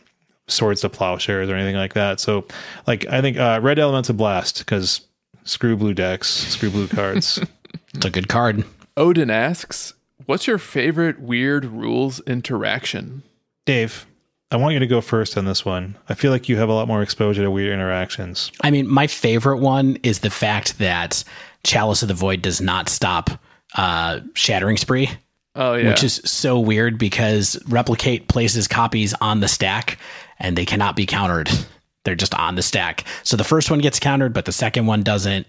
[0.47, 2.21] Swords to Plowshares or anything like that.
[2.21, 2.47] So,
[2.87, 5.01] like I think uh, Red Elemental Blast because
[5.45, 7.41] screw blue decks, screw blue cards.
[7.93, 8.65] It's a good card.
[8.97, 9.95] Odin asks,
[10.27, 13.23] "What's your favorite weird rules interaction?"
[13.67, 14.07] Dave,
[14.51, 15.97] I want you to go first on this one.
[16.09, 18.53] I feel like you have a lot more exposure to weird interactions.
[18.63, 21.25] I mean, my favorite one is the fact that
[21.65, 23.31] Chalice of the Void does not stop
[23.77, 25.11] uh, Shattering Spree.
[25.57, 29.99] Oh yeah, which is so weird because replicate places copies on the stack
[30.39, 31.51] and they cannot be countered.
[32.05, 33.05] They're just on the stack.
[33.23, 35.47] So the first one gets countered, but the second one doesn't.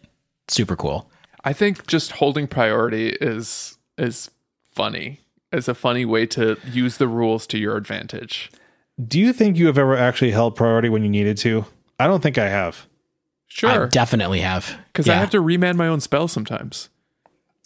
[0.47, 1.09] Super cool.
[1.43, 4.31] I think just holding priority is is
[4.73, 5.19] funny.
[5.51, 8.51] Is a funny way to use the rules to your advantage.
[9.05, 11.65] Do you think you have ever actually held priority when you needed to?
[11.99, 12.85] I don't think I have.
[12.87, 12.91] I
[13.47, 14.77] Sure, definitely have.
[14.87, 16.89] because I have to remand my own spell sometimes.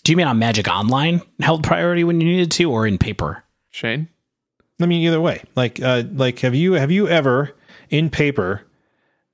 [0.03, 3.43] Do you mean on Magic Online held priority when you needed to, or in paper?
[5.55, 7.55] Like uh, like have you have you ever
[7.89, 8.63] in paper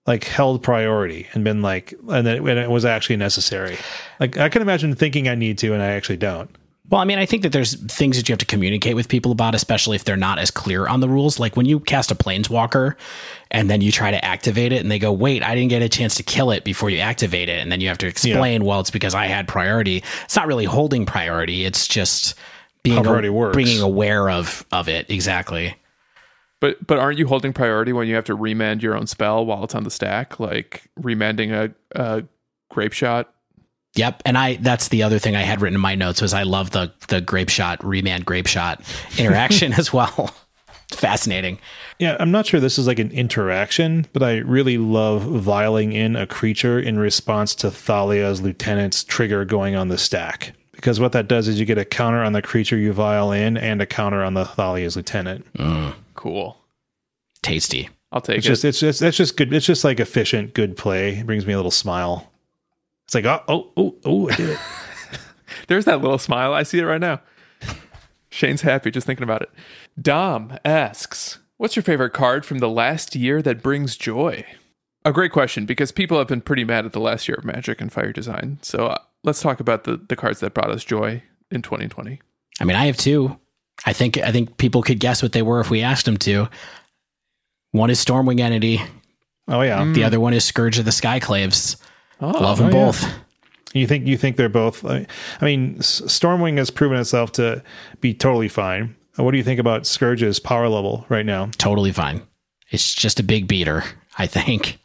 [0.06, 3.78] like held priority and been like, and then when it was actually necessary.
[4.20, 6.50] Like I can imagine thinking I need to, and I actually don't.
[6.88, 9.32] Well, I mean, I think that there's things that you have to communicate with people
[9.32, 11.40] about, especially if they're not as clear on the rules.
[11.40, 12.94] Like when you cast a planeswalker
[13.50, 15.90] and then you try to activate it and they go, wait, I didn't get a
[15.90, 17.60] chance to kill it before you activate it.
[17.60, 20.04] And then you have to explain, well, it's because I had priority.
[20.26, 21.66] It's not really holding priority.
[21.66, 22.36] It's just
[22.86, 23.58] being, How priority works.
[23.58, 25.10] being aware of, of it.
[25.10, 25.76] Exactly.
[26.62, 29.64] But but aren't you holding priority when you have to remand your own spell while
[29.66, 32.24] it's on the stack, like remanding a, a
[32.74, 33.26] Grapeshot?
[33.96, 36.44] Yep, and I that's the other thing I had written in my notes was I
[36.44, 38.82] love the the Grapeshot remand Grapeshot
[39.20, 40.34] interaction as well.
[40.92, 41.60] Fascinating.
[42.00, 46.16] Yeah, I'm not sure this is like an interaction, but I really love vialing in
[46.16, 50.54] a creature in response to Thalia's lieutenant's trigger going on the stack.
[50.86, 53.58] Because what that does is you get a counter on the creature you vial in
[53.58, 55.44] and a counter on the Thalia's lieutenant.
[56.14, 56.60] Cool.
[57.42, 57.90] Tasty.
[58.12, 58.50] I'll take It's it.
[58.50, 59.52] just it's just that's just good.
[59.52, 61.16] It's just like efficient, good play.
[61.18, 62.32] It brings me a little smile.
[63.06, 64.60] It's like oh oh oh oh I did it.
[65.68, 66.54] There's that little smile.
[66.54, 67.20] I see it right now.
[68.30, 69.50] Shane's happy just thinking about it.
[70.00, 74.46] Dom asks, What's your favorite card from the last year that brings joy?
[75.04, 77.82] A great question because people have been pretty mad at the last year of Magic
[77.82, 78.60] and Fire Design.
[78.62, 81.22] So uh, let's talk about the, the cards that brought us joy
[81.52, 82.22] in 2020.
[82.60, 83.38] I mean, I have two.
[83.86, 86.48] I think I think people could guess what they were if we asked them to.
[87.72, 88.82] One is Stormwing Entity.
[89.48, 89.92] Oh yeah.
[89.92, 91.76] The other one is Scourge of the Skyclaves.
[92.22, 92.86] Oh, Love them oh, yeah.
[92.86, 93.14] both.
[93.74, 94.86] You think you think they're both?
[94.86, 95.06] I
[95.42, 97.62] mean, Stormwing has proven itself to
[98.00, 98.96] be totally fine.
[99.18, 101.50] What do you think about Scourge's power level right now?
[101.58, 102.22] Totally fine.
[102.72, 103.84] It's just a big beater,
[104.18, 104.80] I think.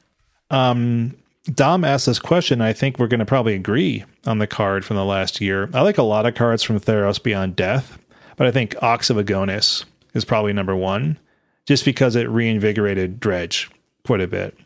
[0.50, 2.60] Um, Dom asked this question.
[2.60, 5.70] I think we're going to probably agree on the card from the last year.
[5.72, 7.98] I like a lot of cards from Theros Beyond Death,
[8.36, 11.18] but I think Ox of Agonas is probably number one,
[11.66, 13.70] just because it reinvigorated Dredge
[14.04, 14.56] quite a bit.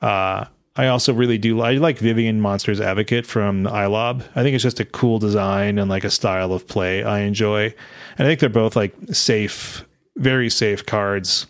[0.00, 0.44] Uh,
[0.76, 4.24] I also really do I like Vivien Monsters Advocate from iLob.
[4.34, 7.72] I think it's just a cool design and like a style of play I enjoy.
[8.18, 9.84] And I think they're both like safe,
[10.16, 11.46] very safe cards.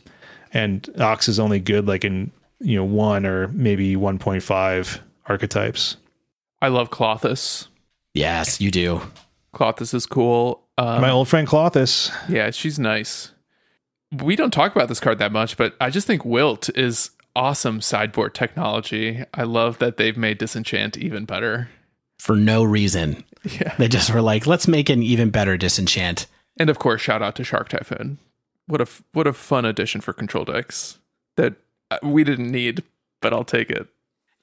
[0.52, 5.96] And Ox is only good like in you know one or maybe 1.5 archetypes.
[6.62, 7.68] I love Klothys.
[8.14, 9.00] Yes, you do.
[9.54, 10.62] Klothys is cool.
[10.78, 12.12] Um, My old friend Klothys.
[12.28, 13.30] Yeah, she's nice.
[14.22, 17.80] We don't talk about this card that much, but I just think Wilt is awesome
[17.80, 19.24] sideboard technology.
[19.34, 21.68] I love that they've made Disenchant even better.
[22.18, 23.24] For no reason.
[23.44, 23.74] Yeah.
[23.76, 26.26] They just were like, let's make an even better disenchant.
[26.58, 28.18] And of course, shout out to Shark Typhoon.
[28.66, 30.98] What a f- what a fun addition for control decks
[31.36, 31.54] that
[32.02, 32.82] we didn't need,
[33.20, 33.86] but I'll take it.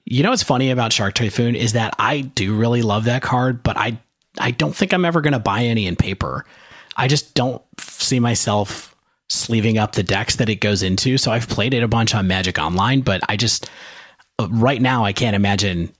[0.04, 3.62] You know what's funny about Shark Typhoon is that I do really love that card,
[3.62, 3.98] but I
[4.38, 6.44] I don't think I'm ever going to buy any in paper.
[6.96, 8.94] I just don't see myself
[9.28, 11.18] sleeving up the decks that it goes into.
[11.18, 13.70] So I've played it a bunch on Magic Online, but I just
[14.38, 15.92] uh, right now I can't imagine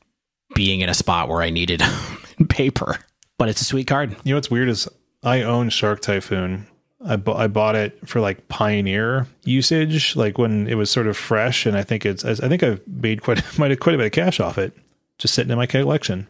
[0.54, 1.82] being in a spot where I needed
[2.48, 2.98] paper.
[3.38, 4.10] But it's a sweet card.
[4.24, 4.88] You know what's weird is
[5.22, 6.66] I own Shark Typhoon.
[7.04, 11.16] I, bu- I bought it for like pioneer usage, like when it was sort of
[11.16, 14.06] fresh, and I think it's I think I've made quite might have quite a bit
[14.06, 14.76] of cash off it,
[15.18, 16.28] just sitting in my collection.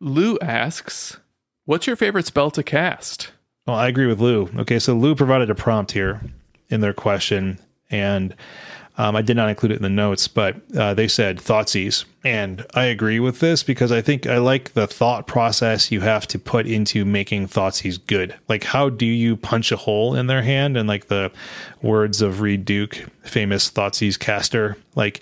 [0.00, 1.18] Lou asks,
[1.64, 3.32] "What's your favorite spell to cast?"
[3.66, 4.48] Well, I agree with Lou.
[4.58, 6.22] Okay, so Lou provided a prompt here
[6.70, 7.58] in their question,
[7.90, 8.34] and
[8.98, 12.04] um, I did not include it in the notes, but uh, they said Thoughtseize.
[12.24, 16.26] And I agree with this because I think I like the thought process you have
[16.26, 18.34] to put into making Thoughtseize good.
[18.48, 20.76] Like, how do you punch a hole in their hand?
[20.76, 21.30] And like the
[21.80, 25.20] words of Reid Duke, famous Thoughtseize caster, like,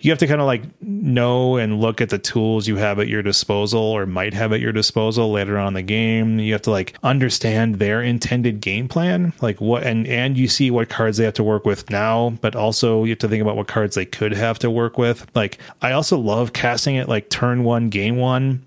[0.00, 3.08] you have to kind of like know and look at the tools you have at
[3.08, 6.38] your disposal or might have at your disposal later on in the game.
[6.38, 10.70] You have to like understand their intended game plan, like what and and you see
[10.70, 13.56] what cards they have to work with now, but also you have to think about
[13.56, 15.26] what cards they could have to work with.
[15.34, 18.64] Like I also love casting it like turn 1 game 1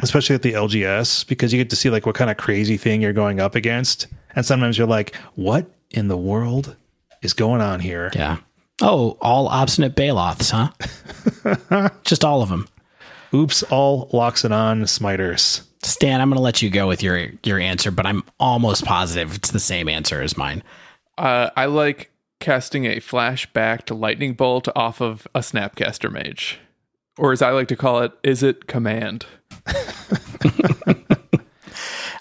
[0.00, 3.02] especially at the LGS because you get to see like what kind of crazy thing
[3.02, 4.06] you're going up against.
[4.34, 6.76] And sometimes you're like, what in the world
[7.20, 8.10] is going on here?
[8.14, 8.38] Yeah.
[8.80, 10.70] Oh, all obstinate Baloths, huh?
[12.04, 12.66] just all of them.
[13.34, 15.62] Oops, all Loxodon smiters.
[15.82, 19.34] Stan, I'm going to let you go with your your answer, but I'm almost positive
[19.34, 20.62] it's the same answer as mine.
[21.18, 26.60] Uh, I like casting a flashback to lightning bolt off of a snapcaster mage,
[27.18, 29.26] or as I like to call it, Izzet command?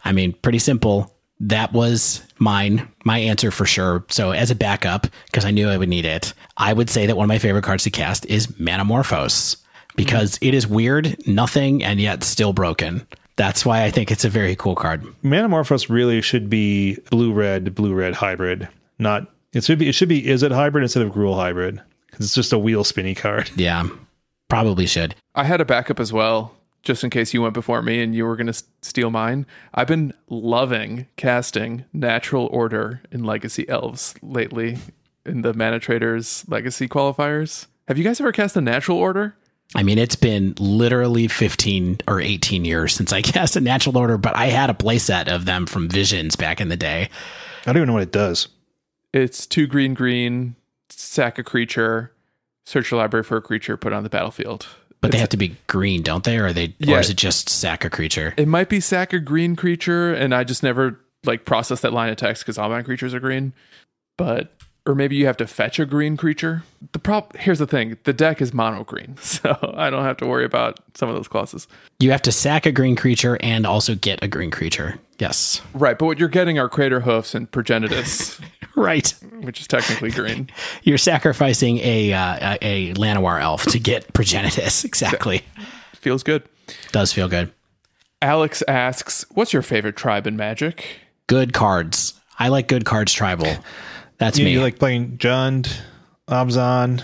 [0.03, 1.15] I mean, pretty simple.
[1.43, 4.05] That was mine, my answer for sure.
[4.09, 7.17] So, as a backup, because I knew I would need it, I would say that
[7.17, 9.57] one of my favorite cards to cast is Manamorphose
[9.95, 13.05] because it is weird, nothing, and yet still broken.
[13.37, 15.03] That's why I think it's a very cool card.
[15.23, 18.67] Manamorphose really should be blue red, blue red hybrid.
[18.99, 21.81] Not it should be it should be Izzet hybrid instead of Gruul hybrid
[22.11, 23.49] 'Cause It's just a wheel spinny card.
[23.55, 23.87] Yeah,
[24.47, 25.15] probably should.
[25.33, 26.53] I had a backup as well,
[26.83, 29.45] just in case you went before me and you were going to steal mine.
[29.73, 34.77] I've been loving casting Natural Order in Legacy Elves lately
[35.25, 37.67] in the ManaTraders Legacy qualifiers.
[37.87, 39.35] Have you guys ever cast a Natural Order?
[39.73, 44.17] I mean, it's been literally 15 or 18 years since I cast a natural order,
[44.17, 47.09] but I had a playset of them from Visions back in the day.
[47.61, 48.49] I don't even know what it does.
[49.13, 50.55] It's two green, green,
[50.89, 52.11] sack a creature,
[52.65, 54.67] search your library for a creature, put it on the battlefield.
[55.01, 56.37] But they have to be green, don't they?
[56.37, 56.97] Or are they Yeah.
[56.97, 58.33] or is it just sack a creature?
[58.37, 62.09] It might be sack a green creature, and I just never like process that line
[62.09, 63.53] of text because all my creatures are green.
[64.17, 64.53] But
[64.87, 66.63] or maybe you have to fetch a green creature.
[66.93, 70.27] The prop here's the thing: the deck is mono green, so I don't have to
[70.27, 71.67] worry about some of those clauses.
[71.99, 74.99] You have to sack a green creature and also get a green creature.
[75.21, 75.61] Yes.
[75.75, 78.43] Right, but what you're getting are Craterhoofs and Progenitus,
[78.75, 79.13] Right.
[79.41, 80.49] which is technically green.
[80.83, 84.83] You're sacrificing a uh, a, a Llanowar elf to get progenitus.
[84.91, 85.43] Exactly.
[85.93, 86.43] Feels good.
[86.91, 87.51] Does feel good.
[88.21, 90.85] Alex asks, "What's your favorite tribe in Magic?"
[91.27, 92.13] Good cards.
[92.39, 93.53] I like good cards tribal.
[94.17, 94.53] That's You, me.
[94.53, 95.71] you like playing Jund,
[96.27, 97.03] Abzan,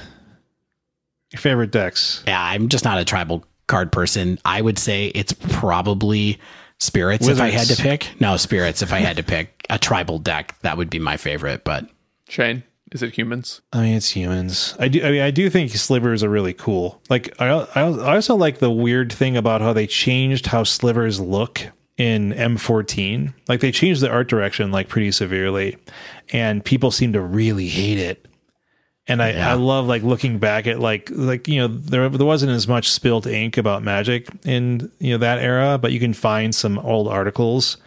[1.32, 2.24] your favorite decks.
[2.28, 4.40] yeah, I'm just not a tribal card person.
[4.46, 6.40] I would say it's probably
[6.80, 8.10] spirits if I had to pick.
[8.20, 10.56] No, spirits if I had to pick a tribal deck.
[10.62, 11.90] That would be my favorite, but
[12.30, 13.62] Shane, is it humans?
[13.74, 14.76] I mean, it's humans.
[14.80, 15.04] I do.
[15.04, 17.02] I mean, I do think slivers are really cool.
[17.10, 21.20] Like, I, I, I also like the weird thing about how they changed how slivers
[21.20, 21.62] look
[21.98, 23.34] in M14.
[23.48, 25.78] Like, they changed the art direction like pretty severely,
[26.32, 28.27] and people seem to really hate it.
[29.08, 29.52] And I, Yeah.
[29.52, 32.90] I love like looking back at like like you know there there wasn't as much
[32.92, 37.08] spilt ink about magic in you know that era, but you can find some old
[37.08, 37.78] articles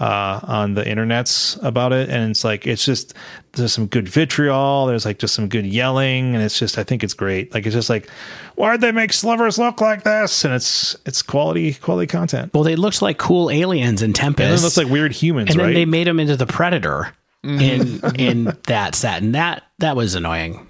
[0.00, 3.14] uh, on the internets about it, and it's like it's just
[3.52, 4.86] there's some good vitriol.
[4.86, 7.52] There's like just some good yelling, and it's just I think it's great.
[7.52, 8.08] Like it's just like
[8.54, 10.44] why'd they make slivers look like this?
[10.44, 12.52] And it's it's quality quality content.
[12.54, 14.44] well, they looked like cool aliens in Tempest.
[14.44, 15.66] And it looks like weird humans, and right?
[15.66, 17.12] then they made them into the predator
[17.42, 18.48] in in mm-hmm.
[18.66, 20.68] that set, and that that was annoying.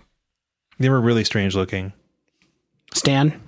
[0.78, 1.93] they were really strange looking.
[2.95, 3.40] Stan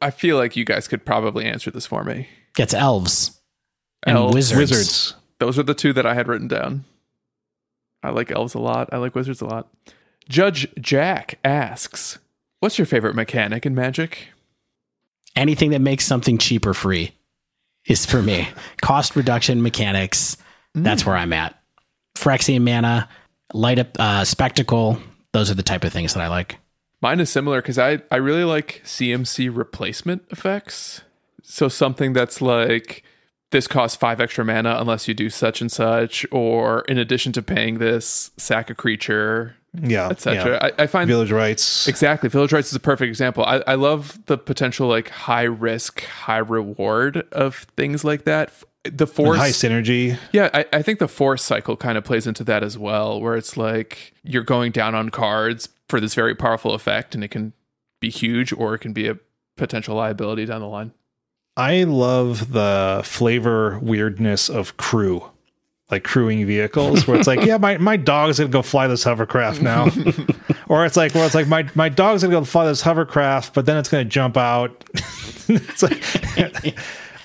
[0.00, 2.28] I feel like you guys could probably answer this for me.
[2.54, 3.40] gets elves
[4.06, 4.34] and Elves.
[4.34, 4.58] wizards.
[4.70, 5.14] Wizards.
[5.40, 6.84] Those are the two that I had written down.
[8.02, 8.88] I like elves a lot.
[8.92, 9.68] I like wizards a lot.
[10.28, 12.18] Judge Jack asks,
[12.60, 14.28] "What's your favorite mechanic in Magic?"
[15.34, 17.12] Anything that makes something cheap or free
[17.86, 18.48] is for me.
[18.82, 20.36] Cost reduction mechanics.
[20.74, 21.06] That's mm.
[21.06, 21.60] where I'm at.
[22.18, 23.08] Phyrexian mana,
[23.52, 24.98] light up uh, spectacle.
[25.32, 26.58] Those are the type of things that I like.
[27.00, 31.02] Mine is similar because I I really like CMC replacement effects.
[31.42, 33.04] So something that's like
[33.50, 37.42] this costs five extra mana unless you do such and such, or in addition to
[37.42, 40.52] paying this, sack a creature, Yeah, etc.
[40.52, 40.70] yeah.
[40.78, 41.88] I, I find Village Rites.
[41.88, 42.28] Exactly.
[42.28, 43.44] Village Rites is a perfect example.
[43.44, 48.52] I, I love the potential like high risk, high reward of things like that.
[48.90, 50.18] The force high synergy.
[50.32, 53.36] Yeah, I, I think the force cycle kind of plays into that as well, where
[53.36, 57.52] it's like you're going down on cards for this very powerful effect and it can
[58.00, 59.18] be huge or it can be a
[59.56, 60.92] potential liability down the line.
[61.56, 65.28] I love the flavor weirdness of crew,
[65.90, 69.60] like crewing vehicles, where it's like, yeah, my, my dog's gonna go fly this hovercraft
[69.60, 69.88] now,
[70.68, 73.66] or it's like, well, it's like my my dog's gonna go fly this hovercraft, but
[73.66, 74.84] then it's gonna jump out.
[75.48, 76.00] it's like,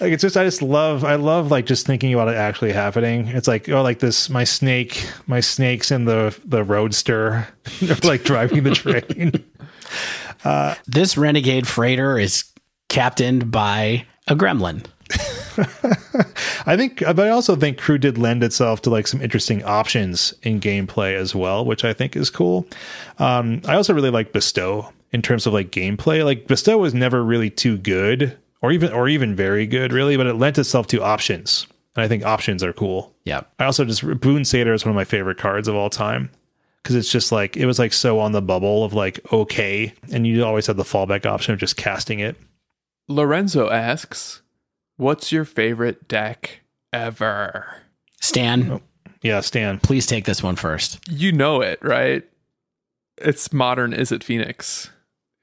[0.03, 3.29] like it's just I just love I love like just thinking about it actually happening.
[3.29, 7.47] It's like oh, like this my snake my snake's in the the roadster,
[8.03, 8.71] like driving the
[10.43, 10.75] train.
[10.85, 12.43] This renegade freighter is
[12.89, 14.85] captained by a gremlin.
[16.65, 20.33] I think, but I also think Crew did lend itself to like some interesting options
[20.43, 22.67] in gameplay as well, which I think is cool.
[23.19, 26.25] Um, I also really like Bestow in terms of like gameplay.
[26.25, 30.25] Like Bestow was never really too good, or even or even very good, really, but
[30.25, 33.13] it lent itself to options, and I think options are cool.
[33.25, 33.41] Yeah.
[33.59, 36.31] I also just Boon Satyr is one of my favorite cards of all time
[36.81, 40.25] because it's just like it was like so on the bubble of like okay, and
[40.25, 42.35] you always had the fallback option of just casting it.
[43.07, 44.41] Lorenzo asks,
[44.95, 46.61] What's your favorite deck
[46.93, 47.81] ever?
[48.21, 48.81] Stan, oh,
[49.21, 49.77] Yeah, Stan.
[49.79, 50.99] please take this one first.
[51.09, 52.23] You know it, right?
[53.17, 54.89] It's modern Izzet Phoenix.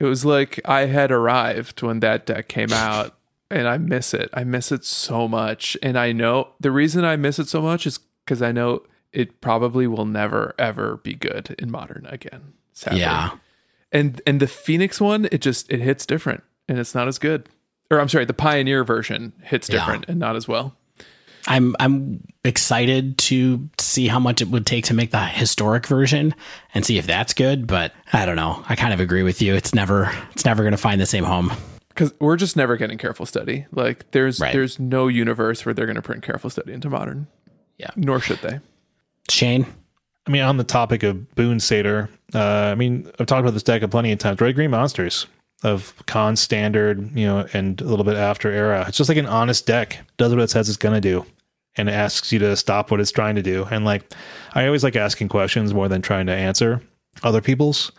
[0.01, 3.15] It was like I had arrived when that deck came out,
[3.51, 4.31] and I miss it.
[4.33, 5.77] I miss it so much.
[5.83, 8.83] And I know the reason I miss it so much is because I know
[9.13, 12.55] it probably will never, ever be good in modern again.
[12.73, 13.01] Sadly.
[13.01, 13.33] Yeah.
[13.93, 17.49] And and the Phoenix one, it just it hits different and it's not as good.
[17.91, 19.81] Or I'm sorry, the Pioneer version hits Yeah.
[19.81, 20.77] different and not as well.
[21.47, 26.35] I'm I'm excited to see how much it would take to make the historic version
[26.75, 27.67] and see if that's good.
[27.67, 28.65] But I don't know.
[28.69, 29.55] I kind of agree with you.
[29.55, 31.53] It's never it's never going to find the same home.
[31.89, 33.67] because we're just never getting careful study.
[33.73, 34.53] Like there's Right.
[34.53, 37.27] there's no universe where they're going to print careful study into modern.
[37.79, 37.91] Yeah.
[37.97, 38.61] Nor should they.
[39.31, 39.67] Shane,
[40.27, 43.63] I mean, on the topic of Boon Satyr, uh, I mean, I've talked about this
[43.63, 44.41] deck a plenty of times.
[44.41, 45.27] Red Green Monsters
[45.63, 48.85] of con standard, you know, and a little bit after era.
[48.89, 49.99] It's just like an honest deck.
[50.17, 51.27] Does what it says it's going to do
[51.77, 53.67] and it asks you to stop what it's trying to do.
[53.71, 54.13] And like,
[54.55, 56.83] I always like asking questions more than trying to answer
[57.23, 57.93] other people's.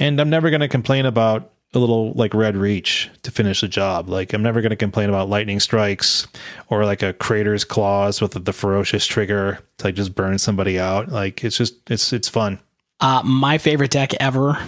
[0.00, 3.68] And I'm never going to complain about a little like red reach to finish the
[3.68, 4.08] job.
[4.08, 6.26] Like I'm never going to complain about lightning strikes
[6.68, 10.78] or like a crater's claws with the, the ferocious trigger to like just burn somebody
[10.78, 11.08] out.
[11.08, 12.58] Like it's just it's it's fun.
[13.00, 14.58] uh, my favorite deck ever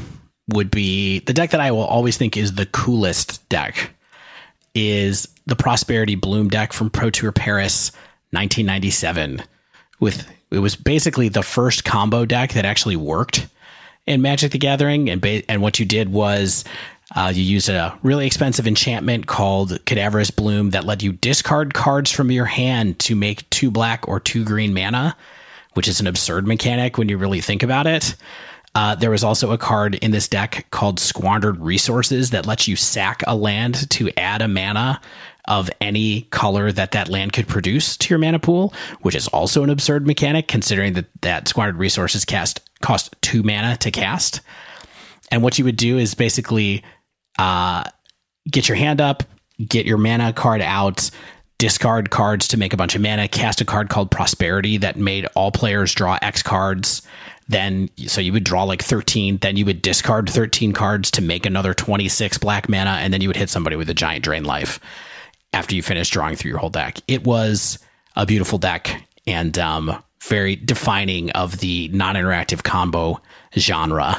[0.48, 3.90] would be the deck that I will always think is the coolest deck
[4.74, 7.90] is the Prosperity Bloom deck from Pro Tour Paris
[8.30, 9.42] 1997
[10.00, 13.46] with it was basically the first combo deck that actually worked
[14.06, 16.64] in Magic the Gathering and ba- and what you did was
[17.14, 22.10] uh, you used a really expensive enchantment called Cadaverous Bloom that let you discard cards
[22.10, 25.16] from your hand to make two black or two green mana,
[25.74, 28.16] which is an absurd mechanic when you really think about it.
[28.76, 32.76] Uh, there was also a card in this deck called Squandered Resources that lets you
[32.76, 35.00] sack a land to add a mana
[35.46, 39.64] of any color that that land could produce to your mana pool, which is also
[39.64, 44.42] an absurd mechanic considering that that Squandered Resources cast cost two mana to cast.
[45.30, 46.84] And what you would do is basically
[47.38, 47.84] uh,
[48.50, 49.22] get your hand up,
[49.66, 51.10] get your mana card out,
[51.56, 55.24] discard cards to make a bunch of mana, cast a card called Prosperity that made
[55.34, 57.00] all players draw X cards.
[57.48, 61.46] Then, so you would draw like 13, then you would discard 13 cards to make
[61.46, 64.80] another 26 black mana, and then you would hit somebody with a giant drain life
[65.52, 66.98] after you finish drawing through your whole deck.
[67.06, 67.78] It was
[68.16, 73.20] a beautiful deck and um, very defining of the non interactive combo
[73.56, 74.16] genre.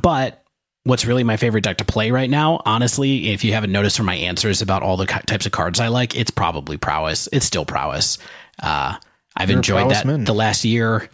[0.00, 0.42] But
[0.84, 4.06] what's really my favorite deck to play right now, honestly, if you haven't noticed from
[4.06, 7.28] my answers about all the types of cards I like, it's probably prowess.
[7.32, 8.18] It's still prowess.
[8.62, 8.96] Uh,
[9.36, 10.24] I've You're enjoyed that prowess-man.
[10.24, 11.08] the last year.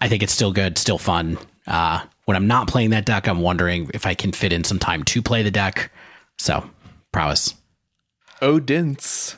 [0.00, 1.38] I think it's still good, still fun.
[1.66, 4.78] Uh, when I'm not playing that deck, I'm wondering if I can fit in some
[4.78, 5.90] time to play the deck.
[6.38, 6.68] So,
[7.12, 7.54] prowess.
[8.40, 9.36] Odince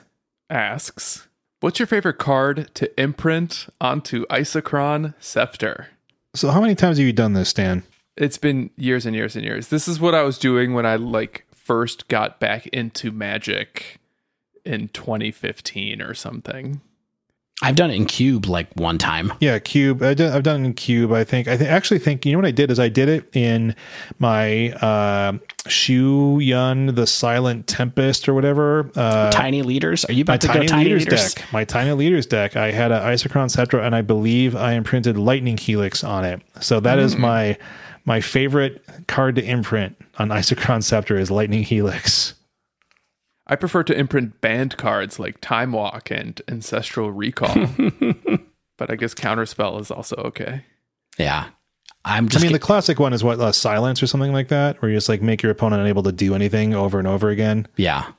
[0.49, 1.29] asks,
[1.61, 5.89] "What's your favorite card to imprint onto Isochron Scepter?"
[6.35, 7.85] So how many times have you done this, Stan?
[8.17, 9.69] It's been years and years and years.
[9.69, 13.99] This is what I was doing when I like first got back into Magic
[14.65, 16.81] in 2015 or something.
[17.63, 19.33] I've done it in Cube like one time.
[19.41, 20.03] Yeah, Cube.
[20.03, 21.13] I I've done it in Cube.
[21.13, 21.47] I think.
[21.47, 23.77] I th- actually think you know what I did is I did it in
[24.19, 28.91] my uh, Shu Yun the Silent Tempest or whatever.
[28.97, 30.05] Uh, tiny leaders?
[30.07, 31.35] Are you about to tiny, go tiny leaders, leaders?
[31.35, 31.53] deck.
[31.53, 32.57] My tiny leaders deck.
[32.57, 36.43] I had an Isochron Scepter, and I believe I imprinted Lightning Helix on it.
[36.61, 37.57] So that is my
[38.05, 42.24] my favorite card to imprint on Isochron Scepter is Lightning Helix.
[43.47, 47.55] I prefer to imprint banned cards like Time Walk and Ancestral Recall.
[48.79, 50.65] but I guess Counterspell is also okay.
[51.19, 51.47] Yeah.
[52.07, 54.49] I'm just I mean, get- the classic one is what uh, silence or something like
[54.49, 57.29] that, where you just like make your opponent unable to do anything over and over
[57.31, 57.67] again.
[57.77, 58.13] yeah.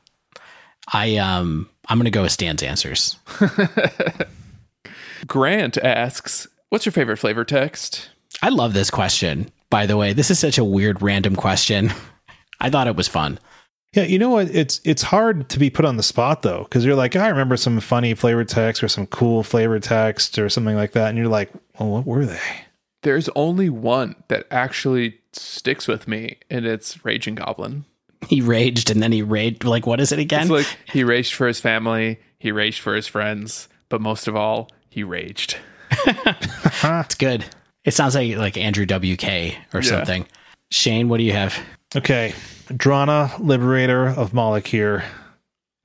[0.94, 3.18] I um I'm gonna go with Stan's answers.
[5.28, 8.10] Grant asks, "What's your favorite flavor text?"
[8.44, 9.50] I love this question.
[9.72, 11.92] By the way, this is such a weird random question.
[12.60, 13.40] I thought it was fun.
[13.96, 14.54] Yeah, you know what?
[14.54, 17.56] It's it's hard to be put on the spot though, because you're like, I remember
[17.56, 21.30] some funny flavor text or some cool flavor text or something like that, and you're
[21.30, 21.50] like,
[21.80, 22.40] well, what were they?
[23.04, 27.86] There's only one that actually sticks with me, and it's Raging Goblin.
[28.28, 30.42] He raged and then he raged like what is it again?
[30.42, 34.36] It's like he raged for his family, he raged for his friends, but most of
[34.36, 35.58] all, he raged.
[36.84, 37.46] It's good.
[37.86, 40.28] It sounds like like Andrew WK or something.
[40.72, 41.58] Shane, what do you have?
[41.96, 42.34] Okay,
[42.68, 45.04] Drana, liberator of Malakir here.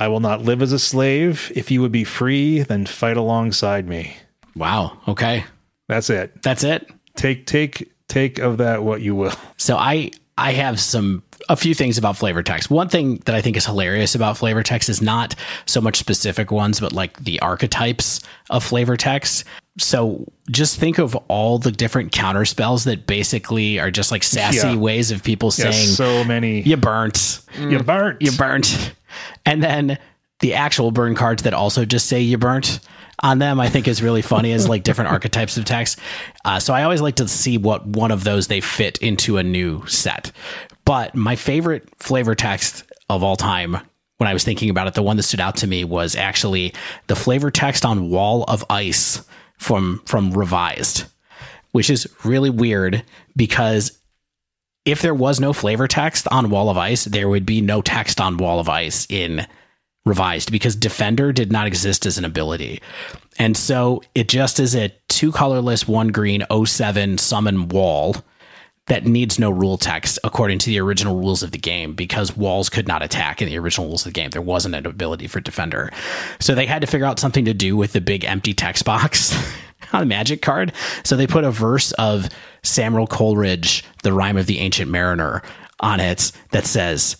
[0.01, 1.53] I will not live as a slave.
[1.55, 4.17] If you would be free, then fight alongside me.
[4.57, 4.99] Wow.
[5.07, 5.45] Okay.
[5.89, 6.43] That's it.
[6.43, 6.91] That's it.
[7.17, 9.35] Take take take of that what you will.
[9.59, 12.71] So I I have some a few things about flavor text.
[12.71, 15.35] One thing that I think is hilarious about flavor text is not
[15.67, 19.45] so much specific ones, but like the archetypes of flavor text.
[19.79, 24.69] So just think of all the different counter spells that basically are just like sassy
[24.69, 24.75] Yeah.
[24.77, 26.63] ways of people Yes, saying so many.
[26.63, 28.21] you burnt, You burnt.
[28.21, 28.93] you burnt,
[29.47, 29.99] and then
[30.41, 32.81] the actual burn cards that also just say you burnt
[33.23, 33.61] on them.
[33.61, 35.99] I think is really funny as like different archetypes of text.
[36.45, 39.43] Uh, so I always like to see what one of those they fit into a
[39.43, 40.33] new set.
[40.85, 43.79] But my favorite flavor text of all time
[44.17, 46.75] when I was thinking about it, the one that stood out to me was actually
[47.07, 49.23] the flavor text on Wall of Ice
[49.61, 51.05] from from Revised,
[51.73, 53.05] which is really weird
[53.37, 53.99] because
[54.87, 58.21] if there was no flavor text on Wall of Ice, there would be no text
[58.21, 59.47] on Wall of Ice in
[60.07, 62.81] Revised because Defender did not exist as an ability.
[63.39, 68.17] And so it just is a two colorless, one green 07 summon wall
[68.91, 72.69] that needs no rule text according to the original rules of the game because walls
[72.69, 74.31] could not attack in the original rules of the game.
[74.31, 75.93] There wasn't an ability for defender.
[76.41, 79.33] So they had to figure out something to do with the big empty text box
[79.93, 80.73] on a magic card.
[81.05, 82.29] So they put a verse of
[82.65, 85.41] Samuel Coleridge, the rhyme of the ancient mariner,
[85.79, 87.17] on it that says,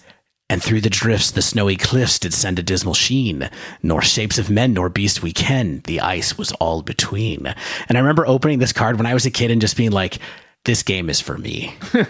[0.49, 3.49] and through the drifts the snowy cliffs did send a dismal sheen,
[3.85, 7.55] nor shapes of men nor beast we ken, the ice was all between.
[7.89, 10.19] And I remember opening this card when I was a kid and just being like,
[10.65, 11.75] this game is for me.
[11.93, 12.05] when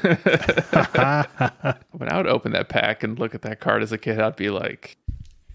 [2.08, 4.50] I would open that pack and look at that card as a kid, I'd be
[4.50, 4.96] like,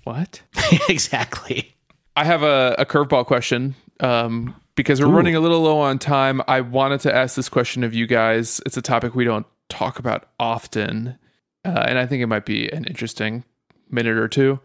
[0.03, 0.41] what?
[0.89, 1.75] exactly.
[2.15, 3.75] I have a, a curveball question.
[3.99, 5.15] Um, because we're Ooh.
[5.15, 8.61] running a little low on time, I wanted to ask this question of you guys.
[8.65, 11.17] It's a topic we don't talk about often,
[11.63, 13.45] uh, and I think it might be an interesting
[13.89, 14.59] minute or two.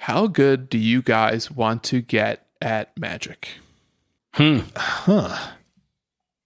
[0.00, 3.48] How good do you guys want to get at Magic?
[4.34, 4.60] Hmm.
[4.74, 5.52] Huh.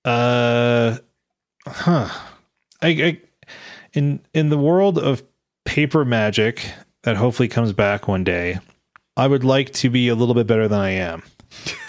[0.04, 0.98] Uh.
[1.66, 2.08] Huh.
[2.82, 3.20] I, I
[3.92, 5.22] in in the world of
[5.64, 6.70] paper magic
[7.02, 8.58] that hopefully comes back one day,
[9.16, 11.22] I would like to be a little bit better than I am.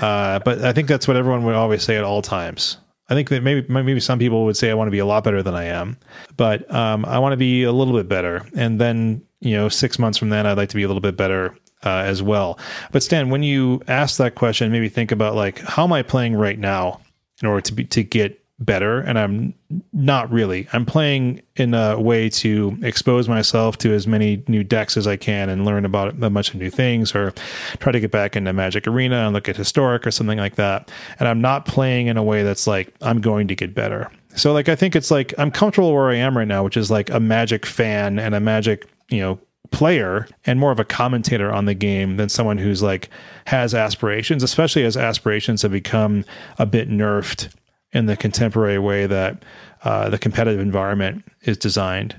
[0.01, 2.77] Uh, but I think that's what everyone would always say at all times.
[3.07, 5.23] I think that maybe maybe some people would say I want to be a lot
[5.23, 5.97] better than I am,
[6.37, 8.43] but um, I want to be a little bit better.
[8.55, 11.15] And then you know, six months from then, I'd like to be a little bit
[11.15, 12.57] better uh, as well.
[12.91, 16.35] But Stan, when you ask that question, maybe think about like how am I playing
[16.35, 17.00] right now
[17.41, 18.99] in order to be to get better.
[18.99, 19.53] And i'm
[19.91, 24.95] not really i'm playing in a way to expose myself to as many new decks
[24.97, 27.33] as i can and learn about a bunch of new things or
[27.79, 30.91] try to get back into magic arena and look at historic or something like that.
[31.19, 34.11] And i'm not playing in a way that's like i'm going to get better.
[34.35, 36.91] So like i think it's like i'm comfortable where i am right now which is
[36.91, 39.39] like a magic fan and a magic you know
[39.71, 43.09] player and more of a commentator on the game than someone who's like
[43.45, 46.25] has aspirations especially as aspirations have become
[46.59, 47.49] a bit nerfed
[47.93, 49.43] in the contemporary way that
[49.83, 52.15] uh, the competitive environment is designed?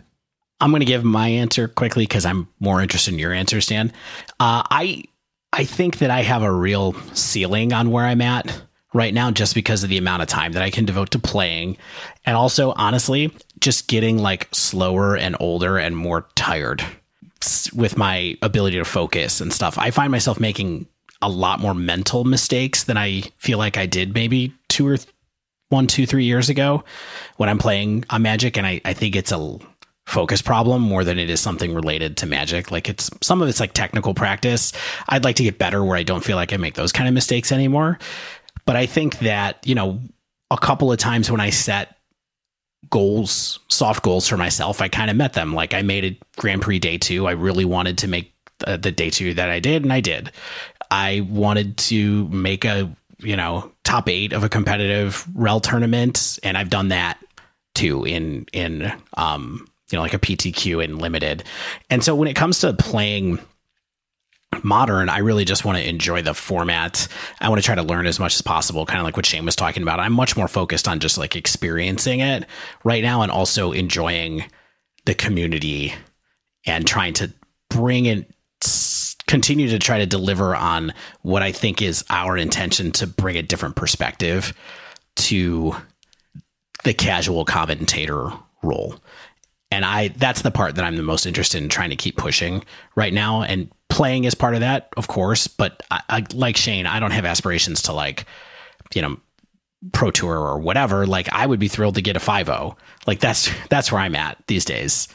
[0.60, 3.90] I'm going to give my answer quickly because I'm more interested in your answer, Stan.
[4.38, 5.04] Uh, I
[5.52, 8.62] I think that I have a real ceiling on where I'm at
[8.94, 11.78] right now, just because of the amount of time that I can devote to playing,
[12.24, 16.84] and also honestly, just getting like slower and older and more tired
[17.72, 19.78] with my ability to focus and stuff.
[19.78, 20.86] I find myself making
[21.20, 24.96] a lot more mental mistakes than I feel like I did maybe two or
[25.68, 26.84] one, two, three years ago
[27.36, 29.58] when I'm playing on Magic, and I, I think it's a
[30.06, 32.70] focus problem more than it is something related to Magic.
[32.70, 34.72] Like it's some of it's like technical practice.
[35.08, 37.14] I'd like to get better where I don't feel like I make those kind of
[37.14, 37.98] mistakes anymore.
[38.66, 40.00] But I think that, you know,
[40.50, 41.96] a couple of times when I set
[42.90, 45.54] goals, soft goals for myself, I kind of met them.
[45.54, 47.26] Like I made a Grand Prix day two.
[47.26, 50.30] I really wanted to make the, the day two that I did, and I did.
[50.90, 56.58] I wanted to make a you know top eight of a competitive rel tournament and
[56.58, 57.18] i've done that
[57.74, 61.44] too in in um you know like a ptq and limited
[61.88, 63.38] and so when it comes to playing
[64.62, 67.08] modern i really just want to enjoy the format
[67.40, 69.44] i want to try to learn as much as possible kind of like what shane
[69.44, 72.46] was talking about i'm much more focused on just like experiencing it
[72.84, 74.44] right now and also enjoying
[75.04, 75.92] the community
[76.66, 77.32] and trying to
[77.70, 78.30] bring it
[79.26, 80.92] continue to try to deliver on
[81.22, 84.52] what I think is our intention to bring a different perspective
[85.16, 85.74] to
[86.84, 88.30] the casual commentator
[88.62, 88.96] role.
[89.70, 92.62] And I that's the part that I'm the most interested in trying to keep pushing
[92.94, 96.86] right now and playing is part of that, of course, but I, I like Shane,
[96.86, 98.24] I don't have aspirations to like,
[98.94, 99.18] you know,
[99.92, 101.06] pro tour or whatever.
[101.06, 102.74] Like I would be thrilled to get a 5-0.
[103.06, 105.08] Like that's that's where I'm at these days.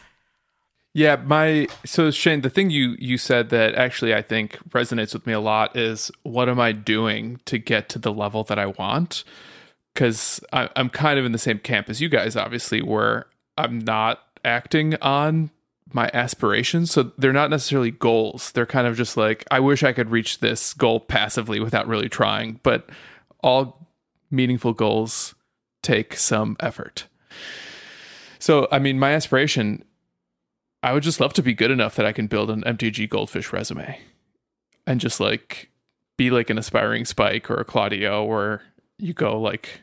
[0.93, 5.25] Yeah, my so Shane, the thing you you said that actually I think resonates with
[5.25, 8.67] me a lot is what am I doing to get to the level that I
[8.67, 9.23] want?
[9.93, 13.25] Because I'm kind of in the same camp as you guys, obviously, where
[13.57, 15.49] I'm not acting on
[15.93, 16.91] my aspirations.
[16.91, 18.51] So they're not necessarily goals.
[18.51, 22.09] They're kind of just like I wish I could reach this goal passively without really
[22.09, 22.59] trying.
[22.63, 22.89] But
[23.41, 23.87] all
[24.29, 25.35] meaningful goals
[25.83, 27.07] take some effort.
[28.39, 29.83] So, I mean, my aspiration
[30.83, 33.51] I would just love to be good enough that I can build an MTG Goldfish
[33.51, 33.99] resume
[34.85, 35.69] and just like
[36.17, 38.61] be like an aspiring Spike or a Claudio where
[38.97, 39.81] you go like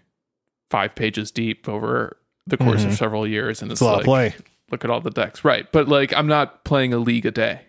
[0.70, 2.16] five pages deep over
[2.46, 2.90] the course mm-hmm.
[2.90, 4.34] of several years and it's, it's a lot like, of play.
[4.74, 5.44] Look at all the decks.
[5.44, 5.70] Right.
[5.70, 7.62] But like, I'm not playing a league a day.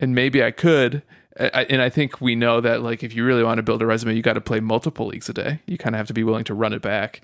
[0.00, 1.02] And maybe I could.
[1.38, 3.86] I, and I think we know that like if you really want to build a
[3.86, 5.60] resume, you got to play multiple leagues a day.
[5.66, 7.20] You kind of have to be willing to run it back.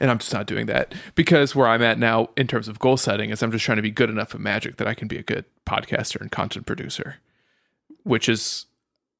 [0.00, 2.96] And I'm just not doing that because where I'm at now in terms of goal
[2.96, 5.18] setting is I'm just trying to be good enough at Magic that I can be
[5.18, 7.16] a good podcaster and content producer,
[8.04, 8.66] which is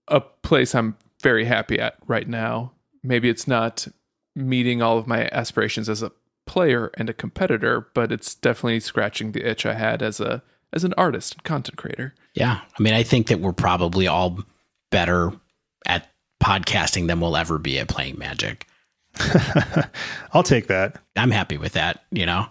[0.09, 2.73] a place I'm very happy at right now.
[3.03, 3.87] Maybe it's not
[4.35, 6.13] meeting all of my aspirations as a
[6.53, 10.85] player and a competitor, but it's definitely scratching the itch I had as a as
[10.85, 12.15] an artist and content creator.
[12.35, 12.61] Yeah.
[12.79, 14.39] I mean, I think that we're probably all
[14.91, 15.33] better
[15.87, 16.11] at
[16.45, 18.67] podcasting than we'll ever be at playing Magic.
[20.33, 20.97] I'll take that.
[21.17, 22.49] I'm happy with that, you know?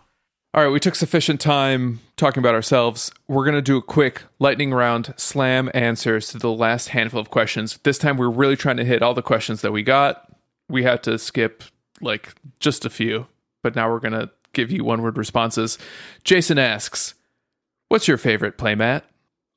[0.54, 3.12] All right, we took sufficient time talking about ourselves.
[3.28, 7.30] We're going to do a quick lightning round slam answers to the last handful of
[7.30, 7.80] questions.
[7.84, 10.28] This time we're really trying to hit all the questions that we got.
[10.70, 11.64] We had to skip
[12.02, 13.28] like just a few,
[13.62, 15.78] but now we're going to give you one word responses.
[16.24, 17.14] Jason asks,
[17.90, 19.04] What's your favorite playmat?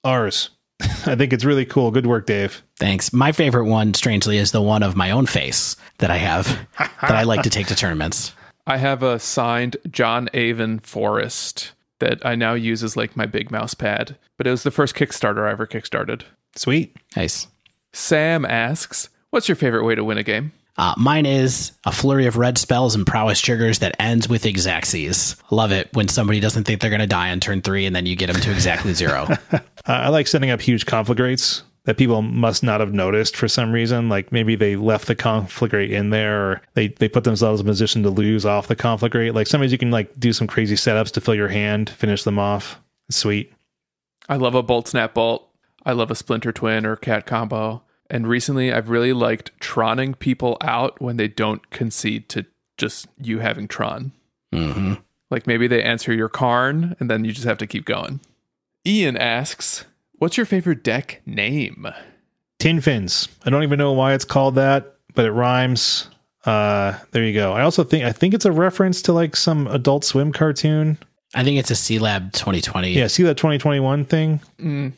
[0.03, 0.51] Ours.
[0.81, 1.91] I think it's really cool.
[1.91, 2.63] Good work, Dave.
[2.77, 3.13] Thanks.
[3.13, 6.47] My favorite one, strangely, is the one of my own face that I have
[6.79, 8.33] that I like to take to tournaments.
[8.67, 13.51] I have a signed John Avon Forest that I now use as like my big
[13.51, 16.23] mouse pad, but it was the first Kickstarter I ever kickstarted.
[16.57, 16.97] Sweet.
[17.17, 17.47] Nice.
[17.93, 20.53] Sam asks, What's your favorite way to win a game?
[20.77, 25.37] Uh, mine is a flurry of red spells and prowess triggers that ends with Xaxes.
[25.51, 28.07] Love it when somebody doesn't think they're going to die on turn three and then
[28.07, 29.29] you get them to exactly zero.
[29.53, 33.71] Uh, I like setting up huge conflagrates that people must not have noticed for some
[33.71, 34.09] reason.
[34.09, 37.71] Like maybe they left the conflagrate in there or they, they put themselves in a
[37.71, 39.35] position to lose off the conflagrate.
[39.35, 42.39] Like sometimes you can like do some crazy setups to fill your hand, finish them
[42.39, 42.81] off.
[43.09, 43.53] It's sweet.
[44.29, 45.49] I love a bolt snap bolt.
[45.87, 47.83] I love a splinter twin or cat combo.
[48.11, 52.45] And recently I've really liked troning people out when they don't concede to
[52.77, 54.13] just you having Tron.
[54.53, 54.95] hmm
[55.31, 58.21] Like maybe they answer your Karn and then you just have to keep going.
[58.87, 59.87] Ian asks,
[60.19, 61.87] What's your favorite deck name?
[62.59, 63.29] Tin fins.
[63.45, 66.09] I don't even know why it's called that, but it rhymes.
[66.45, 67.53] Uh, there you go.
[67.53, 70.99] I also think I think it's a reference to like some Adult Swim cartoon.
[71.35, 72.93] I think it's a Sealab 2020.
[72.93, 74.41] Yeah, see that 2021 thing?
[74.59, 74.93] Mm.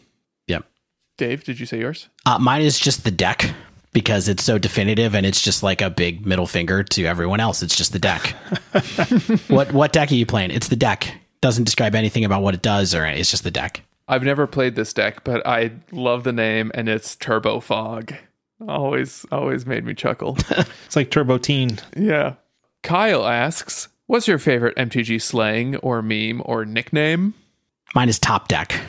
[1.18, 1.28] Yep.
[1.28, 2.09] Dave, did you say yours?
[2.24, 3.51] Uh, mine is just the deck
[3.93, 7.62] because it's so definitive and it's just like a big middle finger to everyone else.
[7.62, 8.26] It's just the deck.
[9.48, 10.51] what what deck are you playing?
[10.51, 11.12] It's the deck.
[11.40, 13.82] Doesn't describe anything about what it does or it's just the deck.
[14.09, 18.12] I've never played this deck, but I love the name and it's Turbo Fog.
[18.68, 20.36] Always, always made me chuckle.
[20.86, 21.78] It's like Turbo Teen.
[21.97, 22.34] yeah.
[22.82, 27.34] Kyle asks, What's your favorite MTG slang or meme or nickname?
[27.94, 28.80] Mine is top deck.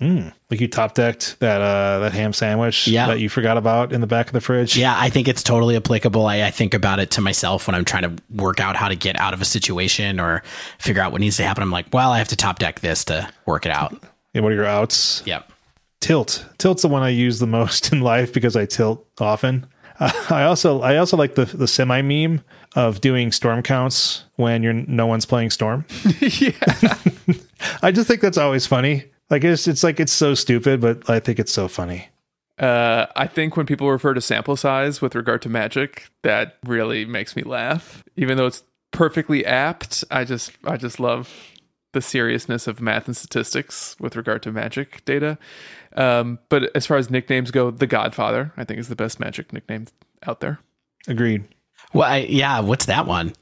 [0.00, 3.06] Mm, like you top decked that uh that ham sandwich Yeah.
[3.06, 4.76] that you forgot about in the back of the fridge.
[4.76, 6.26] Yeah, I think it's totally applicable.
[6.26, 8.96] I, I think about it to myself when I'm trying to work out how to
[8.96, 10.42] get out of a situation or
[10.78, 11.62] figure out what needs to happen.
[11.62, 13.94] I'm like, well, I have to top deck this to work it out.
[14.34, 15.22] And what are your outs?
[15.26, 15.52] Yep.
[16.00, 16.44] Tilt.
[16.58, 19.66] Tilt's the one I use the most in life because I tilt often.
[20.00, 22.42] Uh, I also I also like the the semi meme
[22.74, 25.84] of doing storm counts when you're no one's playing storm.
[26.20, 26.50] yeah.
[27.80, 29.04] I just think that's always funny.
[29.30, 32.08] Like it's it's like it's so stupid, but I think it's so funny.
[32.58, 37.04] Uh, I think when people refer to sample size with regard to magic, that really
[37.04, 38.04] makes me laugh.
[38.16, 41.32] Even though it's perfectly apt, I just I just love
[41.92, 45.38] the seriousness of math and statistics with regard to magic data.
[45.96, 49.52] Um, but as far as nicknames go, the Godfather I think is the best magic
[49.52, 49.86] nickname
[50.26, 50.60] out there.
[51.08, 51.44] Agreed.
[51.92, 52.60] Well, I, yeah.
[52.60, 53.32] What's that one?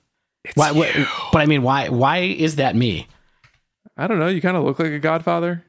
[0.54, 0.72] why?
[0.72, 0.90] What,
[1.32, 1.88] but I mean, why?
[1.88, 3.08] Why is that me?
[3.96, 4.28] I don't know.
[4.28, 5.64] You kind of look like a Godfather.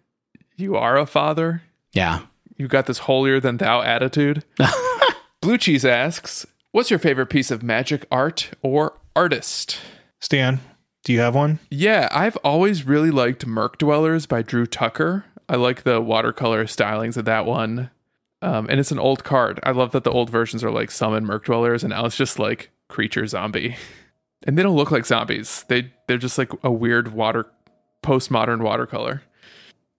[0.56, 1.64] You are a father.
[1.94, 2.22] Yeah.
[2.58, 4.44] You got this holier than thou attitude.
[5.42, 9.80] Blue Cheese asks, "What's your favorite piece of magic art or artist?"
[10.20, 10.62] Stan,
[11.04, 11.60] do you have one?
[11.70, 15.26] Yeah, I've always really liked Murk Dwellers by Drew Tucker.
[15.50, 17.90] I like the watercolor stylings of that one.
[18.42, 19.60] Um, and it's an old card.
[19.64, 22.40] I love that the old versions are like summon Murk Dwellers, and now it's just
[22.40, 23.76] like creature zombie.
[24.46, 25.66] And they don't look like zombies.
[25.70, 27.48] They they're just like a weird water
[28.04, 29.24] postmodern watercolor.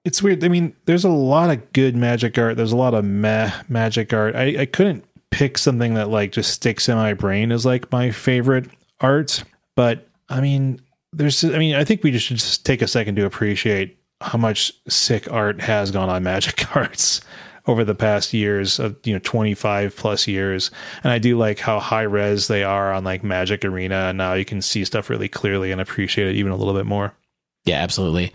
[0.04, 0.44] It's weird.
[0.44, 2.56] I mean, there's a lot of good magic art.
[2.56, 4.36] There's a lot of meh magic art.
[4.36, 8.10] I, I couldn't pick something that like just sticks in my brain as like my
[8.10, 8.66] favorite
[9.00, 9.44] art.
[9.74, 10.80] But I mean,
[11.12, 14.38] there's I mean, I think we just should just take a second to appreciate how
[14.38, 17.20] much sick art has gone on magic cards
[17.66, 20.70] over the past years of you know 25 plus years
[21.02, 24.34] and i do like how high res they are on like magic arena and now
[24.34, 27.14] you can see stuff really clearly and appreciate it even a little bit more
[27.64, 28.32] Yeah, absolutely.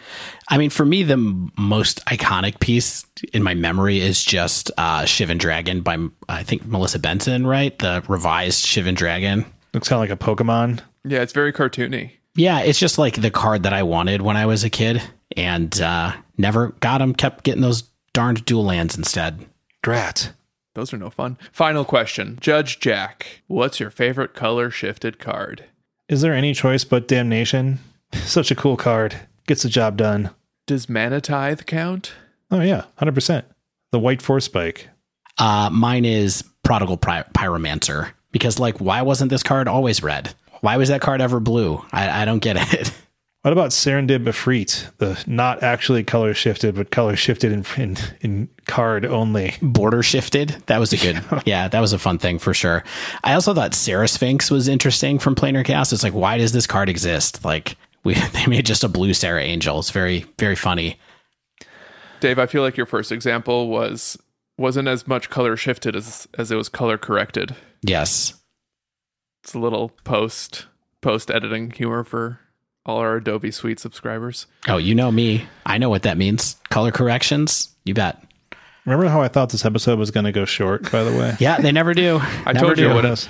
[0.47, 5.01] I mean, for me, the m- most iconic piece in my memory is just uh,
[5.03, 5.97] Shivan Dragon by,
[6.27, 7.77] I think, Melissa Benson, right?
[7.77, 9.45] The revised Shivan Dragon.
[9.73, 12.11] looks kind of like a pokemon Yeah, it's very cartoony.
[12.35, 15.01] Yeah, it's just like the card that I wanted when I was a kid
[15.37, 17.83] and uh, never got them, kept getting those
[18.13, 19.45] darned dual lands instead.
[19.83, 20.31] Drat.
[20.73, 21.37] Those are no fun.
[21.51, 22.37] Final question.
[22.41, 25.65] Judge Jack, what's your favorite color shifted card?
[26.07, 27.79] Is there any choice but Damnation?
[28.23, 29.15] Such a cool card.
[29.47, 30.29] Gets the job done.
[30.67, 32.13] Does Mana Tithe count?
[32.51, 33.43] Oh, yeah, 100%.
[33.91, 34.89] The white force spike.
[35.37, 40.33] Uh, mine is Prodigal Py- Pyromancer because, like, why wasn't this card always red?
[40.61, 41.83] Why was that card ever blue?
[41.91, 42.91] I, I don't get it.
[43.41, 44.97] What about Serendib Efreet?
[44.97, 49.55] The not actually color shifted, but color shifted in, in, in card only.
[49.61, 50.61] Border shifted.
[50.65, 52.83] That was a good, yeah, that was a fun thing for sure.
[53.23, 55.93] I also thought Serra Sphinx was interesting from Planar Chaos.
[55.93, 57.45] It's like, why does this card exist?
[57.45, 57.77] Like,
[58.09, 59.79] we they made just a blue Serra Angel.
[59.79, 60.99] It's very, very funny.
[62.19, 64.17] Dave, I feel like your first example was
[64.57, 67.55] wasn't as much color shifted as as it was color corrected.
[67.81, 68.33] Yes.
[69.43, 70.65] It's a little post
[71.01, 72.39] post editing humor for
[72.85, 74.47] all our Adobe Suite subscribers.
[74.67, 75.45] Oh, you know me.
[75.65, 76.57] I know what that means.
[76.69, 77.69] Color corrections.
[77.85, 78.21] You bet.
[78.85, 81.35] Remember how I thought this episode was going to go short, by the way?
[81.39, 82.17] Yeah, they never do.
[82.45, 82.91] I Never told you do.
[82.91, 83.27] it would have.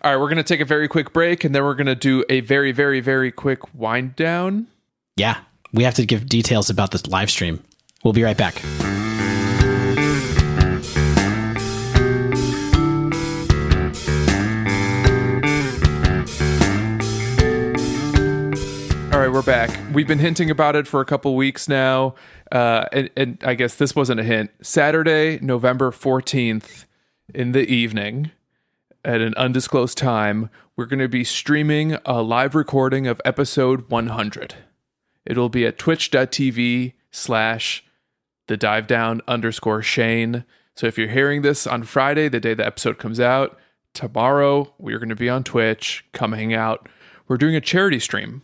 [0.00, 1.96] All right, we're going to take a very quick break and then we're going to
[1.96, 4.68] do a very, very, very quick wind down.
[5.16, 5.40] Yeah,
[5.72, 7.64] we have to give details about this live stream.
[8.04, 8.62] We'll be right back.
[19.12, 19.76] All right, we're back.
[19.92, 22.14] We've been hinting about it for a couple weeks now.
[22.52, 24.52] Uh, and, and I guess this wasn't a hint.
[24.62, 26.84] Saturday, November 14th
[27.34, 28.30] in the evening
[29.08, 34.54] at an undisclosed time, we're going to be streaming a live recording of episode 100.
[35.24, 37.82] It'll be at twitch.tv slash
[38.48, 40.44] the dive down underscore Shane.
[40.76, 43.58] So if you're hearing this on Friday, the day the episode comes out,
[43.94, 46.04] tomorrow we're going to be on Twitch.
[46.12, 46.86] Come hang out.
[47.28, 48.42] We're doing a charity stream.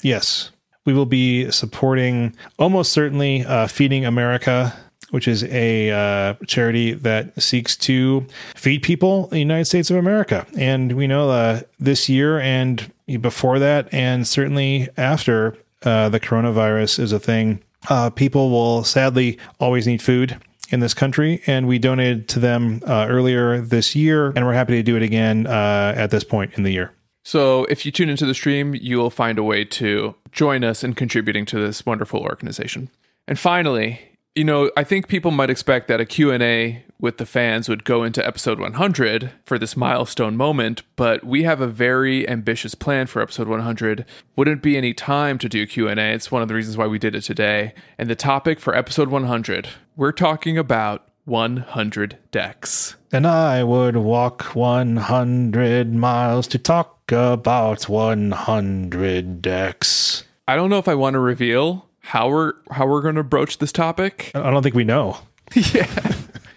[0.00, 0.50] Yes.
[0.86, 4.74] We will be supporting almost certainly uh, Feeding America,
[5.10, 9.96] which is a uh, charity that seeks to feed people in the United States of
[9.96, 10.46] America.
[10.58, 16.98] And we know uh, this year and before that, and certainly after uh, the coronavirus
[16.98, 20.36] is a thing, uh, people will sadly always need food
[20.70, 21.42] in this country.
[21.46, 25.02] And we donated to them uh, earlier this year, and we're happy to do it
[25.02, 26.92] again uh, at this point in the year.
[27.24, 30.84] So if you tune into the stream, you will find a way to join us
[30.84, 32.88] in contributing to this wonderful organization.
[33.26, 34.00] And finally,
[34.36, 38.04] you know, I think people might expect that a Q&A with the fans would go
[38.04, 43.22] into episode 100 for this milestone moment, but we have a very ambitious plan for
[43.22, 44.04] episode 100.
[44.36, 45.94] Wouldn't be any time to do Q&A.
[46.12, 47.72] It's one of the reasons why we did it today.
[47.96, 52.96] And the topic for episode 100, we're talking about 100 decks.
[53.10, 60.24] And I would walk 100 miles to talk about 100 decks.
[60.46, 63.58] I don't know if I want to reveal how we're how we're going to broach
[63.58, 64.30] this topic.
[64.34, 65.18] I don't think we know.
[65.54, 66.12] Yeah,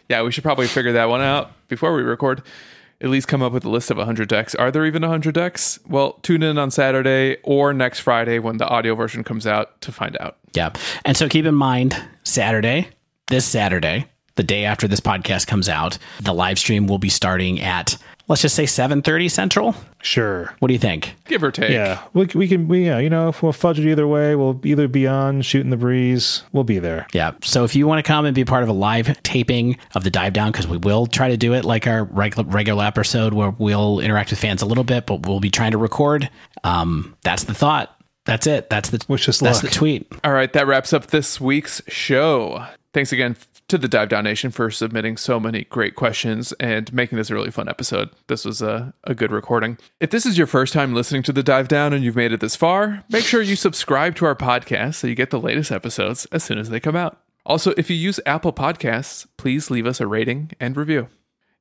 [0.09, 2.41] yeah, we should probably figure that one out before we record.
[3.01, 4.55] At least come up with a list of 100 decks.
[4.55, 5.80] Are there even 100 decks?
[5.88, 9.91] Well, tune in on Saturday or next Friday when the audio version comes out to
[9.91, 10.38] find out.
[10.53, 10.71] Yeah.
[11.05, 12.89] And so keep in mind, Saturday,
[13.27, 17.61] this Saturday, the day after this podcast comes out, the live stream will be starting
[17.61, 17.95] at
[18.30, 19.76] let's just say 7:30 Central.
[20.01, 20.53] Sure.
[20.60, 21.15] What do you think?
[21.26, 21.72] Give or take.
[21.72, 24.61] Yeah, we, we can, we, yeah, you know, if we'll fudge it either way, we'll
[24.64, 27.06] either be on shooting the breeze, we'll be there.
[27.11, 27.31] Yeah.
[27.41, 30.10] So if you want to come and be part of a live taping of the
[30.10, 33.49] dive down, because we will try to do it like our regular regular episode where
[33.49, 36.30] we'll interact with fans a little bit, but we'll be trying to record.
[36.64, 37.93] Um, that's the thought.
[38.26, 38.69] That's it.
[38.69, 39.72] That's the Wish us that's luck.
[39.72, 40.07] the tweet.
[40.23, 42.65] All right, that wraps up this week's show.
[42.93, 43.35] Thanks again
[43.70, 47.34] to the Dive Down Nation for submitting so many great questions and making this a
[47.34, 48.10] really fun episode.
[48.28, 49.78] This was a, a good recording.
[50.00, 52.40] If this is your first time listening to the Dive Down and you've made it
[52.40, 56.26] this far, make sure you subscribe to our podcast so you get the latest episodes
[56.32, 57.20] as soon as they come out.
[57.46, 61.08] Also, if you use Apple Podcasts, please leave us a rating and review.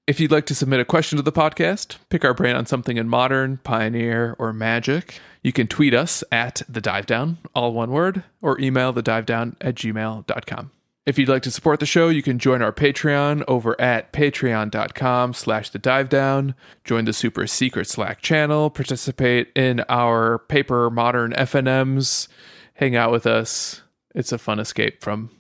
[0.07, 2.97] If you'd like to submit a question to the podcast, pick our brain on something
[2.97, 7.91] in modern, pioneer, or magic, you can tweet us at the dive down, all one
[7.91, 10.71] word, or email the dive down at gmail.com.
[11.09, 15.33] If you'd like to support the show, you can join our Patreon over at patreon.com
[15.33, 16.55] slash the dive down,
[16.85, 22.29] join the super secret Slack channel, participate in our paper modern FNMs,
[22.75, 23.81] hang out with us.
[24.15, 25.31] It's a fun escape from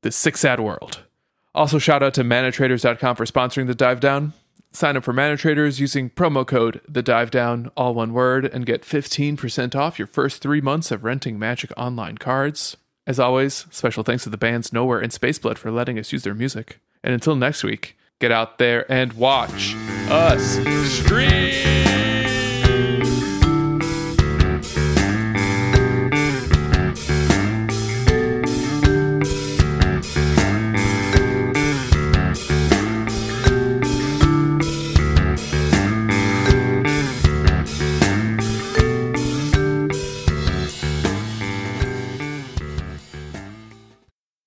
[0.00, 1.02] this sick sad world.
[1.54, 4.32] Also, shout out to manatraders.com for sponsoring the dive down.
[4.72, 8.80] Sign up for ManaTraders using promo code the dive down, all one word, and get
[8.80, 12.78] 15% off your first three months of renting Magic Online cards.
[13.06, 16.34] As always, special thanks to the bands Nowhere and Spaceblood for letting us use their
[16.34, 16.78] music.
[17.02, 19.74] And until next week, get out there and watch
[20.08, 20.58] us
[20.92, 22.11] stream.